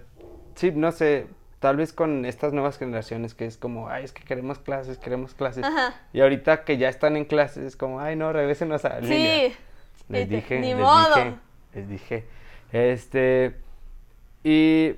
sí, 0.54 0.70
no 0.70 0.92
sé, 0.92 1.26
tal 1.60 1.76
vez 1.76 1.92
con 1.92 2.24
estas 2.24 2.52
nuevas 2.52 2.78
generaciones 2.78 3.34
que 3.34 3.44
es 3.44 3.58
como, 3.58 3.88
ay, 3.88 4.04
es 4.04 4.12
que 4.12 4.24
queremos 4.24 4.58
clases, 4.58 4.98
queremos 4.98 5.34
clases. 5.34 5.64
Y 6.12 6.20
ahorita 6.20 6.64
que 6.64 6.78
ya 6.78 6.88
están 6.88 7.16
en 7.16 7.26
clases 7.26 7.64
es 7.64 7.76
como, 7.76 8.00
ay, 8.00 8.16
no, 8.16 8.32
regresenos 8.32 8.84
a 8.84 8.98
línea. 8.98 9.50
Sí. 9.50 9.56
Les 10.08 10.28
dije, 10.28 10.58
Ni 10.58 10.74
les 10.74 10.78
modo. 10.78 11.14
dije, 11.14 11.34
les 11.74 11.88
dije. 11.88 12.24
Este, 12.72 13.56
y 14.42 14.96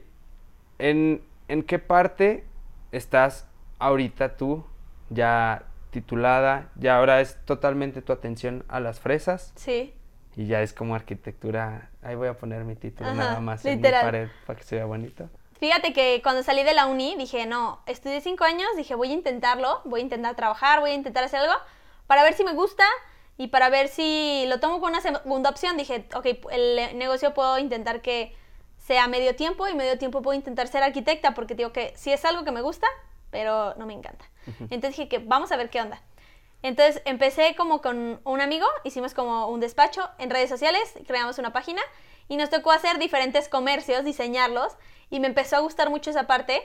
en, 0.79 1.21
¿en 1.49 1.63
qué 1.65 1.79
parte 1.79 2.45
estás 2.93 3.49
ahorita 3.79 4.37
tú 4.37 4.65
ya 5.11 5.65
titulada? 5.91 6.71
Ya 6.77 6.97
ahora 6.97 7.21
es 7.21 7.37
totalmente 7.45 8.03
tu 8.03 8.13
atención 8.13 8.65
a 8.69 8.79
las 8.79 9.01
fresas. 9.01 9.53
Sí. 9.57 9.95
Y 10.37 10.47
ya 10.47 10.63
es 10.63 10.73
como 10.73 10.95
arquitectura, 10.95 11.91
ahí 12.03 12.15
voy 12.15 12.29
a 12.29 12.35
poner 12.35 12.65
mi 12.65 12.77
título 12.77 13.13
nada 13.15 13.41
más 13.41 13.65
en 13.67 13.81
mi 13.81 13.89
pared 13.91 14.29
para 14.47 14.59
que 14.59 14.65
se 14.65 14.77
vea 14.77 14.87
bonito. 14.87 15.29
Fíjate 15.63 15.93
que 15.93 16.21
cuando 16.25 16.43
salí 16.43 16.65
de 16.65 16.75
la 16.75 16.87
uni 16.87 17.15
dije, 17.15 17.47
no, 17.47 17.79
estudié 17.87 18.21
cinco 18.21 18.43
años, 18.43 18.67
dije, 18.77 18.97
voy 18.97 19.11
a 19.11 19.13
intentarlo, 19.13 19.81
voy 19.85 20.01
a 20.01 20.03
intentar 20.03 20.35
trabajar, 20.35 20.81
voy 20.81 20.91
a 20.91 20.95
intentar 20.95 21.23
hacer 21.23 21.39
algo 21.39 21.55
para 22.09 22.25
ver 22.25 22.35
si 22.35 22.43
me 22.43 22.53
gusta 22.53 22.83
y 23.39 23.47
para 23.47 23.69
ver 23.69 23.87
si 23.87 24.45
lo 24.49 24.59
tomo 24.59 24.81
como 24.81 24.89
una 24.89 25.01
segunda 25.01 25.51
opción. 25.51 25.77
Dije, 25.77 26.09
ok, 26.17 26.27
el 26.51 26.99
negocio 26.99 27.33
puedo 27.33 27.61
intentar 27.61 28.03
que 28.03 28.35
sea 28.77 29.07
medio 29.07 29.37
tiempo 29.37 29.69
y 29.69 29.75
medio 29.75 29.97
tiempo 29.99 30.21
puedo 30.21 30.37
intentar 30.37 30.67
ser 30.67 30.83
arquitecta 30.83 31.33
porque 31.33 31.55
digo 31.55 31.73
que 31.73 31.93
sí 31.95 32.13
es 32.13 32.25
algo 32.25 32.43
que 32.43 32.51
me 32.51 32.61
gusta, 32.61 32.89
pero 33.31 33.77
no 33.77 33.87
me 33.87 33.93
encanta. 33.93 34.25
Entonces 34.63 34.97
dije 34.97 35.09
que 35.09 35.19
vamos 35.21 35.53
a 35.53 35.57
ver 35.57 35.71
qué 35.71 35.81
onda. 35.81 36.03
Entonces 36.63 37.03
empecé 37.05 37.55
como 37.55 37.81
con 37.81 38.21
un 38.25 38.41
amigo, 38.41 38.67
hicimos 38.83 39.15
como 39.15 39.47
un 39.47 39.61
despacho 39.61 40.11
en 40.19 40.29
redes 40.29 40.51
sociales, 40.51 40.93
creamos 41.07 41.39
una 41.39 41.53
página 41.53 41.83
y 42.27 42.37
nos 42.37 42.51
tocó 42.51 42.73
hacer 42.73 42.99
diferentes 42.99 43.49
comercios, 43.49 44.05
diseñarlos 44.05 44.73
y 45.13 45.21
me 45.21 45.27
empezó 45.29 45.57
a 45.57 45.61
gustar 45.61 45.91
mucho 45.91 46.11
esa 46.11 46.27
parte 46.27 46.63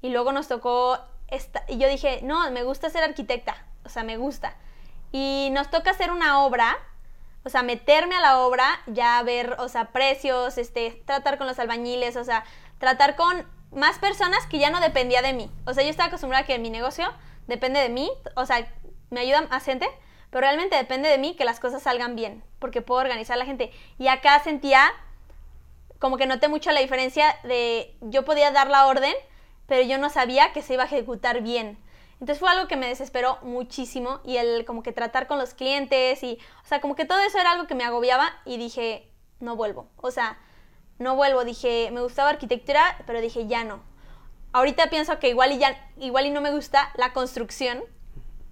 y 0.00 0.08
luego 0.08 0.32
nos 0.32 0.48
tocó 0.48 0.98
esta, 1.28 1.62
y 1.68 1.76
yo 1.76 1.86
dije, 1.86 2.20
no, 2.22 2.50
me 2.50 2.64
gusta 2.64 2.88
ser 2.88 3.04
arquitecta, 3.04 3.54
o 3.84 3.90
sea, 3.90 4.02
me 4.04 4.16
gusta. 4.16 4.56
Y 5.12 5.50
nos 5.52 5.70
toca 5.70 5.90
hacer 5.90 6.10
una 6.10 6.42
obra, 6.42 6.78
o 7.44 7.50
sea, 7.50 7.62
meterme 7.62 8.16
a 8.16 8.20
la 8.20 8.38
obra, 8.38 8.64
ya 8.86 9.22
ver, 9.22 9.54
o 9.58 9.68
sea, 9.68 9.92
precios, 9.92 10.56
este, 10.56 11.02
tratar 11.04 11.36
con 11.36 11.46
los 11.46 11.58
albañiles, 11.58 12.16
o 12.16 12.24
sea, 12.24 12.44
tratar 12.78 13.16
con 13.16 13.46
más 13.70 13.98
personas 13.98 14.46
que 14.46 14.58
ya 14.58 14.70
no 14.70 14.80
dependía 14.80 15.20
de 15.20 15.34
mí. 15.34 15.50
O 15.66 15.74
sea, 15.74 15.84
yo 15.84 15.90
estaba 15.90 16.08
acostumbrada 16.08 16.44
a 16.44 16.46
que 16.46 16.58
mi 16.58 16.70
negocio 16.70 17.12
depende 17.48 17.80
de 17.80 17.90
mí, 17.90 18.10
o 18.34 18.46
sea, 18.46 18.66
me 19.10 19.20
ayuda 19.20 19.42
más 19.42 19.62
gente, 19.62 19.86
pero 20.30 20.40
realmente 20.40 20.74
depende 20.74 21.10
de 21.10 21.18
mí 21.18 21.36
que 21.36 21.44
las 21.44 21.60
cosas 21.60 21.82
salgan 21.82 22.16
bien, 22.16 22.42
porque 22.60 22.80
puedo 22.80 23.02
organizar 23.02 23.34
a 23.34 23.40
la 23.40 23.44
gente. 23.44 23.70
Y 23.98 24.08
acá 24.08 24.38
sentía 24.38 24.90
como 26.00 26.16
que 26.16 26.26
noté 26.26 26.48
mucho 26.48 26.72
la 26.72 26.80
diferencia 26.80 27.36
de 27.44 27.96
yo 28.00 28.24
podía 28.24 28.50
dar 28.50 28.68
la 28.68 28.86
orden, 28.86 29.14
pero 29.66 29.82
yo 29.82 29.98
no 29.98 30.10
sabía 30.10 30.52
que 30.52 30.62
se 30.62 30.74
iba 30.74 30.82
a 30.82 30.86
ejecutar 30.86 31.42
bien. 31.42 31.78
Entonces 32.14 32.40
fue 32.40 32.50
algo 32.50 32.66
que 32.66 32.76
me 32.76 32.88
desesperó 32.88 33.38
muchísimo 33.42 34.20
y 34.24 34.36
el 34.36 34.64
como 34.64 34.82
que 34.82 34.92
tratar 34.92 35.26
con 35.26 35.38
los 35.38 35.54
clientes 35.54 36.22
y, 36.22 36.38
o 36.64 36.66
sea, 36.66 36.80
como 36.80 36.96
que 36.96 37.04
todo 37.04 37.20
eso 37.20 37.38
era 37.38 37.52
algo 37.52 37.66
que 37.66 37.74
me 37.74 37.84
agobiaba 37.84 38.30
y 38.44 38.56
dije, 38.56 39.10
no 39.38 39.56
vuelvo. 39.56 39.88
O 39.96 40.10
sea, 40.10 40.38
no 40.98 41.16
vuelvo. 41.16 41.44
Dije, 41.44 41.90
me 41.92 42.02
gustaba 42.02 42.30
arquitectura, 42.30 42.82
pero 43.06 43.20
dije, 43.20 43.46
ya 43.46 43.64
no. 43.64 43.82
Ahorita 44.52 44.90
pienso 44.90 45.18
que 45.18 45.28
igual 45.28 45.52
y 45.52 45.58
ya, 45.58 45.90
igual 45.98 46.26
y 46.26 46.30
no 46.30 46.40
me 46.40 46.50
gusta 46.50 46.90
la 46.96 47.12
construcción, 47.12 47.82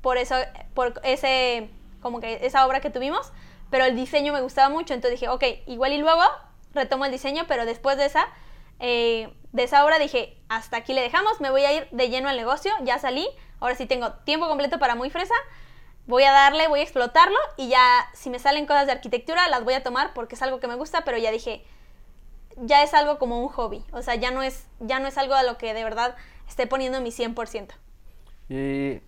por 0.01 0.17
eso, 0.17 0.37
por 0.75 1.01
ese, 1.03 1.71
como 2.01 2.21
que 2.21 2.47
esa 2.47 2.67
obra 2.67 2.81
que 2.81 2.91
tuvimos, 2.91 3.33
pero 3.71 3.85
el 3.85 3.97
diseño 3.97 4.33
me 4.33 4.41
gustaba 4.41 4.69
mucho, 4.69 4.95
entonces 4.95 5.19
dije, 5.19 5.29
ok, 5.29 5.45
igual 5.67 5.93
y 5.93 5.99
luego 5.99 6.23
retomo 6.79 7.05
el 7.05 7.12
diseño, 7.12 7.45
pero 7.47 7.67
después 7.67 7.97
de 7.97 8.07
esa, 8.07 8.27
eh, 8.81 9.33
de 9.53 9.62
esa 9.64 9.85
obra 9.85 9.99
dije, 9.99 10.37
hasta 10.49 10.79
aquí 10.79 10.95
le 10.95 11.03
dejamos, 11.03 11.41
me 11.41 11.51
voy 11.51 11.62
a 11.62 11.73
ir 11.73 11.88
de 11.91 12.09
lleno 12.09 12.29
al 12.29 12.37
negocio, 12.37 12.73
ya 12.83 12.99
salí, 12.99 13.29
ahora 13.61 13.75
sí 13.75 13.87
tengo 13.87 14.12
tiempo 14.25 14.49
completo 14.49 14.79
para 14.79 14.95
muy 14.95 15.11
fresa, 15.11 15.35
voy 16.07 16.25
a 16.25 16.33
darle, 16.33 16.69
voy 16.69 16.81
a 16.81 16.83
explotarlo 16.83 17.38
y 17.57 17.69
ya 17.69 17.81
si 18.14 18.31
me 18.31 18.38
salen 18.38 18.67
cosas 18.67 18.87
de 18.87 18.93
arquitectura 18.93 19.49
las 19.49 19.64
voy 19.64 19.75
a 19.75 19.83
tomar 19.83 20.14
porque 20.14 20.35
es 20.35 20.43
algo 20.43 20.61
que 20.61 20.69
me 20.69 20.75
gusta, 20.75 21.05
pero 21.05 21.19
ya 21.19 21.31
dije, 21.31 21.64
ya 22.57 22.83
es 22.83 22.95
algo 22.95 23.19
como 23.19 23.43
un 23.43 23.49
hobby, 23.49 23.85
o 23.93 24.03
sea, 24.03 24.14
ya 24.14 24.31
no 24.31 24.43
es, 24.43 24.67
ya 24.81 25.01
no 25.01 25.09
es 25.09 25.19
algo 25.19 25.35
a 25.35 25.43
lo 25.43 25.59
que 25.59 25.75
de 25.75 25.85
verdad 25.85 26.17
esté 26.49 26.67
poniendo 26.67 27.01
mi 27.01 27.11
100%. 27.11 27.69
Y 28.49 29.01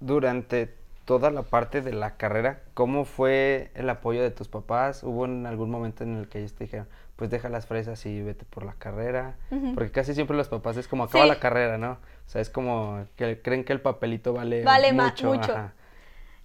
durante 0.00 0.74
toda 1.04 1.30
la 1.30 1.42
parte 1.42 1.80
de 1.80 1.92
la 1.92 2.16
carrera, 2.16 2.62
¿cómo 2.74 3.04
fue 3.04 3.70
el 3.74 3.88
apoyo 3.88 4.22
de 4.22 4.30
tus 4.30 4.48
papás? 4.48 5.02
¿Hubo 5.02 5.24
en 5.24 5.46
algún 5.46 5.70
momento 5.70 6.04
en 6.04 6.16
el 6.16 6.28
que 6.28 6.38
ellos 6.38 6.54
te 6.54 6.64
dijeron, 6.64 6.88
pues 7.18 7.30
deja 7.30 7.48
las 7.48 7.66
fresas 7.66 8.06
y 8.06 8.22
vete 8.22 8.44
por 8.44 8.64
la 8.64 8.74
carrera? 8.74 9.34
Porque 9.74 9.90
casi 9.90 10.14
siempre 10.14 10.36
los 10.36 10.46
papás 10.48 10.76
es 10.76 10.86
como 10.86 11.02
acaba 11.02 11.26
la 11.26 11.40
carrera, 11.40 11.76
¿no? 11.76 11.92
O 12.26 12.30
sea, 12.30 12.40
es 12.40 12.48
como 12.48 13.04
que 13.16 13.42
creen 13.42 13.64
que 13.64 13.72
el 13.72 13.80
papelito 13.80 14.32
vale, 14.32 14.62
Vale 14.62 14.92
mucho. 14.92 15.26
mucho. 15.26 15.50
ajá. 15.50 15.72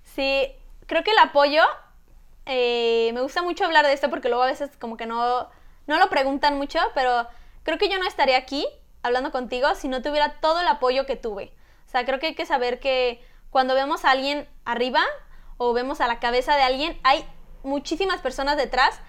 Sí, 0.01 0.51
creo 0.87 1.03
que 1.03 1.11
el 1.11 1.19
apoyo, 1.19 1.61
eh, 2.47 3.11
me 3.13 3.21
gusta 3.21 3.43
mucho 3.43 3.65
hablar 3.65 3.85
de 3.85 3.93
esto 3.93 4.09
porque 4.09 4.29
luego 4.29 4.41
a 4.41 4.47
veces 4.47 4.71
como 4.79 4.97
que 4.97 5.05
no, 5.05 5.47
no 5.85 5.99
lo 5.99 6.09
preguntan 6.09 6.57
mucho, 6.57 6.79
pero 6.95 7.27
creo 7.61 7.77
que 7.77 7.87
yo 7.87 7.99
no 7.99 8.07
estaría 8.07 8.37
aquí 8.37 8.65
hablando 9.03 9.31
contigo 9.31 9.75
si 9.75 9.87
no 9.87 10.01
tuviera 10.01 10.39
todo 10.41 10.59
el 10.61 10.67
apoyo 10.67 11.05
que 11.05 11.15
tuve. 11.15 11.53
O 11.85 11.91
sea, 11.91 12.03
creo 12.03 12.19
que 12.19 12.25
hay 12.27 12.35
que 12.35 12.47
saber 12.47 12.79
que 12.79 13.23
cuando 13.51 13.75
vemos 13.75 14.05
a 14.05 14.09
alguien 14.09 14.47
arriba 14.65 15.01
o 15.57 15.71
vemos 15.73 16.01
a 16.01 16.07
la 16.07 16.17
cabeza 16.17 16.55
de 16.55 16.63
alguien, 16.63 16.99
hay 17.03 17.23
muchísimas 17.61 18.21
personas 18.21 18.57
detrás 18.57 18.99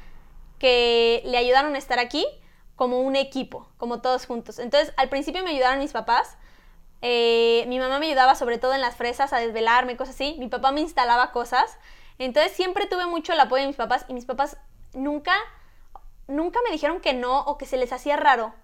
que 0.65 1.21
le 1.27 1.37
ayudaron 1.37 1.75
a 1.75 1.79
estar 1.79 1.99
aquí 1.99 2.27
como 2.75 3.03
un 3.03 3.17
equipo, 3.17 3.69
como 3.77 4.01
todos 4.01 4.25
juntos. 4.25 4.59
Entonces, 4.59 4.95
al 4.97 5.11
principio 5.11 5.45
me 5.45 5.51
ayudaron 5.51 5.79
mis 5.79 5.93
papás. 5.93 6.39
Eh, 7.03 7.67
mi 7.69 7.79
mamá 7.79 7.99
me 7.99 8.07
ayudaba 8.07 8.35
sobre 8.35 8.57
todo 8.57 8.73
en 8.73 8.81
las 8.81 8.97
fresas 8.97 9.35
a 9.35 9.41
desvelarme, 9.41 9.99
cosas 9.99 10.15
así. 10.15 10.37
Mi 10.39 10.49
papá 10.49 10.73
me 10.73 10.81
instalaba 10.81 11.33
cosas. 11.33 11.77
Entonces, 12.17 12.53
siempre 12.53 12.87
tuve 12.87 13.05
mucho 13.05 13.35
el 13.35 13.41
apoyo 13.41 13.61
de 13.61 13.67
mis 13.67 13.77
papás 13.77 14.07
y 14.09 14.15
mis 14.15 14.25
papás 14.25 14.57
nunca, 14.95 15.35
nunca 16.29 16.61
me 16.65 16.71
dijeron 16.71 17.03
que 17.03 17.13
no 17.13 17.41
o 17.41 17.59
que 17.59 17.67
se 17.67 17.77
les 17.77 17.93
hacía 17.93 18.17
raro. 18.17 18.55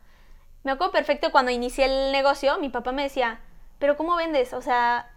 Me 0.62 0.72
acuerdo 0.72 0.92
perfecto 0.94 1.30
cuando 1.30 1.50
inicié 1.50 1.84
el 1.84 2.12
negocio, 2.12 2.58
mi 2.60 2.70
papá 2.70 2.92
me 2.92 3.02
decía, 3.02 3.42
pero 3.78 3.98
¿cómo 3.98 4.16
vendes? 4.16 4.54
O 4.54 4.62
sea, 4.62 5.12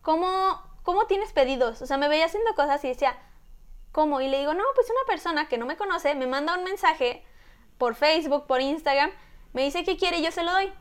¿cómo, 0.00 0.58
cómo 0.84 1.04
tienes 1.04 1.34
pedidos? 1.34 1.82
O 1.82 1.86
sea, 1.86 1.98
me 1.98 2.08
veía 2.08 2.24
haciendo 2.24 2.54
cosas 2.54 2.82
y 2.82 2.88
decía, 2.88 3.14
¿cómo? 3.92 4.20
Y 4.20 4.28
le 4.28 4.38
digo, 4.40 4.54
no, 4.54 4.64
pues 4.74 4.88
una 4.90 5.06
persona 5.06 5.48
que 5.48 5.58
no 5.58 5.66
me 5.66 5.76
conoce 5.76 6.14
me 6.14 6.26
manda 6.26 6.56
un 6.56 6.64
mensaje 6.64 7.24
por 7.78 7.94
Facebook, 7.94 8.46
por 8.46 8.60
Instagram, 8.60 9.10
me 9.52 9.62
dice 9.62 9.84
que 9.84 9.96
quiere 9.96 10.18
y 10.18 10.22
yo 10.22 10.32
se 10.32 10.42
lo 10.42 10.52
doy. 10.52 10.72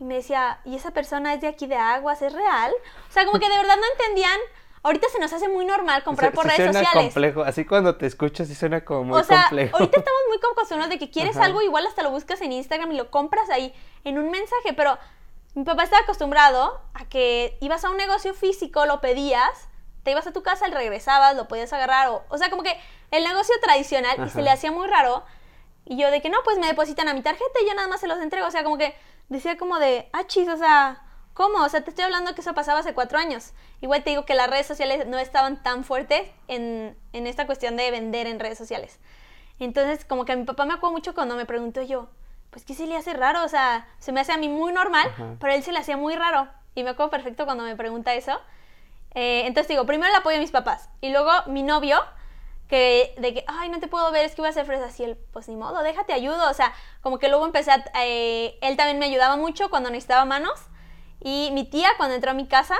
Y 0.00 0.04
me 0.04 0.14
decía, 0.14 0.60
¿y 0.64 0.76
esa 0.76 0.92
persona 0.92 1.34
es 1.34 1.40
de 1.40 1.48
aquí 1.48 1.66
de 1.66 1.76
Aguas? 1.76 2.22
¿Es 2.22 2.32
real? 2.32 2.72
O 3.08 3.12
sea, 3.12 3.24
como 3.26 3.38
que 3.40 3.48
de 3.48 3.56
verdad 3.58 3.76
no 3.76 3.82
entendían. 3.98 4.38
Ahorita 4.84 5.08
se 5.08 5.18
nos 5.18 5.32
hace 5.32 5.48
muy 5.48 5.64
normal 5.64 6.04
comprar 6.04 6.30
Sí- 6.30 6.36
por 6.36 6.44
sí 6.44 6.50
redes 6.50 6.72
suena 6.72 6.78
sociales. 6.86 7.12
complejo. 7.12 7.42
Así 7.42 7.64
cuando 7.64 7.96
te 7.96 8.06
escuchas, 8.06 8.46
sí 8.46 8.54
suena 8.54 8.84
como 8.84 9.04
muy 9.04 9.20
o 9.20 9.24
sea, 9.24 9.42
complejo. 9.48 9.76
ahorita 9.76 9.98
estamos 9.98 10.20
muy 10.28 10.38
acostumbrados 10.52 10.90
de 10.90 10.98
que 11.00 11.10
quieres 11.10 11.36
Ajá. 11.36 11.46
algo, 11.46 11.62
igual 11.62 11.84
hasta 11.86 12.02
lo 12.04 12.10
buscas 12.12 12.40
en 12.42 12.52
Instagram 12.52 12.92
y 12.92 12.96
lo 12.96 13.10
compras 13.10 13.50
ahí 13.50 13.74
en 14.04 14.18
un 14.18 14.30
mensaje, 14.30 14.72
pero 14.76 14.96
mi 15.54 15.64
papá 15.64 15.82
estaba 15.82 16.02
acostumbrado 16.02 16.80
a 16.94 17.08
que 17.08 17.58
ibas 17.60 17.84
a 17.84 17.90
un 17.90 17.96
negocio 17.96 18.34
físico, 18.34 18.86
lo 18.86 19.00
pedías, 19.00 19.68
te 20.08 20.12
ibas 20.12 20.26
a 20.26 20.32
tu 20.32 20.42
casa, 20.42 20.66
regresabas, 20.68 21.36
lo 21.36 21.48
podías 21.48 21.70
agarrar, 21.74 22.08
o, 22.08 22.24
o 22.30 22.38
sea, 22.38 22.48
como 22.48 22.62
que 22.62 22.74
el 23.10 23.24
negocio 23.24 23.54
tradicional 23.60 24.14
y 24.14 24.30
se 24.30 24.38
Ajá. 24.38 24.40
le 24.40 24.50
hacía 24.50 24.72
muy 24.72 24.88
raro. 24.88 25.22
Y 25.84 25.98
yo 25.98 26.10
de 26.10 26.22
que 26.22 26.30
no, 26.30 26.38
pues 26.44 26.58
me 26.58 26.66
depositan 26.66 27.08
a 27.08 27.12
mi 27.12 27.20
tarjeta 27.20 27.60
y 27.62 27.68
yo 27.68 27.74
nada 27.74 27.88
más 27.88 28.00
se 28.00 28.08
los 28.08 28.18
entrego. 28.22 28.46
O 28.46 28.50
sea, 28.50 28.64
como 28.64 28.78
que 28.78 28.96
decía 29.28 29.58
como 29.58 29.78
de, 29.78 30.08
ah, 30.14 30.26
chis, 30.26 30.48
o 30.48 30.56
sea, 30.56 31.02
¿cómo? 31.34 31.62
O 31.62 31.68
sea, 31.68 31.82
te 31.82 31.90
estoy 31.90 32.06
hablando 32.06 32.34
que 32.34 32.40
eso 32.40 32.54
pasaba 32.54 32.78
hace 32.80 32.94
cuatro 32.94 33.18
años. 33.18 33.52
Igual 33.82 34.02
te 34.02 34.08
digo 34.08 34.24
que 34.24 34.34
las 34.34 34.48
redes 34.48 34.66
sociales 34.66 35.06
no 35.06 35.18
estaban 35.18 35.62
tan 35.62 35.84
fuertes 35.84 36.22
en, 36.46 36.96
en 37.12 37.26
esta 37.26 37.44
cuestión 37.44 37.76
de 37.76 37.90
vender 37.90 38.26
en 38.26 38.40
redes 38.40 38.56
sociales. 38.56 38.98
Entonces, 39.58 40.06
como 40.06 40.24
que 40.24 40.32
a 40.32 40.36
mi 40.36 40.44
papá 40.44 40.64
me 40.64 40.72
acuerdo 40.72 40.92
mucho 40.94 41.14
cuando 41.14 41.36
me 41.36 41.44
preguntó 41.44 41.82
yo, 41.82 42.08
pues, 42.48 42.64
¿qué 42.64 42.72
se 42.72 42.86
le 42.86 42.96
hace 42.96 43.12
raro? 43.12 43.44
O 43.44 43.48
sea, 43.48 43.86
se 43.98 44.10
me 44.12 44.20
hace 44.20 44.32
a 44.32 44.38
mí 44.38 44.48
muy 44.48 44.72
normal, 44.72 45.06
Ajá. 45.08 45.36
pero 45.38 45.52
a 45.52 45.56
él 45.56 45.62
se 45.62 45.72
le 45.72 45.78
hacía 45.80 45.98
muy 45.98 46.16
raro. 46.16 46.48
Y 46.74 46.82
me 46.82 46.90
acuerdo 46.90 47.10
perfecto 47.10 47.44
cuando 47.44 47.64
me 47.64 47.76
pregunta 47.76 48.14
eso. 48.14 48.40
Eh, 49.14 49.42
entonces 49.46 49.68
digo, 49.68 49.86
primero 49.86 50.10
el 50.12 50.18
apoyo 50.18 50.36
de 50.36 50.42
mis 50.42 50.50
papás. 50.50 50.88
Y 51.00 51.10
luego 51.10 51.30
mi 51.46 51.62
novio, 51.62 52.00
que 52.68 53.14
de 53.18 53.34
que, 53.34 53.44
ay, 53.46 53.68
no 53.68 53.80
te 53.80 53.88
puedo 53.88 54.10
ver, 54.12 54.26
es 54.26 54.34
que 54.34 54.42
voy 54.42 54.48
a 54.48 54.50
hacer 54.50 54.66
fresas. 54.66 54.98
Y 55.00 55.04
él, 55.04 55.18
pues 55.32 55.48
ni 55.48 55.56
modo, 55.56 55.82
déjate 55.82 56.12
ayudo. 56.12 56.50
O 56.50 56.54
sea, 56.54 56.72
como 57.00 57.18
que 57.18 57.28
luego 57.28 57.46
empecé 57.46 57.70
a... 57.70 57.84
eh, 58.02 58.58
él 58.60 58.76
también 58.76 58.98
me 58.98 59.06
ayudaba 59.06 59.36
mucho 59.36 59.70
cuando 59.70 59.90
necesitaba 59.90 60.24
manos. 60.24 60.60
Y 61.20 61.50
mi 61.52 61.64
tía, 61.64 61.88
cuando 61.96 62.14
entró 62.14 62.30
a 62.30 62.34
mi 62.34 62.46
casa, 62.46 62.76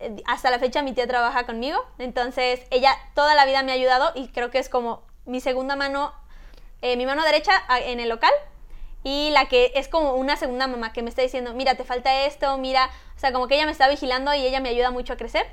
eh, 0.00 0.16
hasta 0.26 0.50
la 0.50 0.58
fecha 0.58 0.82
mi 0.82 0.92
tía 0.92 1.06
trabaja 1.06 1.46
conmigo. 1.46 1.84
Entonces, 1.98 2.66
ella 2.70 2.96
toda 3.14 3.34
la 3.34 3.44
vida 3.44 3.62
me 3.62 3.72
ha 3.72 3.74
ayudado 3.74 4.12
y 4.14 4.28
creo 4.28 4.50
que 4.50 4.58
es 4.58 4.68
como 4.68 5.02
mi 5.24 5.40
segunda 5.40 5.76
mano, 5.76 6.12
eh, 6.82 6.96
mi 6.96 7.06
mano 7.06 7.22
derecha 7.22 7.52
en 7.84 8.00
el 8.00 8.08
local. 8.08 8.32
Y 9.04 9.30
la 9.30 9.46
que 9.46 9.70
es 9.76 9.86
como 9.86 10.14
una 10.14 10.36
segunda 10.36 10.66
mamá 10.66 10.92
que 10.92 11.00
me 11.00 11.10
está 11.10 11.22
diciendo, 11.22 11.54
mira, 11.54 11.76
te 11.76 11.84
falta 11.84 12.24
esto, 12.24 12.58
mira. 12.58 12.90
O 13.14 13.18
sea, 13.20 13.32
como 13.32 13.46
que 13.46 13.54
ella 13.54 13.66
me 13.66 13.70
está 13.70 13.88
vigilando 13.88 14.34
y 14.34 14.44
ella 14.44 14.58
me 14.58 14.70
ayuda 14.70 14.90
mucho 14.90 15.12
a 15.12 15.16
crecer. 15.16 15.46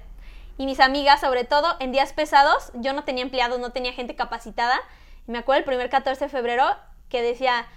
Y 0.58 0.66
mis 0.66 0.80
amigas, 0.80 1.22
sobre 1.22 1.44
todo, 1.44 1.76
en 1.80 1.92
días 1.92 2.14
pesados, 2.14 2.72
yo 2.76 2.94
no 2.94 3.04
tenía 3.04 3.24
empleados, 3.24 3.60
no 3.60 3.72
tenía 3.72 3.94
gente 3.94 4.16
capacitada. 4.16 4.80
Y 5.28 5.32
me 5.32 5.40
acuerdo 5.40 5.60
el 5.60 5.66
primer 5.66 5.90
14 5.90 6.26
de 6.26 6.30
febrero 6.30 6.66
que 7.10 7.22
decía, 7.22 7.68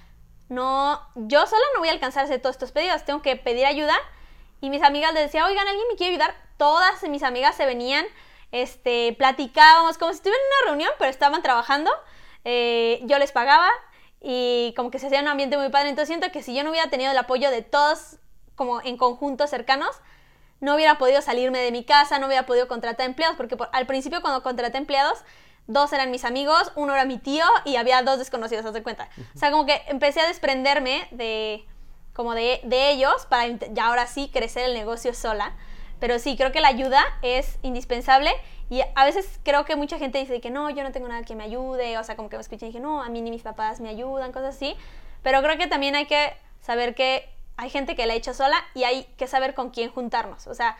no, 0.48 1.00
yo 1.14 1.46
sola 1.46 1.62
no 1.74 1.80
voy 1.80 1.88
a 1.88 1.92
alcanzar 1.92 2.26
todos 2.38 2.54
estos 2.54 2.72
pedidos, 2.72 3.04
tengo 3.04 3.22
que 3.22 3.36
pedir 3.36 3.66
ayuda. 3.66 3.94
Y 4.60 4.70
mis 4.70 4.82
amigas 4.82 5.12
les 5.12 5.24
decía, 5.24 5.46
oigan, 5.46 5.66
¿alguien 5.66 5.86
me 5.88 5.96
quiere 5.96 6.14
ayudar? 6.14 6.34
Todas 6.56 7.02
mis 7.04 7.22
amigas 7.22 7.56
se 7.56 7.66
venían, 7.66 8.06
este, 8.52 9.14
platicábamos, 9.18 9.98
como 9.98 10.12
si 10.12 10.16
estuvieran 10.16 10.40
en 10.40 10.46
una 10.46 10.70
reunión, 10.70 10.92
pero 10.98 11.10
estaban 11.10 11.42
trabajando. 11.42 11.90
Eh, 12.44 13.00
yo 13.04 13.18
les 13.18 13.32
pagaba 13.32 13.68
y 14.20 14.72
como 14.76 14.90
que 14.90 14.98
se 14.98 15.08
hacía 15.08 15.20
un 15.20 15.28
ambiente 15.28 15.58
muy 15.58 15.68
padre. 15.68 15.90
Entonces 15.90 16.08
siento 16.08 16.30
que 16.32 16.42
si 16.42 16.54
yo 16.54 16.64
no 16.64 16.70
hubiera 16.70 16.88
tenido 16.90 17.10
el 17.10 17.18
apoyo 17.18 17.50
de 17.50 17.62
todos, 17.62 18.16
como 18.54 18.80
en 18.80 18.96
conjuntos 18.96 19.50
cercanos, 19.50 19.96
no 20.60 20.74
hubiera 20.74 20.98
podido 20.98 21.20
salirme 21.22 21.58
de 21.58 21.70
mi 21.72 21.84
casa, 21.84 22.18
no 22.18 22.26
hubiera 22.26 22.46
podido 22.46 22.68
contratar 22.68 23.06
empleados, 23.06 23.36
porque 23.36 23.56
por- 23.56 23.68
al 23.72 23.86
principio 23.86 24.20
cuando 24.22 24.42
contraté 24.42 24.78
empleados, 24.78 25.18
dos 25.66 25.92
eran 25.92 26.10
mis 26.10 26.24
amigos, 26.24 26.72
uno 26.76 26.94
era 26.94 27.04
mi 27.04 27.18
tío 27.18 27.44
y 27.64 27.76
había 27.76 28.02
dos 28.02 28.18
desconocidos, 28.18 28.64
haz 28.64 28.72
de 28.72 28.82
cuenta. 28.82 29.08
O 29.34 29.38
sea, 29.38 29.50
como 29.50 29.66
que 29.66 29.82
empecé 29.88 30.20
a 30.20 30.26
desprenderme 30.26 31.08
de, 31.10 31.64
como 32.14 32.34
de, 32.34 32.60
de 32.64 32.90
ellos 32.90 33.26
para 33.26 33.48
ya 33.48 33.86
ahora 33.88 34.06
sí 34.06 34.30
crecer 34.32 34.64
el 34.64 34.74
negocio 34.74 35.12
sola. 35.14 35.54
Pero 35.98 36.18
sí, 36.18 36.36
creo 36.36 36.52
que 36.52 36.60
la 36.60 36.68
ayuda 36.68 37.02
es 37.22 37.58
indispensable 37.62 38.30
y 38.68 38.82
a 38.94 39.04
veces 39.06 39.40
creo 39.44 39.64
que 39.64 39.76
mucha 39.76 39.98
gente 39.98 40.18
dice 40.18 40.40
que 40.42 40.50
no, 40.50 40.68
yo 40.70 40.82
no 40.82 40.92
tengo 40.92 41.08
nada 41.08 41.22
que 41.22 41.34
me 41.34 41.44
ayude, 41.44 41.96
o 41.98 42.04
sea, 42.04 42.16
como 42.16 42.28
que 42.28 42.36
me 42.36 42.42
escuchan 42.42 42.68
y 42.68 42.72
dije, 42.72 42.80
no, 42.80 43.02
a 43.02 43.08
mí 43.08 43.22
ni 43.22 43.30
mis 43.30 43.42
papás 43.42 43.80
me 43.80 43.88
ayudan, 43.88 44.30
cosas 44.30 44.54
así. 44.56 44.76
Pero 45.22 45.40
creo 45.42 45.56
que 45.56 45.66
también 45.66 45.94
hay 45.96 46.04
que 46.06 46.36
saber 46.60 46.94
que 46.94 47.28
hay 47.56 47.70
gente 47.70 47.94
que 47.96 48.06
la 48.06 48.12
ha 48.14 48.16
hecho 48.16 48.34
sola 48.34 48.56
y 48.74 48.84
hay 48.84 49.04
que 49.16 49.26
saber 49.26 49.54
con 49.54 49.70
quién 49.70 49.90
juntarnos. 49.90 50.46
O 50.46 50.54
sea, 50.54 50.76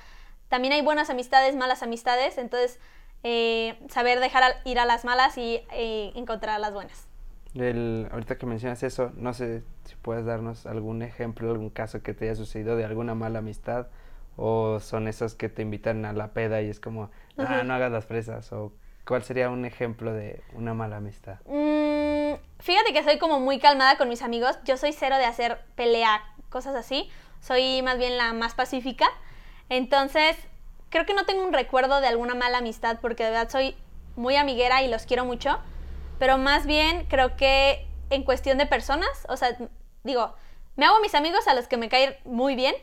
también 0.49 0.73
hay 0.75 0.83
buenas 0.83 1.11
amistades, 1.11 1.57
malas 1.57 1.83
amistades, 1.83 2.39
entonces 2.39 2.79
eh, 3.25 3.79
saber 3.89 4.21
dejar 4.21 4.43
ir 4.65 4.79
a 4.79 4.85
las 4.85 5.05
malas 5.05 5.37
y 5.39 5.63
eh, 5.73 6.13
encontrar 6.15 6.57
a 6.57 6.59
las 6.59 6.73
buenas. 6.73 7.07
El- 7.55 8.09
ahorita 8.13 8.37
que 8.39 8.47
mencionas 8.47 8.83
eso, 8.83 9.13
no 9.17 9.33
sé 9.33 9.63
si 9.85 9.95
puedes 9.97 10.27
darnos 10.27 10.67
algún 10.67 11.03
ejemplo, 11.03 11.51
algún 11.51 11.71
caso 11.71 12.03
que 12.03 12.13
te 12.15 12.27
haya 12.27 12.35
sucedido 12.35 12.77
de 12.77 12.85
alguna 12.85 13.15
mala 13.15 13.39
amistad 13.39 13.87
o 14.37 14.79
son 14.81 15.09
esos 15.09 15.35
que 15.35 15.49
te 15.49 15.63
invitan 15.63 16.05
a 16.05 16.13
la 16.13 16.33
peda 16.35 16.61
y 16.61 16.69
es 16.69 16.81
como, 16.81 17.11
ah, 17.39 17.63
no 17.65 17.73
hagas 17.75 17.91
las 17.91 18.05
fresas 18.05 18.53
o 18.53 18.73
cuál 19.07 19.23
sería 19.23 19.49
un 19.49 19.65
ejemplo 19.65 20.13
de 20.13 20.43
una 20.53 20.75
mala 20.75 20.97
amistad. 20.97 21.39
Mm, 21.47 22.35
fíjate 22.59 22.93
que 22.93 23.05
soy 23.05 23.19
como 23.19 23.39
muy 23.41 23.59
calmada 23.59 23.97
con 23.97 24.09
mis 24.09 24.23
amigos. 24.23 24.59
Yo 24.65 24.77
soy 24.77 24.93
cero 24.93 25.17
de 25.17 25.25
hacer 25.25 25.61
pelea, 25.77 26.23
cosas 26.51 26.75
así. 26.75 27.11
Soy 27.41 27.83
más 27.83 27.99
bien 27.99 28.17
la 28.17 28.33
más 28.33 28.55
pacífica. 28.55 29.07
Entonces, 29.69 30.37
creo 30.91 31.07
que 31.07 31.15
no 31.15 31.25
tengo 31.25 31.45
un 31.45 31.53
recuerdo 31.53 32.01
de 32.01 32.09
alguna 32.09 32.35
mala 32.35 32.59
amistad 32.59 32.99
porque 33.01 33.25
de 33.25 33.31
verdad 33.31 33.49
soy 33.49 33.77
muy 34.17 34.37
amiguera 34.37 34.83
y 34.83 34.89
los 34.89 35.07
quiero 35.07 35.25
mucho. 35.25 35.59
Pero 36.19 36.37
más 36.39 36.67
bien 36.67 37.07
creo 37.09 37.37
que 37.37 37.87
en 38.11 38.25
cuestión 38.25 38.59
de 38.59 38.67
personas, 38.67 39.09
o 39.29 39.37
sea, 39.37 39.57
digo, 40.03 40.35
me 40.75 40.85
hago 40.85 41.01
mis 41.01 41.15
amigos 41.15 41.47
a 41.47 41.55
los 41.55 41.69
que 41.69 41.77
me 41.77 41.89
caen 41.89 42.17
muy 42.25 42.57
bien, 42.57 42.75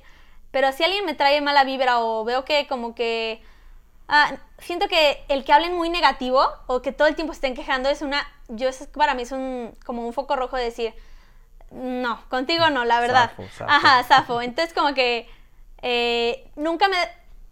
pero 0.51 0.71
si 0.71 0.83
alguien 0.83 1.05
me 1.05 1.15
trae 1.15 1.41
mala 1.41 1.63
vibra 1.63 1.99
o 1.99 2.23
veo 2.23 2.45
que 2.45 2.67
como 2.67 2.95
que 2.95 3.41
Ah, 4.07 4.33
siento 4.59 4.87
que 4.87 5.23
el 5.29 5.43
que 5.45 5.53
hablen 5.53 5.75
muy 5.75 5.89
negativo 5.89 6.43
o 6.67 6.81
que 6.81 6.91
todo 6.91 7.07
el 7.07 7.15
tiempo 7.15 7.33
estén 7.33 7.55
quejando 7.55 7.89
es 7.89 8.01
una, 8.01 8.27
yo 8.49 8.67
es 8.67 8.87
para 8.87 9.13
mí 9.13 9.23
es 9.23 9.31
un 9.31 9.75
como 9.85 10.05
un 10.05 10.13
foco 10.13 10.35
rojo 10.35 10.57
de 10.57 10.65
decir, 10.65 10.93
no, 11.71 12.21
contigo 12.29 12.69
no, 12.69 12.85
la 12.85 12.99
verdad. 12.99 13.29
Zafo, 13.29 13.47
zafo. 13.49 13.71
Ajá, 13.71 14.03
zafo. 14.03 14.41
Entonces 14.41 14.73
como 14.73 14.93
que 14.93 15.27
eh, 15.81 16.49
nunca 16.55 16.87
me 16.89 16.97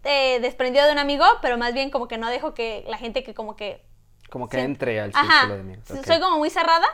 eh, 0.04 0.40
desprendió 0.40 0.84
de 0.84 0.92
un 0.92 0.98
amigo, 0.98 1.24
pero 1.40 1.56
más 1.58 1.74
bien 1.74 1.90
como 1.90 2.06
que 2.08 2.18
no 2.18 2.28
dejo 2.28 2.54
que 2.54 2.84
la 2.86 2.98
gente 2.98 3.22
que 3.24 3.34
como 3.34 3.56
que 3.56 3.82
Como 4.30 4.48
que 4.48 4.60
entre 4.60 5.00
al 5.00 5.12
círculo 5.12 5.32
Ajá, 5.32 5.46
de 5.54 5.60
amigos. 5.60 5.90
ok. 5.90 6.04
soy 6.06 6.20
como 6.20 6.38
muy 6.38 6.50
cerrada 6.50 6.86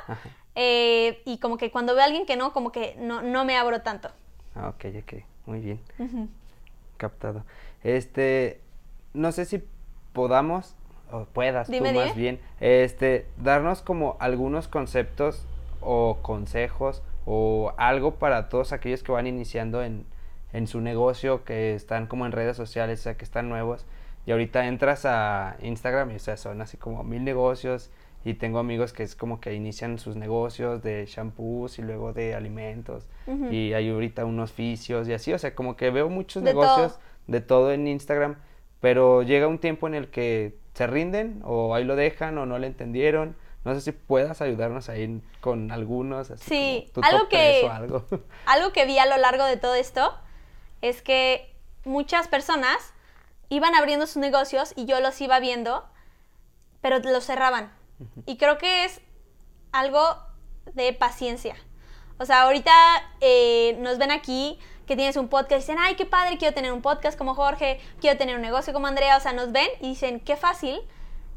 eh, 0.54 1.20
y 1.24 1.38
como 1.38 1.58
que 1.58 1.70
cuando 1.70 1.94
veo 1.94 2.02
a 2.02 2.06
alguien 2.06 2.26
que 2.26 2.36
no, 2.36 2.52
como 2.52 2.72
que 2.72 2.94
no, 2.98 3.22
no 3.22 3.44
me 3.44 3.56
abro 3.56 3.82
tanto. 3.82 4.10
Ah, 4.54 4.68
ok, 4.70 4.86
ok, 5.02 5.12
muy 5.46 5.60
bien. 5.60 5.80
Ujú. 5.98 6.28
Captado. 6.96 7.44
Este, 7.84 8.60
no 9.14 9.32
sé 9.32 9.44
si 9.44 9.62
podamos, 10.12 10.74
o 11.10 11.24
puedas 11.24 11.68
Dime, 11.68 11.92
tú 11.92 11.98
más 11.98 12.14
bien, 12.14 12.40
este, 12.60 13.26
darnos 13.36 13.82
como 13.82 14.16
algunos 14.20 14.68
conceptos 14.68 15.46
o 15.80 16.18
consejos 16.22 17.02
o 17.24 17.72
algo 17.76 18.14
para 18.14 18.48
todos 18.48 18.72
aquellos 18.72 19.02
que 19.02 19.12
van 19.12 19.26
iniciando 19.26 19.82
en, 19.82 20.06
en 20.52 20.66
su 20.66 20.80
negocio, 20.80 21.44
que 21.44 21.74
están 21.74 22.06
como 22.06 22.26
en 22.26 22.32
redes 22.32 22.56
sociales, 22.56 23.00
o 23.00 23.02
sea, 23.04 23.16
que 23.16 23.24
están 23.24 23.48
nuevos. 23.48 23.86
Y 24.26 24.32
ahorita 24.32 24.66
entras 24.66 25.06
a 25.06 25.56
Instagram 25.62 26.10
y 26.10 26.16
o 26.16 26.18
sea, 26.18 26.36
son 26.36 26.60
así 26.60 26.76
como 26.76 27.02
mil 27.02 27.24
negocios 27.24 27.90
y 28.24 28.34
tengo 28.34 28.58
amigos 28.58 28.92
que 28.92 29.02
es 29.02 29.14
como 29.14 29.40
que 29.40 29.54
inician 29.54 29.98
sus 29.98 30.16
negocios 30.16 30.82
de 30.82 31.06
shampoos 31.06 31.78
y 31.78 31.82
luego 31.82 32.12
de 32.12 32.34
alimentos 32.34 33.08
y 33.50 33.72
hay 33.72 33.90
ahorita 33.90 34.24
unos 34.24 34.50
oficios 34.50 35.08
y 35.08 35.12
así, 35.12 35.32
o 35.32 35.38
sea, 35.38 35.54
como 35.54 35.76
que 35.76 35.90
veo 35.90 36.08
muchos 36.08 36.42
negocios 36.42 36.98
de 37.26 37.40
todo 37.40 37.72
en 37.72 37.86
Instagram, 37.86 38.36
pero 38.80 39.22
llega 39.22 39.46
un 39.46 39.58
tiempo 39.58 39.86
en 39.86 39.94
el 39.94 40.10
que 40.10 40.56
se 40.74 40.86
rinden 40.86 41.42
o 41.44 41.74
ahí 41.74 41.84
lo 41.84 41.96
dejan 41.96 42.38
o 42.38 42.46
no 42.46 42.58
le 42.58 42.66
entendieron. 42.66 43.36
No 43.64 43.74
sé 43.74 43.80
si 43.80 43.92
puedas 43.92 44.40
ayudarnos 44.40 44.88
ahí 44.88 45.20
con 45.40 45.72
algunos. 45.72 46.30
Así 46.30 46.44
sí, 46.48 46.92
algo 47.02 47.28
que, 47.28 47.68
algo. 47.70 48.06
algo 48.46 48.72
que 48.72 48.86
vi 48.86 48.98
a 48.98 49.06
lo 49.06 49.16
largo 49.16 49.44
de 49.44 49.56
todo 49.56 49.74
esto 49.74 50.14
es 50.80 51.02
que 51.02 51.54
muchas 51.84 52.28
personas 52.28 52.94
iban 53.48 53.74
abriendo 53.74 54.06
sus 54.06 54.18
negocios 54.18 54.72
y 54.76 54.84
yo 54.84 55.00
los 55.00 55.20
iba 55.20 55.40
viendo, 55.40 55.84
pero 56.80 56.98
los 57.00 57.24
cerraban. 57.24 57.72
Y 58.26 58.36
creo 58.36 58.58
que 58.58 58.84
es 58.84 59.00
algo 59.72 60.00
de 60.74 60.92
paciencia. 60.92 61.56
O 62.18 62.26
sea, 62.26 62.42
ahorita 62.42 62.72
eh, 63.20 63.76
nos 63.80 63.98
ven 63.98 64.10
aquí 64.10 64.58
que 64.88 64.96
tienes 64.96 65.16
un 65.16 65.28
podcast 65.28 65.52
y 65.52 65.56
dicen, 65.56 65.76
ay, 65.78 65.96
qué 65.96 66.06
padre, 66.06 66.38
quiero 66.38 66.54
tener 66.54 66.72
un 66.72 66.80
podcast 66.80 67.16
como 67.16 67.34
Jorge, 67.34 67.78
quiero 68.00 68.16
tener 68.16 68.34
un 68.36 68.42
negocio 68.42 68.72
como 68.72 68.86
Andrea. 68.86 69.18
O 69.18 69.20
sea, 69.20 69.34
nos 69.34 69.52
ven 69.52 69.68
y 69.80 69.90
dicen, 69.90 70.18
qué 70.18 70.34
fácil. 70.34 70.80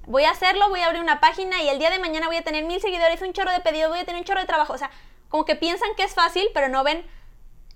Voy 0.08 0.24
a 0.24 0.32
hacerlo, 0.32 0.70
voy 0.70 0.80
a 0.80 0.86
abrir 0.86 1.02
una 1.02 1.20
página 1.20 1.62
y 1.62 1.68
el 1.68 1.78
día 1.78 1.90
de 1.90 2.00
mañana 2.00 2.28
voy 2.28 2.38
a 2.38 2.44
tener 2.44 2.64
mil 2.64 2.80
seguidores, 2.80 3.22
un 3.22 3.34
chorro 3.34 3.52
de 3.52 3.60
pedidos, 3.60 3.90
voy 3.90 4.00
a 4.00 4.06
tener 4.06 4.20
un 4.22 4.26
chorro 4.26 4.40
de 4.40 4.48
trabajo. 4.48 4.72
O 4.72 4.78
sea, 4.78 4.90
como 5.28 5.44
que 5.44 5.56
piensan 5.56 5.90
que 5.98 6.04
es 6.04 6.16
fácil, 6.16 6.48
pero 6.54 6.70
no 6.70 6.84
ven 6.86 7.06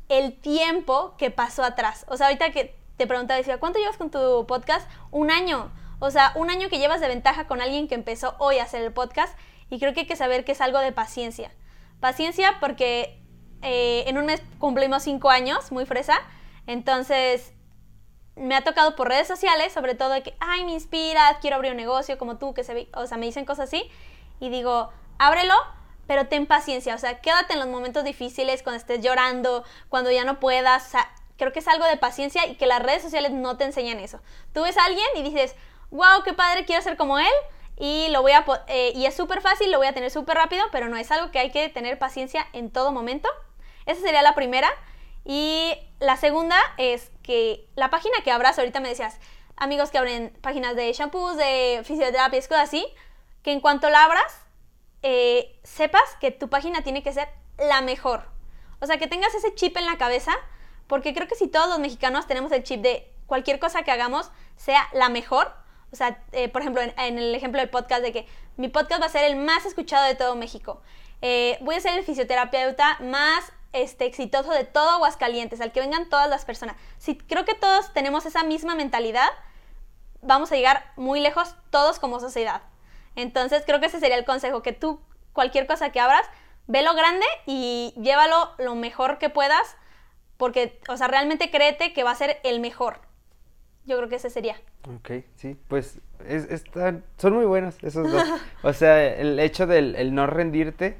el 0.08 0.40
tiempo 0.40 1.16
que 1.18 1.30
pasó 1.30 1.64
atrás. 1.64 2.06
O 2.08 2.16
sea, 2.16 2.28
ahorita 2.28 2.52
que 2.52 2.76
te 2.96 3.06
preguntaba, 3.06 3.38
decía, 3.38 3.60
¿cuánto 3.60 3.78
llevas 3.78 3.98
con 3.98 4.10
tu 4.10 4.48
podcast? 4.48 4.90
Un 5.12 5.30
año. 5.30 5.72
O 6.00 6.10
sea, 6.10 6.32
un 6.36 6.50
año 6.50 6.70
que 6.70 6.80
llevas 6.80 7.02
de 7.02 7.10
ventaja 7.10 7.48
con 7.48 7.62
alguien 7.62 7.90
que 7.90 7.96
empezó 7.96 8.36
hoy 8.40 8.60
a 8.60 8.64
hacer 8.64 8.82
el 8.82 8.94
podcast 8.94 9.38
y 9.70 9.80
creo 9.80 9.94
que 9.94 10.02
hay 10.02 10.08
que 10.08 10.16
saber 10.16 10.46
que 10.46 10.54
es 10.54 10.62
algo 10.62 10.80
de 10.80 10.94
paciencia. 10.94 11.52
Paciencia 12.00 12.58
porque 12.62 13.25
eh, 13.66 14.04
en 14.08 14.18
un 14.18 14.26
mes 14.26 14.42
cumplimos 14.60 15.04
cinco 15.04 15.30
años, 15.30 15.72
muy 15.72 15.86
fresa, 15.86 16.22
entonces 16.68 17.52
me 18.36 18.56
ha 18.56 18.64
tocado 18.64 18.96
por 18.96 19.08
redes 19.08 19.28
sociales, 19.28 19.74
sobre 19.74 19.96
todo 19.96 20.10
de 20.10 20.24
que, 20.24 20.36
ay, 20.40 20.66
me 20.66 20.72
inspira, 20.72 21.38
quiero 21.42 21.56
abrir 21.56 21.72
un 21.72 21.78
negocio 21.78 22.18
como 22.18 22.38
tú, 22.38 22.54
que 22.54 22.64
se 22.64 22.74
ve, 22.74 22.90
o 22.94 23.08
sea, 23.08 23.18
me 23.18 23.26
dicen 23.26 23.46
cosas 23.46 23.70
así, 23.70 23.90
y 24.40 24.50
digo, 24.50 24.90
ábrelo, 25.18 25.56
pero 26.08 26.28
ten 26.28 26.46
paciencia, 26.46 26.96
o 26.96 26.98
sea, 26.98 27.22
quédate 27.22 27.54
en 27.54 27.60
los 27.60 27.68
momentos 27.68 28.04
difíciles, 28.04 28.62
cuando 28.62 28.78
estés 28.78 29.02
llorando, 29.02 29.64
cuando 29.90 30.12
ya 30.12 30.24
no 30.24 30.40
puedas, 30.40 30.88
o 30.88 30.90
sea, 30.92 31.12
creo 31.38 31.52
que 31.52 31.60
es 31.60 31.68
algo 31.68 31.86
de 31.86 31.98
paciencia 31.98 32.46
y 32.48 32.56
que 32.56 32.68
las 32.68 32.82
redes 32.82 33.02
sociales 33.02 33.32
no 33.32 33.58
te 33.58 33.66
enseñan 33.66 34.00
eso. 34.00 34.22
Tú 34.54 34.62
ves 34.62 34.78
a 34.78 34.86
alguien 34.86 35.08
y 35.16 35.24
dices, 35.24 35.56
wow, 35.92 36.24
qué 36.24 36.34
padre, 36.34 36.66
quiero 36.66 36.82
ser 36.82 36.98
como 36.98 37.20
él 37.20 37.34
y 37.78 38.08
lo 38.10 38.22
voy 38.22 38.32
a 38.32 38.46
eh, 38.68 38.94
y 38.96 39.06
es 39.06 39.16
súper 39.16 39.42
fácil, 39.42 39.72
lo 39.72 39.78
voy 39.78 39.88
a 39.88 39.94
tener 39.94 40.12
súper 40.12 40.38
rápido, 40.38 40.64
pero 40.72 40.88
no 40.88 40.98
es 40.98 41.12
algo 41.12 41.32
que 41.32 41.40
hay 41.40 41.52
que 41.52 41.70
tener 41.70 42.00
paciencia 42.00 42.48
en 42.54 42.70
todo 42.72 42.92
momento. 42.92 43.30
Esa 43.86 44.02
sería 44.02 44.22
la 44.22 44.36
primera. 44.36 44.70
Y 45.24 45.74
la 46.00 46.18
segunda 46.18 46.58
es 46.78 47.12
que 47.24 47.68
la 47.76 47.90
página 47.90 48.16
que 48.24 48.32
abras, 48.32 48.60
ahorita 48.60 48.80
me 48.80 48.90
decías, 48.90 49.20
amigos 49.58 49.90
que 49.90 49.98
abren 49.98 50.38
páginas 50.42 50.76
de 50.76 50.92
shampoos, 50.94 51.38
de 51.38 51.82
fisioterapia, 51.84 52.40
cosas 52.42 52.70
así, 52.70 52.86
que 53.42 53.52
en 53.52 53.60
cuanto 53.60 53.90
la 53.90 54.04
abras, 54.04 54.46
eh, 55.02 55.60
sepas 55.64 56.16
que 56.20 56.32
tu 56.32 56.50
página 56.50 56.84
tiene 56.84 57.04
que 57.04 57.14
ser 57.14 57.30
la 57.58 57.82
mejor. 57.82 58.28
O 58.80 58.86
sea, 58.86 58.98
que 58.98 59.08
tengas 59.08 59.34
ese 59.34 59.54
chip 59.56 59.78
en 59.78 59.86
la 59.86 59.98
cabeza, 59.98 60.34
porque 60.88 61.14
creo 61.14 61.28
que 61.28 61.36
si 61.36 61.48
todos 61.48 61.70
los 61.70 61.80
mexicanos 61.80 62.28
tenemos 62.28 62.52
el 62.52 62.64
chip 62.64 62.82
de 62.82 63.12
cualquier 63.26 63.60
cosa 63.60 63.84
que 63.84 63.92
hagamos 63.92 64.32
sea 64.56 64.88
la 64.94 65.10
mejor, 65.10 65.52
o 65.92 65.96
sea, 65.96 66.22
eh, 66.32 66.50
por 66.50 66.62
ejemplo, 66.62 66.82
en, 66.82 67.18
el 67.18 67.34
ejemplo 67.34 67.60
del 67.60 67.70
podcast, 67.70 68.02
de 68.02 68.12
que 68.12 68.28
mi 68.58 68.68
podcast 68.68 69.02
va 69.02 69.06
a 69.06 69.10
ser 69.10 69.24
el 69.24 69.38
más 69.38 69.66
escuchado 69.66 70.06
de 70.06 70.16
todo 70.16 70.36
México. 70.36 70.82
Eh, 71.22 71.58
voy 71.62 71.76
a 71.76 71.80
ser 71.80 71.98
el 71.98 72.04
fisioterapeuta 72.04 72.98
más 73.00 73.52
este, 73.76 74.06
exitoso 74.06 74.52
de 74.52 74.64
todo 74.64 74.90
Aguascalientes, 74.90 75.62
al 75.62 75.72
que 75.72 75.82
vengan 75.82 76.10
todas 76.10 76.30
las 76.30 76.46
personas. 76.46 76.76
Si 76.98 77.18
creo 77.18 77.46
que 77.46 77.54
todos 77.54 77.94
tenemos 77.94 78.26
esa 78.26 78.44
misma 78.44 78.76
mentalidad, 78.76 79.30
vamos 80.22 80.52
a 80.52 80.56
llegar 80.56 80.92
muy 80.96 81.20
lejos 81.20 81.56
todos 81.70 82.00
como 82.00 82.20
sociedad. 82.20 82.64
Entonces, 83.16 83.64
creo 83.66 83.80
que 83.80 83.88
ese 83.88 84.00
sería 84.00 84.18
el 84.18 84.26
consejo, 84.26 84.62
que 84.62 84.74
tú, 84.74 85.00
cualquier 85.34 85.68
cosa 85.68 85.92
que 85.92 86.00
abras, 86.00 86.26
lo 86.68 86.96
grande 86.96 87.26
y 87.46 87.94
llévalo 88.02 88.52
lo 88.58 88.76
mejor 88.76 89.18
que 89.18 89.30
puedas, 89.30 89.78
porque, 90.38 90.80
o 90.90 90.98
sea, 90.98 91.08
realmente 91.08 91.52
créete 91.52 91.94
que 91.94 92.04
va 92.04 92.12
a 92.12 92.16
ser 92.16 92.40
el 92.44 92.60
mejor. 92.60 93.00
Yo 93.86 93.98
creo 93.98 94.10
que 94.10 94.16
ese 94.16 94.30
sería. 94.30 94.56
Ok, 94.98 95.24
sí, 95.36 95.58
pues 95.68 96.00
es, 96.28 96.64
son 97.18 97.34
muy 97.34 97.46
buenos 97.46 97.76
esos 97.84 98.12
dos. 98.12 98.24
o 98.64 98.74
sea, 98.74 99.06
el 99.16 99.40
hecho 99.40 99.68
del 99.68 99.96
el 99.96 100.16
no 100.16 100.28
rendirte, 100.28 100.98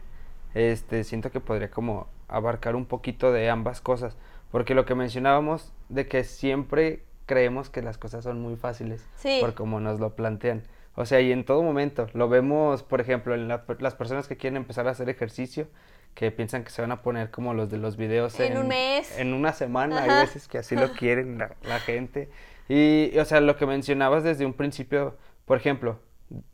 este, 0.54 1.04
siento 1.04 1.32
que 1.32 1.40
podría 1.40 1.72
como 1.72 2.08
abarcar 2.28 2.76
un 2.76 2.86
poquito 2.86 3.32
de 3.32 3.50
ambas 3.50 3.82
cosas. 3.82 4.18
Porque 4.52 4.76
lo 4.76 4.86
que 4.86 4.96
mencionábamos 4.96 5.74
de 5.90 6.08
que 6.08 6.24
siempre 6.24 7.04
creemos 7.26 7.70
que 7.70 7.82
las 7.82 7.98
cosas 7.98 8.24
son 8.24 8.42
muy 8.42 8.56
fáciles. 8.56 9.08
Sí. 9.18 9.40
Por 9.42 9.54
como 9.54 9.80
nos 9.80 10.00
lo 10.00 10.16
plantean. 10.16 10.64
O 10.96 11.06
sea, 11.06 11.20
y 11.20 11.32
en 11.32 11.44
todo 11.44 11.62
momento. 11.62 12.08
Lo 12.14 12.30
vemos, 12.30 12.84
por 12.84 13.02
ejemplo, 13.02 13.36
en 13.36 13.48
las 13.48 13.96
personas 13.96 14.28
que 14.28 14.38
quieren 14.38 14.58
empezar 14.58 14.88
a 14.88 14.92
hacer 14.92 15.10
ejercicio, 15.10 15.68
que 16.14 16.32
piensan 16.32 16.64
que 16.64 16.70
se 16.70 16.82
van 16.82 16.92
a 16.92 17.02
poner 17.02 17.32
como 17.32 17.54
los 17.54 17.70
de 17.70 17.78
los 17.78 17.98
videos 17.98 18.40
en, 18.40 18.58
un 18.58 18.70
mes. 18.70 19.18
En 19.20 19.34
una 19.34 19.52
semana. 19.52 20.04
Hay 20.04 20.10
veces 20.26 20.48
que 20.48 20.58
así 20.58 20.76
lo 20.76 20.94
quieren 20.94 21.38
la, 21.38 21.56
la 21.64 21.80
gente. 21.80 22.30
Y, 22.70 23.18
o 23.20 23.26
sea, 23.26 23.42
lo 23.42 23.58
que 23.58 23.66
mencionabas 23.66 24.24
desde 24.24 24.46
un 24.46 24.54
principio, 24.54 25.18
por 25.46 25.58
ejemplo, 25.58 26.00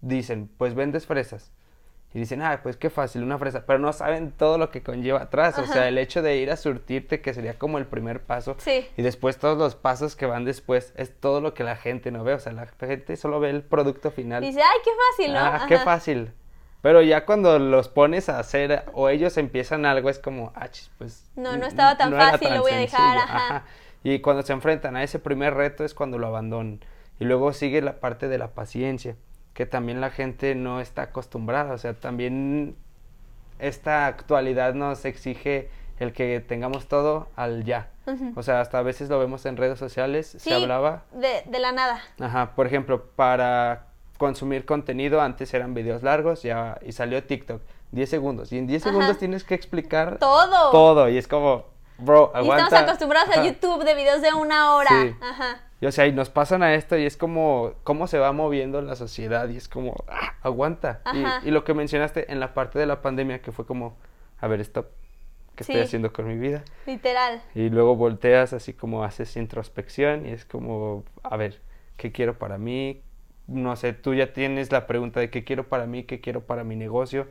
dicen, 0.01 0.49
pues 0.57 0.73
vendes 0.73 1.05
fresas. 1.05 1.51
Y 2.13 2.19
dicen, 2.19 2.41
ah, 2.41 2.59
pues 2.61 2.75
qué 2.75 2.89
fácil, 2.89 3.23
una 3.23 3.37
fresa. 3.37 3.65
Pero 3.65 3.79
no 3.79 3.93
saben 3.93 4.31
todo 4.31 4.57
lo 4.57 4.69
que 4.69 4.83
conlleva 4.83 5.21
atrás. 5.21 5.57
O 5.59 5.65
sea, 5.65 5.87
el 5.87 5.97
hecho 5.97 6.21
de 6.21 6.35
ir 6.37 6.51
a 6.51 6.57
surtirte, 6.57 7.21
que 7.21 7.33
sería 7.33 7.57
como 7.57 7.77
el 7.77 7.85
primer 7.85 8.21
paso. 8.21 8.57
Sí. 8.59 8.85
Y 8.97 9.01
después 9.01 9.37
todos 9.37 9.57
los 9.57 9.75
pasos 9.75 10.17
que 10.17 10.25
van 10.25 10.43
después, 10.43 10.93
es 10.97 11.17
todo 11.17 11.39
lo 11.39 11.53
que 11.53 11.63
la 11.63 11.77
gente 11.77 12.11
no 12.11 12.25
ve. 12.25 12.33
O 12.33 12.39
sea, 12.39 12.51
la 12.51 12.67
gente 12.67 13.15
solo 13.15 13.39
ve 13.39 13.49
el 13.49 13.63
producto 13.63 14.11
final. 14.11 14.41
Dice, 14.41 14.61
ay, 14.61 14.79
qué 14.83 14.91
fácil, 15.09 15.33
¿no? 15.33 15.39
Ah, 15.39 15.65
qué 15.69 15.77
fácil. 15.77 16.33
Pero 16.81 17.01
ya 17.01 17.25
cuando 17.25 17.59
los 17.59 17.87
pones 17.87 18.27
a 18.27 18.39
hacer 18.39 18.85
o 18.93 19.07
ellos 19.07 19.37
empiezan 19.37 19.85
algo, 19.85 20.09
es 20.09 20.19
como, 20.19 20.51
ah, 20.55 20.67
pues. 20.97 21.29
No, 21.35 21.55
no 21.55 21.65
estaba 21.65 21.95
tan 21.95 22.11
fácil, 22.11 22.53
lo 22.55 22.61
voy 22.61 22.71
a 22.71 22.77
dejar, 22.77 23.17
ajá. 23.19 23.65
Y 24.03 24.19
cuando 24.19 24.41
se 24.43 24.51
enfrentan 24.51 24.95
a 24.95 25.03
ese 25.03 25.19
primer 25.19 25.53
reto 25.53 25.85
es 25.85 25.93
cuando 25.93 26.17
lo 26.17 26.27
abandonan. 26.27 26.83
Y 27.19 27.25
luego 27.25 27.53
sigue 27.53 27.81
la 27.81 27.99
parte 27.99 28.27
de 28.27 28.39
la 28.39 28.47
paciencia, 28.49 29.15
que 29.53 29.65
también 29.65 30.01
la 30.01 30.09
gente 30.09 30.55
no 30.55 30.79
está 30.79 31.03
acostumbrada. 31.03 31.73
O 31.73 31.77
sea, 31.77 31.93
también 31.93 32.75
esta 33.59 34.07
actualidad 34.07 34.73
nos 34.73 35.05
exige 35.05 35.69
el 35.99 36.13
que 36.13 36.39
tengamos 36.39 36.87
todo 36.87 37.27
al 37.35 37.63
ya. 37.63 37.89
O 38.35 38.43
sea, 38.43 38.59
hasta 38.59 38.79
a 38.79 38.81
veces 38.81 39.09
lo 39.09 39.19
vemos 39.19 39.45
en 39.45 39.55
redes 39.55 39.79
sociales, 39.79 40.35
se 40.37 40.53
hablaba. 40.53 41.03
De, 41.13 41.43
de 41.45 41.59
la 41.59 41.71
nada. 41.71 42.01
Ajá, 42.19 42.55
por 42.55 42.67
ejemplo, 42.67 43.05
para 43.15 43.85
consumir 44.17 44.65
contenido, 44.65 45.21
antes 45.21 45.53
eran 45.53 45.73
videos 45.73 46.03
largos 46.03 46.43
ya, 46.43 46.77
y 46.85 46.91
salió 46.91 47.23
TikTok, 47.23 47.61
10 47.91 48.09
segundos. 48.09 48.51
Y 48.51 48.57
en 48.57 48.67
10 48.67 48.83
segundos 48.83 49.17
tienes 49.17 49.43
que 49.43 49.53
explicar 49.55 50.17
todo. 50.17 50.71
Todo. 50.71 51.07
Y 51.07 51.17
es 51.17 51.27
como, 51.27 51.65
Bro, 52.01 52.31
aguanta. 52.33 52.63
Y 52.63 52.65
estamos 52.65 52.83
acostumbrados 52.89 53.37
a 53.37 53.43
YouTube 53.43 53.83
de 53.83 53.93
videos 53.93 54.21
de 54.21 54.33
una 54.33 54.75
hora. 54.75 54.89
Sí. 54.89 55.15
Ajá. 55.21 55.61
Y 55.81 55.87
o 55.87 55.91
sea, 55.91 56.05
y 56.05 56.13
nos 56.13 56.29
pasan 56.29 56.61
a 56.61 56.75
esto 56.75 56.95
y 56.95 57.07
es 57.07 57.17
como 57.17 57.73
cómo 57.83 58.05
se 58.05 58.19
va 58.19 58.31
moviendo 58.31 58.81
la 58.83 58.95
sociedad 58.95 59.49
y 59.49 59.57
es 59.57 59.67
como, 59.67 59.95
ah, 60.07 60.35
aguanta. 60.43 61.01
Y, 61.11 61.47
y, 61.47 61.51
lo 61.51 61.63
que 61.63 61.73
mencionaste 61.73 62.31
en 62.31 62.39
la 62.39 62.53
parte 62.53 62.77
de 62.77 62.85
la 62.85 63.01
pandemia 63.01 63.41
que 63.41 63.51
fue 63.51 63.65
como, 63.65 63.97
a 64.39 64.47
ver, 64.47 64.61
stop, 64.61 64.85
¿qué 65.55 65.63
estoy 65.63 65.79
haciendo 65.79 66.13
con 66.13 66.27
mi 66.27 66.37
vida? 66.37 66.63
Literal. 66.85 67.41
Y 67.55 67.69
luego 67.69 67.95
volteas 67.95 68.53
así 68.53 68.73
como 68.73 69.03
haces 69.03 69.35
introspección 69.37 70.27
y 70.27 70.29
es 70.29 70.45
como, 70.45 71.03
a 71.23 71.35
ver, 71.35 71.59
¿qué 71.97 72.11
quiero 72.11 72.37
para 72.37 72.59
mí? 72.59 73.01
No 73.47 73.75
sé, 73.75 73.93
tú 73.93 74.13
ya 74.13 74.33
tienes 74.33 74.71
la 74.71 74.85
pregunta 74.85 75.19
de 75.19 75.31
qué 75.31 75.43
quiero 75.43 75.67
para 75.67 75.87
mí, 75.87 76.03
qué 76.03 76.21
quiero 76.21 76.45
para 76.45 76.63
mi 76.63 76.75
negocio. 76.75 77.27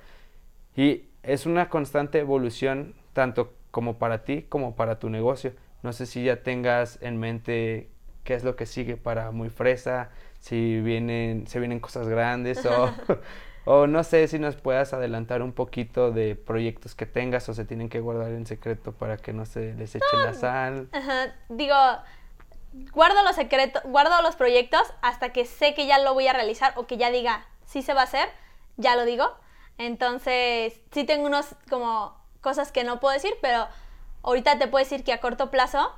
Y 0.75 1.05
es 1.23 1.47
una 1.47 1.69
constante 1.69 2.19
evolución 2.19 2.95
tanto 3.13 3.55
como 3.71 3.99
para 3.99 4.25
ti, 4.25 4.43
como 4.43 4.75
para 4.75 4.99
tu 4.99 5.09
negocio. 5.09 5.53
No 5.85 5.93
sé 5.93 6.07
si 6.07 6.25
ya 6.25 6.43
tengas 6.43 6.99
en 7.01 7.17
mente 7.19 7.91
qué 8.25 8.35
es 8.35 8.45
lo 8.45 8.57
que 8.57 8.67
sigue 8.67 8.97
para 8.97 9.31
Muy 9.31 9.51
Fresa, 9.51 10.11
si 10.41 10.81
vienen, 10.81 11.47
se 11.47 11.59
vienen 11.59 11.81
cosas 11.81 12.09
grandes 12.09 12.65
o, 12.67 12.91
o 13.65 13.87
no 13.87 14.05
sé 14.05 14.27
si 14.29 14.39
nos 14.39 14.57
puedas 14.57 14.93
adelantar 14.93 15.43
un 15.43 15.53
poquito 15.53 16.11
de 16.11 16.35
proyectos 16.35 16.95
que 16.95 17.07
tengas 17.07 17.49
o 17.49 17.55
se 17.55 17.65
tienen 17.65 17.89
que 17.89 18.01
guardar 18.01 18.33
en 18.33 18.47
secreto 18.47 18.93
para 18.93 19.17
que 19.17 19.33
no 19.33 19.45
se 19.45 19.75
les 19.75 19.95
eche 19.95 20.17
la 20.17 20.35
sal. 20.35 20.89
Ajá. 20.93 21.35
Digo, 21.49 21.77
guardo 22.93 23.23
los 23.23 23.37
secretos, 23.37 23.83
guardo 23.85 24.23
los 24.23 24.37
proyectos 24.37 24.83
hasta 25.03 25.31
que 25.33 25.45
sé 25.45 25.75
que 25.75 25.87
ya 25.87 25.99
lo 25.99 26.15
voy 26.15 26.29
a 26.29 26.33
realizar 26.33 26.73
o 26.77 26.87
que 26.87 26.97
ya 26.97 27.11
diga 27.11 27.47
sí 27.67 27.83
se 27.83 27.95
va 27.95 28.01
a 28.01 28.05
hacer, 28.05 28.29
ya 28.77 28.97
lo 28.97 29.05
digo. 29.05 29.33
Entonces, 29.79 30.81
sí 30.91 31.05
tengo 31.05 31.27
unos 31.27 31.55
como 31.71 32.19
cosas 32.41 32.73
que 32.73 32.85
no 32.85 33.01
puedo 33.01 33.15
decir, 33.15 33.33
pero 33.41 33.69
ahorita 34.23 34.59
te 34.59 34.67
puedo 34.67 34.85
decir 34.85 35.05
que 35.05 35.13
a 35.13 35.21
corto 35.21 35.51
plazo 35.51 35.93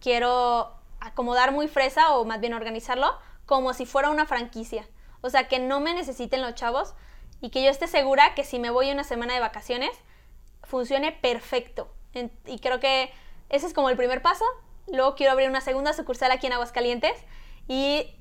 quiero 0.00 0.77
acomodar 1.00 1.52
muy 1.52 1.68
fresa 1.68 2.14
o 2.14 2.24
más 2.24 2.40
bien 2.40 2.54
organizarlo 2.54 3.18
como 3.46 3.72
si 3.74 3.86
fuera 3.86 4.10
una 4.10 4.26
franquicia. 4.26 4.86
O 5.20 5.30
sea, 5.30 5.48
que 5.48 5.58
no 5.58 5.80
me 5.80 5.94
necesiten 5.94 6.42
los 6.42 6.54
chavos 6.54 6.94
y 7.40 7.50
que 7.50 7.62
yo 7.62 7.70
esté 7.70 7.86
segura 7.86 8.34
que 8.34 8.44
si 8.44 8.58
me 8.58 8.70
voy 8.70 8.90
una 8.90 9.04
semana 9.04 9.34
de 9.34 9.40
vacaciones, 9.40 9.90
funcione 10.64 11.12
perfecto. 11.12 11.92
y 12.46 12.58
creo 12.58 12.80
que 12.80 13.12
ese 13.48 13.66
es 13.66 13.74
como 13.74 13.90
el 13.90 13.96
primer 13.96 14.22
paso. 14.22 14.44
Luego 14.86 15.14
quiero 15.14 15.32
abrir 15.32 15.48
una 15.48 15.60
segunda 15.60 15.92
sucursal 15.92 16.30
aquí 16.30 16.46
en 16.46 16.54
Aguascalientes 16.54 17.14
y 17.66 18.14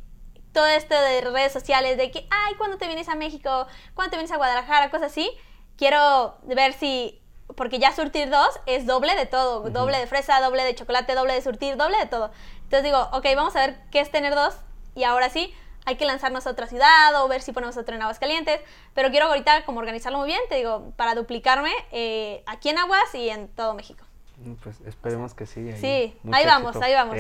todo 0.54 0.66
esto 0.66 1.00
de 1.00 1.22
redes 1.22 1.52
sociales, 1.52 1.98
de 1.98 2.12
que, 2.12 2.28
ay, 2.30 2.56
¿cuándo 2.56 2.78
te 2.78 2.88
vienes 2.88 3.10
a 3.10 3.16
México? 3.16 3.68
¿Cuándo 3.94 4.12
te 4.12 4.18
vienes 4.18 4.32
a 4.32 4.38
Guadalajara? 4.38 4.90
Cosas 4.90 5.12
así. 5.12 5.30
Quiero 5.78 6.38
ver 6.44 6.74
si, 6.74 7.22
porque 7.56 7.80
ya 7.80 7.94
surtir 7.94 8.30
dos 8.30 8.60
es 8.66 8.86
doble 8.86 9.16
de 9.16 9.26
todo, 9.26 9.70
doble 9.70 10.00
de 10.00 10.08
fresa, 10.08 10.42
doble 10.42 10.64
de 10.64 10.74
chocolate, 10.74 11.14
doble 11.14 11.34
de 11.34 11.42
surtir, 11.42 11.78
doble 11.78 11.98
de 11.98 12.08
todo. 12.08 12.32
Entonces 12.68 12.84
digo, 12.84 13.08
ok, 13.14 13.26
vamos 13.34 13.56
a 13.56 13.66
ver 13.66 13.78
qué 13.92 14.02
es 14.02 14.12
tener 14.12 14.36
dos 14.36 14.58
y 14.94 15.06
ahora 15.06 15.30
sí, 15.30 15.54
hay 15.86 15.96
que 15.96 16.04
lanzarnos 16.04 16.46
a 16.46 16.50
otra 16.50 16.68
ciudad 16.68 17.24
o 17.24 17.30
ver 17.30 17.42
si 17.42 17.54
ponemos 17.54 17.78
otro 17.78 17.96
en 17.96 18.02
Aguascalientes. 18.02 18.60
Pero 18.94 19.10
quiero 19.10 19.28
ahorita 19.28 19.64
como 19.64 19.80
organizarlo 19.80 20.18
muy 20.18 20.28
bien, 20.28 20.42
te 20.50 20.56
digo, 20.56 20.92
para 20.98 21.16
duplicarme 21.16 21.72
eh, 21.94 22.44
aquí 22.46 22.68
en 22.68 22.78
Aguas 22.78 23.16
y 23.16 23.30
en 23.30 23.48
todo 23.48 23.74
México. 23.74 24.04
Mm, 24.44 24.56
pues 24.56 24.82
esperemos 24.82 25.34
que 25.34 25.46
sí. 25.46 25.72
sí, 25.80 26.14
ahí 26.30 26.46
vamos, 26.46 26.76
ahí 26.76 26.94
vamos. 26.94 27.16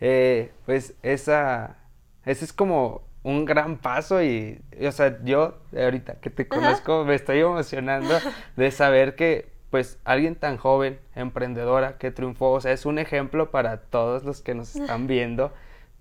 Eh, 0.00 0.52
pues 0.66 0.94
esa, 1.04 1.76
ese 2.24 2.44
es 2.44 2.52
como 2.52 3.02
un 3.22 3.44
gran 3.44 3.78
paso 3.78 4.20
y, 4.20 4.60
o 4.84 4.90
sea, 4.90 5.22
yo 5.22 5.60
ahorita 5.76 6.14
que 6.14 6.30
te 6.30 6.48
conozco 6.48 7.04
me 7.04 7.14
estoy 7.14 7.38
emocionando 7.38 8.18
de 8.56 8.70
saber 8.72 9.14
que 9.14 9.57
pues 9.70 9.98
alguien 10.04 10.36
tan 10.36 10.56
joven, 10.56 10.98
emprendedora, 11.14 11.98
que 11.98 12.10
triunfó, 12.10 12.52
o 12.52 12.60
sea, 12.60 12.72
es 12.72 12.86
un 12.86 12.98
ejemplo 12.98 13.50
para 13.50 13.82
todos 13.82 14.24
los 14.24 14.40
que 14.40 14.54
nos 14.54 14.74
están 14.76 15.06
viendo, 15.08 15.52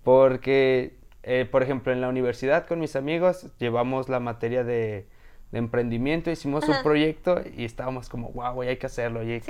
porque 0.04 0.98
eh, 1.30 1.44
por 1.44 1.62
ejemplo, 1.62 1.92
en 1.92 2.00
la 2.00 2.08
universidad 2.08 2.66
con 2.66 2.80
mis 2.80 2.96
amigos 2.96 3.48
llevamos 3.60 4.08
la 4.08 4.22
materia 4.22 4.64
de, 4.64 5.06
emprendimiento, 5.52 6.32
hicimos 6.32 6.68
un 6.70 6.82
proyecto 6.84 7.42
y 7.56 7.66
estábamos 7.66 8.08
como, 8.08 8.30
wow, 8.30 8.62
hay 8.62 8.78
que 8.78 8.86
hacerlo, 8.86 9.24
y 9.24 9.42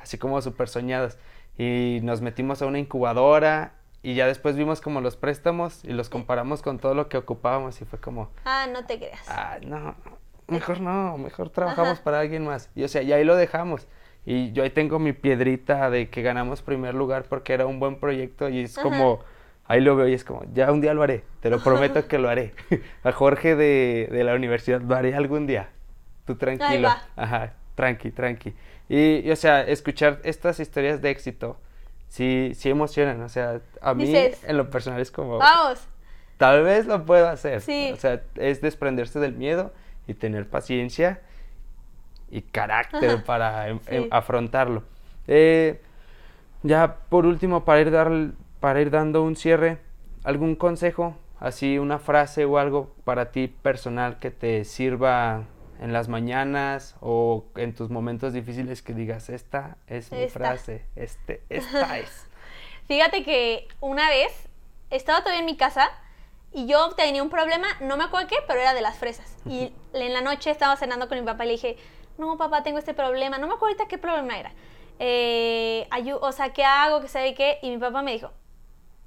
así 0.00 0.18
como 0.18 0.42
súper 0.42 0.68
soñados. 0.68 1.18
Y 1.56 2.00
nos 2.02 2.20
metimos 2.20 2.62
a 2.62 2.66
una 2.66 2.80
incubadora 2.80 3.74
y 4.02 4.14
ya 4.14 4.26
después 4.26 4.56
vimos 4.56 4.80
como 4.80 5.00
los 5.00 5.16
préstamos 5.16 5.84
y 5.84 5.92
los 5.92 6.08
comparamos 6.08 6.62
con 6.62 6.80
todo 6.80 6.94
lo 6.94 7.08
que 7.08 7.16
ocupábamos 7.16 7.80
y 7.80 7.84
fue 7.84 8.00
como... 8.00 8.30
Ah, 8.44 8.66
no 8.72 8.84
te 8.86 8.98
creas. 8.98 9.28
Ah, 9.28 9.58
no, 9.64 9.94
mejor 10.50 10.80
no, 10.80 11.16
mejor 11.18 11.50
trabajamos 11.50 12.00
para 12.00 12.20
alguien 12.20 12.44
más. 12.44 12.70
Y 12.74 12.84
o 12.84 12.88
sea, 12.88 13.02
y 13.02 13.12
ahí 13.12 13.24
lo 13.24 13.36
dejamos. 13.36 13.86
Y 14.26 14.52
yo 14.52 14.62
ahí 14.62 14.70
tengo 14.70 14.98
mi 14.98 15.12
piedrita 15.12 15.90
de 15.90 16.10
que 16.10 16.22
ganamos 16.22 16.62
primer 16.62 16.94
lugar 16.94 17.24
porque 17.28 17.54
era 17.54 17.66
un 17.66 17.80
buen 17.80 17.98
proyecto 17.98 18.48
y 18.48 18.60
es 18.60 18.76
como 18.76 19.20
ahí 19.70 19.80
lo 19.80 19.94
veo 19.94 20.08
y 20.08 20.14
es 20.14 20.24
como, 20.24 20.42
ya 20.52 20.72
un 20.72 20.80
día 20.80 20.92
lo 20.94 21.02
haré, 21.04 21.22
te 21.38 21.48
lo 21.48 21.62
prometo 21.62 22.08
que 22.08 22.18
lo 22.18 22.28
haré. 22.28 22.52
A 23.04 23.12
Jorge 23.12 23.54
de, 23.54 24.08
la 24.24 24.34
universidad 24.34 24.80
lo 24.80 24.96
haré 24.96 25.14
algún 25.14 25.46
día. 25.46 25.68
Tú 26.26 26.34
tranquilo. 26.34 26.88
Ajá, 27.14 27.54
tranqui, 27.76 28.10
tranqui. 28.10 28.52
Y, 28.88 29.30
o 29.30 29.36
sea, 29.36 29.62
escuchar 29.62 30.18
estas 30.24 30.58
historias 30.58 31.00
de 31.00 31.10
éxito, 31.10 31.56
sí, 32.08 32.50
sí 32.56 32.68
emocionan. 32.68 33.22
O 33.22 33.28
sea, 33.28 33.60
a 33.80 33.94
mí 33.94 34.12
en 34.12 34.56
lo 34.56 34.68
personal 34.70 35.00
es 35.00 35.12
como... 35.12 35.38
Vamos. 35.38 35.86
Tal 36.36 36.64
vez 36.64 36.86
lo 36.86 37.04
puedo 37.04 37.28
hacer. 37.28 37.60
Sí. 37.60 37.90
O 37.92 37.96
sea, 37.96 38.22
es 38.34 38.60
desprenderse 38.60 39.20
del 39.20 39.34
miedo 39.34 39.72
y 40.06 40.14
tener 40.14 40.48
paciencia 40.48 41.20
y 42.30 42.42
carácter 42.42 43.24
para 43.24 43.68
em, 43.68 43.80
em, 43.86 44.08
afrontarlo. 44.10 44.84
Eh, 45.26 45.80
ya 46.62 46.96
por 47.08 47.26
último, 47.26 47.64
para 47.64 47.80
ir 47.80 47.90
dar, 47.90 48.10
para 48.60 48.80
ir 48.80 48.90
dando 48.90 49.22
un 49.22 49.36
cierre, 49.36 49.78
¿algún 50.24 50.54
consejo, 50.54 51.16
así 51.38 51.78
una 51.78 51.98
frase 51.98 52.44
o 52.44 52.58
algo 52.58 52.94
para 53.04 53.32
ti 53.32 53.48
personal 53.48 54.18
que 54.18 54.30
te 54.30 54.64
sirva 54.64 55.44
en 55.80 55.92
las 55.92 56.08
mañanas 56.08 56.96
o 57.00 57.46
en 57.56 57.74
tus 57.74 57.90
momentos 57.90 58.32
difíciles 58.32 58.82
que 58.82 58.92
digas, 58.92 59.30
esta 59.30 59.78
es 59.86 60.12
mi 60.12 60.28
frase, 60.28 60.84
este, 60.94 61.42
esta 61.48 61.98
es? 61.98 62.26
Fíjate 62.86 63.24
que 63.24 63.68
una 63.80 64.08
vez 64.10 64.48
estaba 64.90 65.20
todavía 65.20 65.40
en 65.40 65.46
mi 65.46 65.56
casa 65.56 65.88
y 66.52 66.66
yo 66.66 66.90
tenía 66.90 67.22
un 67.22 67.30
problema, 67.30 67.68
no 67.80 67.96
me 67.96 68.04
acuerdo 68.04 68.28
qué, 68.28 68.36
pero 68.46 68.60
era 68.60 68.74
de 68.74 68.80
las 68.80 68.98
fresas. 68.98 69.36
Y 69.46 69.72
en 69.92 70.12
la 70.12 70.20
noche 70.20 70.50
estaba 70.50 70.76
cenando 70.76 71.08
con 71.08 71.18
mi 71.18 71.24
papá 71.24 71.44
y 71.44 71.48
le 71.48 71.52
dije, 71.52 71.76
no, 72.18 72.36
papá, 72.36 72.62
tengo 72.62 72.78
este 72.78 72.94
problema, 72.94 73.38
no 73.38 73.46
me 73.46 73.54
acuerdo 73.54 73.74
ahorita 73.74 73.88
qué 73.88 73.98
problema 73.98 74.38
era. 74.38 74.52
Eh, 74.98 75.88
o 76.20 76.32
sea, 76.32 76.52
¿qué 76.52 76.64
hago? 76.64 77.00
¿Qué 77.00 77.08
sabe 77.08 77.34
qué? 77.34 77.58
Y 77.62 77.70
mi 77.70 77.78
papá 77.78 78.02
me 78.02 78.12
dijo, 78.12 78.32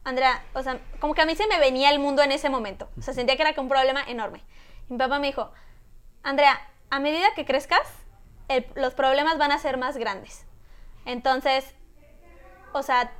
Andrea, 0.03 0.43
o 0.53 0.63
sea, 0.63 0.79
como 0.99 1.13
que 1.13 1.21
a 1.21 1.25
mí 1.25 1.35
se 1.35 1.47
me 1.47 1.59
venía 1.59 1.89
el 1.91 1.99
mundo 1.99 2.23
en 2.23 2.31
ese 2.31 2.49
momento. 2.49 2.89
O 2.97 3.01
sea, 3.01 3.13
sentía 3.13 3.35
que 3.35 3.43
era 3.43 3.61
un 3.61 3.69
problema 3.69 4.03
enorme. 4.07 4.43
mi 4.89 4.97
papá 4.97 5.19
me 5.19 5.27
dijo, 5.27 5.51
Andrea, 6.23 6.59
a 6.89 6.99
medida 6.99 7.33
que 7.35 7.45
crezcas, 7.45 7.87
los 8.75 8.93
problemas 8.93 9.37
van 9.37 9.51
a 9.51 9.57
ser 9.57 9.77
más 9.77 9.97
grandes. 9.97 10.45
Entonces, 11.05 11.73
o 12.71 12.83
sea, 12.83 13.11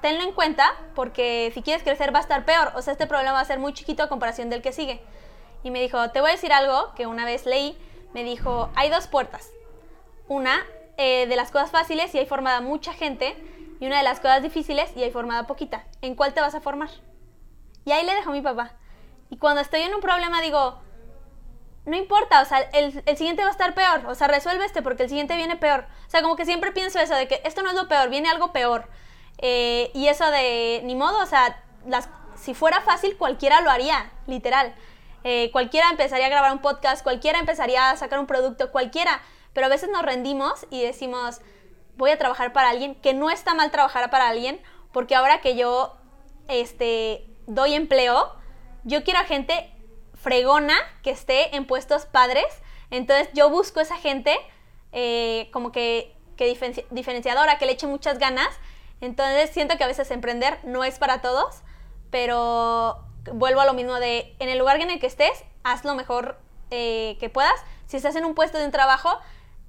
tenlo 0.00 0.22
en 0.22 0.32
cuenta 0.32 0.72
porque 0.94 1.50
si 1.54 1.62
quieres 1.62 1.82
crecer 1.82 2.14
va 2.14 2.18
a 2.18 2.22
estar 2.22 2.44
peor. 2.44 2.72
O 2.74 2.82
sea, 2.82 2.92
este 2.92 3.06
problema 3.06 3.32
va 3.32 3.40
a 3.40 3.44
ser 3.44 3.58
muy 3.58 3.72
chiquito 3.72 4.02
a 4.02 4.08
comparación 4.08 4.50
del 4.50 4.62
que 4.62 4.72
sigue. 4.72 5.02
Y 5.62 5.70
me 5.70 5.80
dijo, 5.80 6.10
te 6.10 6.20
voy 6.20 6.30
a 6.30 6.32
decir 6.32 6.52
algo 6.52 6.92
que 6.94 7.06
una 7.06 7.24
vez 7.24 7.46
leí. 7.46 7.76
Me 8.14 8.24
dijo, 8.24 8.70
hay 8.74 8.90
dos 8.90 9.06
puertas. 9.06 9.50
Una 10.28 10.64
eh, 10.96 11.26
de 11.26 11.36
las 11.36 11.50
cosas 11.50 11.70
fáciles 11.70 12.14
y 12.14 12.18
hay 12.18 12.26
formada 12.26 12.60
mucha 12.60 12.92
gente 12.92 13.36
y 13.80 13.86
una 13.86 13.98
de 13.98 14.02
las 14.04 14.20
cosas 14.20 14.42
difíciles 14.42 14.90
y 14.96 15.02
hay 15.02 15.10
formada 15.10 15.46
poquita. 15.46 15.84
¿En 16.02 16.14
cuál 16.14 16.34
te 16.34 16.40
vas 16.40 16.54
a 16.54 16.60
formar? 16.60 16.90
Y 17.84 17.92
ahí 17.92 18.04
le 18.04 18.14
dejo 18.14 18.30
a 18.30 18.34
mi 18.34 18.42
papá. 18.42 18.72
Y 19.30 19.38
cuando 19.38 19.60
estoy 19.60 19.80
en 19.82 19.94
un 19.94 20.00
problema 20.00 20.42
digo, 20.42 20.80
no 21.86 21.96
importa, 21.96 22.42
o 22.42 22.44
sea, 22.44 22.60
el, 22.60 23.02
el, 23.06 23.16
siguiente 23.16 23.42
va 23.42 23.48
a 23.48 23.52
estar 23.52 23.74
peor, 23.74 24.04
o 24.06 24.14
sea, 24.14 24.28
resuelve 24.28 24.64
este 24.64 24.82
porque 24.82 25.04
el 25.04 25.08
siguiente 25.08 25.36
viene 25.36 25.56
peor. 25.56 25.86
O 26.06 26.10
sea, 26.10 26.20
como 26.20 26.36
que 26.36 26.44
siempre 26.44 26.72
pienso 26.72 26.98
eso, 26.98 27.14
de 27.14 27.26
que 27.26 27.40
esto 27.44 27.62
no 27.62 27.70
es 27.70 27.74
lo 27.76 27.88
peor, 27.88 28.10
viene 28.10 28.28
algo 28.28 28.52
peor. 28.52 28.88
Eh, 29.42 29.90
y 29.94 30.08
eso 30.08 30.30
de, 30.30 30.82
ni 30.84 30.94
modo, 30.94 31.22
o 31.22 31.26
sea, 31.26 31.62
si 32.36 32.54
fuera 32.54 32.80
fácil 32.80 33.16
cualquiera 33.16 33.60
lo 33.60 33.70
haría, 33.70 34.12
literal. 34.26 34.74
Eh, 35.24 35.50
cualquiera 35.52 35.90
empezaría 35.90 36.26
a 36.26 36.30
grabar 36.30 36.52
un 36.52 36.60
podcast, 36.60 37.02
cualquiera 37.02 37.38
empezaría 37.38 37.90
a 37.90 37.96
sacar 37.96 38.18
un 38.18 38.26
producto, 38.26 38.70
cualquiera. 38.70 39.20
Pero 39.52 39.66
a 39.66 39.70
veces 39.70 39.90
nos 39.90 40.02
rendimos 40.02 40.66
y 40.70 40.82
decimos, 40.82 41.40
voy 41.96 42.10
a 42.10 42.18
trabajar 42.18 42.52
para 42.52 42.70
alguien, 42.70 42.94
que 42.96 43.14
no 43.14 43.30
está 43.30 43.54
mal 43.54 43.70
trabajar 43.70 44.10
para 44.10 44.28
alguien, 44.28 44.60
porque 44.92 45.14
ahora 45.14 45.40
que 45.40 45.56
yo 45.56 45.96
este, 46.48 47.26
doy 47.46 47.74
empleo, 47.74 48.34
yo 48.84 49.04
quiero 49.04 49.20
a 49.20 49.24
gente 49.24 49.72
fregona 50.14 50.76
que 51.02 51.10
esté 51.10 51.56
en 51.56 51.66
puestos 51.66 52.06
padres, 52.06 52.46
entonces 52.90 53.28
yo 53.34 53.50
busco 53.50 53.80
esa 53.80 53.96
gente 53.96 54.36
eh, 54.92 55.48
como 55.52 55.72
que 55.72 56.16
diferenciadora, 56.90 57.58
que 57.58 57.66
le 57.66 57.72
eche 57.72 57.86
muchas 57.86 58.18
ganas, 58.18 58.48
entonces 59.00 59.50
siento 59.50 59.76
que 59.76 59.84
a 59.84 59.86
veces 59.86 60.10
emprender 60.10 60.58
no 60.64 60.84
es 60.84 60.98
para 60.98 61.20
todos, 61.20 61.62
pero 62.10 63.04
vuelvo 63.32 63.60
a 63.60 63.66
lo 63.66 63.74
mismo 63.74 63.94
de, 64.00 64.34
en 64.38 64.48
el 64.48 64.58
lugar 64.58 64.80
en 64.80 64.90
el 64.90 65.00
que 65.00 65.06
estés, 65.06 65.44
haz 65.62 65.84
lo 65.84 65.94
mejor 65.94 66.38
eh, 66.70 67.16
que 67.20 67.28
puedas, 67.28 67.54
si 67.86 67.96
estás 67.96 68.16
en 68.16 68.24
un 68.24 68.34
puesto 68.34 68.58
de 68.58 68.66
un 68.66 68.70
trabajo, 68.70 69.10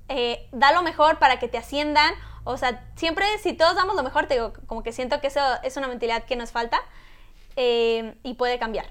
eh, 0.09 0.47
da 0.51 0.71
lo 0.71 0.83
mejor 0.83 1.19
para 1.19 1.39
que 1.39 1.47
te 1.47 1.57
asciendan. 1.57 2.13
O 2.43 2.57
sea, 2.57 2.83
siempre 2.95 3.25
si 3.39 3.53
todos 3.53 3.75
damos 3.75 3.95
lo 3.95 4.03
mejor, 4.03 4.27
te 4.27 4.35
digo, 4.35 4.53
como 4.67 4.83
que 4.83 4.91
siento 4.91 5.21
que 5.21 5.27
eso 5.27 5.39
es 5.63 5.77
una 5.77 5.87
mentalidad 5.87 6.23
que 6.25 6.35
nos 6.35 6.51
falta 6.51 6.79
eh, 7.55 8.15
y 8.23 8.33
puede 8.33 8.59
cambiar. 8.59 8.87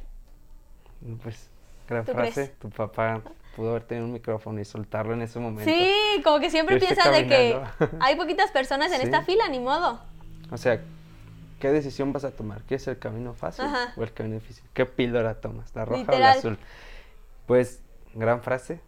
Pues, 1.23 1.51
gran 1.89 2.05
frase. 2.05 2.49
Tu 2.59 2.71
papá 2.71 3.21
pudo 3.57 3.71
haber 3.71 3.85
tenido 3.85 4.07
un 4.07 4.13
micrófono 4.13 4.61
y 4.61 4.65
soltarlo 4.65 5.15
en 5.15 5.23
ese 5.23 5.39
momento. 5.39 5.71
Sí, 5.71 5.93
como 6.25 6.41
que 6.41 6.51
siempre 6.51 6.79
piensas 6.79 7.13
de 7.13 7.27
que 7.27 7.61
hay 8.01 8.17
poquitas 8.17 8.51
personas 8.51 8.93
en 8.93 9.03
esta 9.03 9.23
fila, 9.23 9.49
ni 9.49 9.61
modo. 9.61 10.01
O 10.51 10.57
sea, 10.57 10.81
¿qué 11.59 11.71
decisión 11.71 12.13
vas 12.13 12.25
a 12.25 12.31
tomar? 12.31 12.63
¿Quieres 12.63 12.87
el 12.89 12.99
camino 12.99 13.35
fácil 13.35 13.67
o 13.97 14.03
el 14.03 14.13
camino 14.13 14.37
difícil? 14.37 14.65
¿Qué 14.75 14.87
píldora 14.87 15.41
tomas? 15.41 15.75
¿La 15.75 15.85
roja 15.85 16.13
o 16.13 16.19
la 16.19 16.33
azul? 16.33 16.59
Pues, 17.47 17.83
gran 18.15 18.43
frase. 18.43 18.81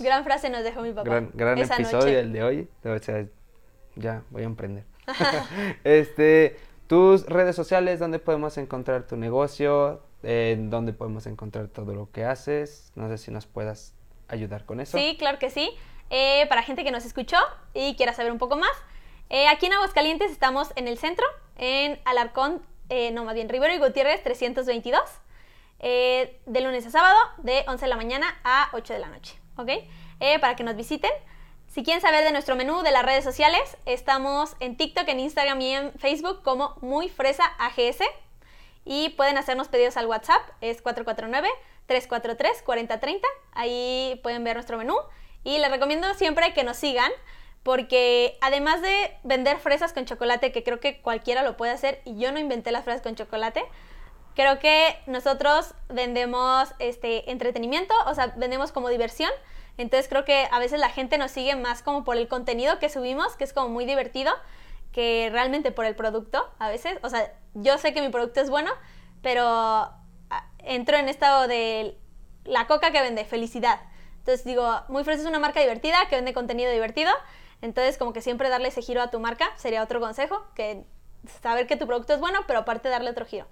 Gran 0.00 0.24
frase 0.24 0.50
nos 0.50 0.64
dejó 0.64 0.82
mi 0.82 0.92
papá. 0.92 1.22
Gran, 1.34 1.58
episodio 1.58 2.18
el 2.18 2.32
de 2.32 2.42
hoy. 2.42 2.68
O 2.84 2.98
sea, 2.98 3.24
ya 3.96 4.22
voy 4.30 4.42
a 4.42 4.46
emprender. 4.46 4.84
este, 5.84 6.56
tus 6.86 7.26
redes 7.26 7.56
sociales, 7.56 7.98
¿dónde 7.98 8.18
podemos 8.18 8.58
encontrar 8.58 9.06
tu 9.06 9.16
negocio? 9.16 10.02
¿En 10.22 10.70
¿Dónde 10.70 10.92
podemos 10.92 11.26
encontrar 11.26 11.68
todo 11.68 11.94
lo 11.94 12.10
que 12.10 12.24
haces? 12.24 12.92
No 12.94 13.08
sé 13.08 13.18
si 13.18 13.30
nos 13.30 13.46
puedas 13.46 13.94
ayudar 14.28 14.64
con 14.64 14.80
eso. 14.80 14.98
Sí, 14.98 15.16
claro 15.18 15.38
que 15.38 15.50
sí. 15.50 15.70
Eh, 16.10 16.46
para 16.48 16.62
gente 16.62 16.84
que 16.84 16.90
nos 16.90 17.04
escuchó 17.06 17.38
y 17.72 17.96
quiera 17.96 18.12
saber 18.12 18.32
un 18.32 18.38
poco 18.38 18.56
más, 18.56 18.70
eh, 19.32 19.48
aquí 19.48 19.66
en 19.66 19.72
Aguascalientes 19.72 20.30
estamos 20.30 20.68
en 20.76 20.86
el 20.86 20.96
centro, 20.96 21.26
en 21.56 22.00
Alarcón, 22.04 22.64
eh, 22.88 23.10
no 23.10 23.24
más 23.24 23.34
bien 23.34 23.48
Rivero 23.48 23.74
y 23.74 23.78
Gutiérrez 23.78 24.22
322, 24.22 25.00
de 25.80 26.60
lunes 26.60 26.86
a 26.86 26.90
sábado, 26.90 27.18
de 27.38 27.64
11 27.66 27.84
de 27.84 27.88
la 27.88 27.96
mañana 27.96 28.38
a 28.44 28.68
8 28.72 28.92
de 28.92 29.00
la 29.00 29.08
noche. 29.08 29.42
¿ok? 29.56 29.70
Eh, 30.20 30.38
para 30.40 30.56
que 30.56 30.64
nos 30.64 30.76
visiten. 30.76 31.10
Si 31.68 31.82
quieren 31.82 32.02
saber 32.02 32.24
de 32.24 32.32
nuestro 32.32 32.54
menú 32.54 32.82
de 32.82 32.90
las 32.90 33.02
redes 33.04 33.24
sociales, 33.24 33.78
estamos 33.86 34.56
en 34.60 34.76
TikTok, 34.76 35.08
en 35.08 35.20
Instagram 35.20 35.58
y 35.60 35.74
en 35.74 35.92
Facebook 35.94 36.42
como 36.42 36.76
Muy 36.80 37.08
Fresa 37.08 37.44
AGS. 37.58 38.02
Y 38.84 39.10
pueden 39.10 39.38
hacernos 39.38 39.68
pedidos 39.68 39.96
al 39.96 40.06
WhatsApp, 40.06 40.42
es 40.60 40.82
343-4030. 40.84 43.20
Ahí 43.52 44.20
pueden 44.22 44.44
ver 44.44 44.56
nuestro 44.56 44.76
menú. 44.76 44.96
Y 45.44 45.58
les 45.58 45.70
recomiendo 45.70 46.12
siempre 46.14 46.52
que 46.52 46.64
nos 46.64 46.76
sigan 46.76 47.10
porque 47.62 48.38
además 48.40 48.82
de 48.82 49.16
vender 49.22 49.58
fresas 49.58 49.92
con 49.92 50.04
chocolate, 50.04 50.52
que 50.52 50.64
creo 50.64 50.80
que 50.80 51.00
cualquiera 51.00 51.42
lo 51.42 51.56
puede 51.56 51.72
hacer, 51.72 52.00
y 52.04 52.18
yo 52.18 52.32
no 52.32 52.38
inventé 52.38 52.72
las 52.72 52.84
fresas 52.84 53.02
con 53.02 53.14
chocolate, 53.14 53.64
creo 54.34 54.58
que 54.58 54.98
nosotros 55.06 55.74
vendemos 55.88 56.72
este 56.78 57.30
entretenimiento, 57.30 57.94
o 58.06 58.14
sea, 58.14 58.28
vendemos 58.36 58.72
como 58.72 58.88
diversión. 58.88 59.30
Entonces 59.78 60.08
creo 60.08 60.24
que 60.24 60.48
a 60.50 60.58
veces 60.58 60.78
la 60.80 60.90
gente 60.90 61.18
nos 61.18 61.30
sigue 61.30 61.56
más 61.56 61.82
como 61.82 62.04
por 62.04 62.16
el 62.16 62.28
contenido 62.28 62.78
que 62.78 62.88
subimos, 62.88 63.36
que 63.36 63.44
es 63.44 63.52
como 63.52 63.68
muy 63.68 63.86
divertido, 63.86 64.32
que 64.92 65.30
realmente 65.32 65.72
por 65.72 65.86
el 65.86 65.96
producto 65.96 66.50
a 66.58 66.68
veces. 66.68 66.98
O 67.02 67.08
sea, 67.08 67.32
yo 67.54 67.78
sé 67.78 67.94
que 67.94 68.02
mi 68.02 68.10
producto 68.10 68.40
es 68.40 68.50
bueno, 68.50 68.70
pero 69.22 69.44
ah, 69.44 70.46
entro 70.58 70.96
en 70.98 71.08
estado 71.08 71.48
de 71.48 71.96
la 72.44 72.66
coca 72.66 72.92
que 72.92 73.00
vende 73.00 73.24
felicidad. 73.24 73.80
Entonces 74.18 74.44
digo, 74.44 74.82
Muy 74.88 75.04
Fresa 75.04 75.22
es 75.22 75.28
una 75.28 75.38
marca 75.38 75.60
divertida 75.60 76.06
que 76.08 76.16
vende 76.16 76.34
contenido 76.34 76.70
divertido. 76.70 77.10
Entonces 77.62 77.96
como 77.96 78.12
que 78.12 78.20
siempre 78.20 78.48
darle 78.50 78.68
ese 78.68 78.82
giro 78.82 79.00
a 79.00 79.10
tu 79.10 79.18
marca 79.20 79.46
sería 79.56 79.82
otro 79.82 80.00
consejo, 80.00 80.44
que 80.54 80.84
saber 81.40 81.66
que 81.66 81.76
tu 81.76 81.86
producto 81.86 82.12
es 82.12 82.20
bueno, 82.20 82.40
pero 82.46 82.60
aparte 82.60 82.88
darle 82.88 83.10
otro 83.10 83.24
giro. 83.24 83.46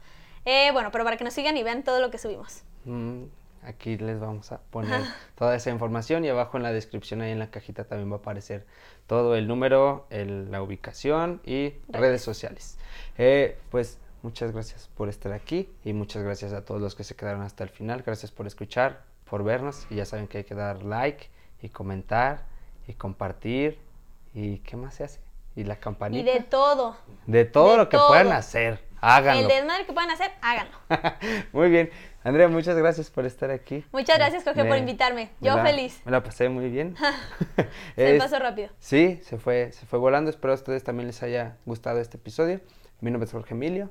Eh, 0.44 0.70
bueno, 0.72 0.90
pero 0.90 1.04
para 1.04 1.16
que 1.16 1.24
nos 1.24 1.32
sigan 1.32 1.56
y 1.56 1.62
vean 1.62 1.82
todo 1.82 2.00
lo 2.00 2.10
que 2.10 2.18
subimos. 2.18 2.62
Mm, 2.84 3.24
aquí 3.62 3.96
les 3.98 4.18
vamos 4.20 4.52
a 4.52 4.58
poner 4.58 5.00
toda 5.36 5.54
esa 5.54 5.70
información 5.70 6.24
y 6.24 6.28
abajo 6.28 6.56
en 6.56 6.62
la 6.62 6.72
descripción, 6.72 7.20
ahí 7.20 7.30
en 7.30 7.38
la 7.38 7.50
cajita 7.50 7.84
también 7.84 8.10
va 8.10 8.16
a 8.16 8.18
aparecer 8.18 8.66
todo 9.06 9.36
el 9.36 9.46
número, 9.46 10.06
la 10.10 10.62
ubicación 10.62 11.40
y 11.44 11.74
redes, 11.88 12.22
sociales. 12.22 12.78
Eh, 13.18 13.58
pues 13.70 13.98
muchas 14.22 14.52
gracias 14.52 14.88
por 14.96 15.08
estar 15.08 15.32
aquí 15.32 15.68
y 15.84 15.92
muchas 15.92 16.22
gracias 16.22 16.52
a 16.52 16.64
todos 16.64 16.80
los 16.80 16.94
que 16.94 17.04
se 17.04 17.16
quedaron 17.16 17.42
hasta 17.42 17.64
el 17.64 17.70
final. 17.70 18.02
Gracias 18.04 18.30
por 18.30 18.46
escuchar, 18.46 19.02
por 19.28 19.44
vernos 19.44 19.86
y 19.90 19.96
ya 19.96 20.04
saben 20.04 20.26
que 20.26 20.38
hay 20.38 20.44
que 20.44 20.54
dar 20.54 20.82
like 20.82 21.28
y 21.62 21.68
comentar 21.68 22.46
y 22.86 22.94
compartir 22.94 23.78
y 24.34 24.58
qué 24.58 24.76
más 24.76 24.94
se 24.94 25.04
hace 25.04 25.20
y 25.56 25.64
la 25.64 25.76
campanita. 25.76 26.30
Y 26.30 26.34
de 26.34 26.40
todo. 26.40 26.96
De 27.26 27.44
todo 27.44 27.76
lo 27.76 27.88
que 27.88 27.98
puedan 27.98 28.32
hacer. 28.32 28.80
Háganlo. 29.00 29.42
El 29.42 29.48
desmadre 29.48 29.86
que 29.86 29.92
puedan 29.92 30.10
hacer, 30.10 30.30
háganlo. 30.42 30.76
muy 31.52 31.70
bien. 31.70 31.90
Andrea, 32.22 32.48
muchas 32.48 32.76
gracias 32.76 33.08
por 33.10 33.24
estar 33.24 33.50
aquí. 33.50 33.84
Muchas 33.92 34.18
gracias, 34.18 34.44
Jorge, 34.44 34.64
por 34.64 34.76
invitarme. 34.76 35.30
Yo 35.40 35.56
feliz. 35.62 36.02
Me 36.04 36.12
la 36.12 36.22
pasé 36.22 36.50
muy 36.50 36.68
bien. 36.68 36.96
se 37.96 38.14
pasó 38.18 38.38
rápido. 38.38 38.68
Sí, 38.78 39.20
se 39.22 39.38
fue, 39.38 39.72
se 39.72 39.86
fue 39.86 39.98
volando. 39.98 40.30
Espero 40.30 40.52
a 40.52 40.56
ustedes 40.56 40.84
también 40.84 41.06
les 41.06 41.22
haya 41.22 41.56
gustado 41.64 41.98
este 41.98 42.18
episodio. 42.18 42.60
Mi 43.00 43.10
nombre 43.10 43.24
es 43.26 43.32
Jorge 43.32 43.54
Emilio. 43.54 43.90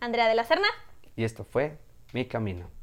Andrea 0.00 0.28
de 0.28 0.34
la 0.34 0.44
Serna. 0.44 0.68
Y 1.14 1.24
esto 1.24 1.44
fue 1.44 1.78
Mi 2.12 2.26
Camino. 2.26 2.77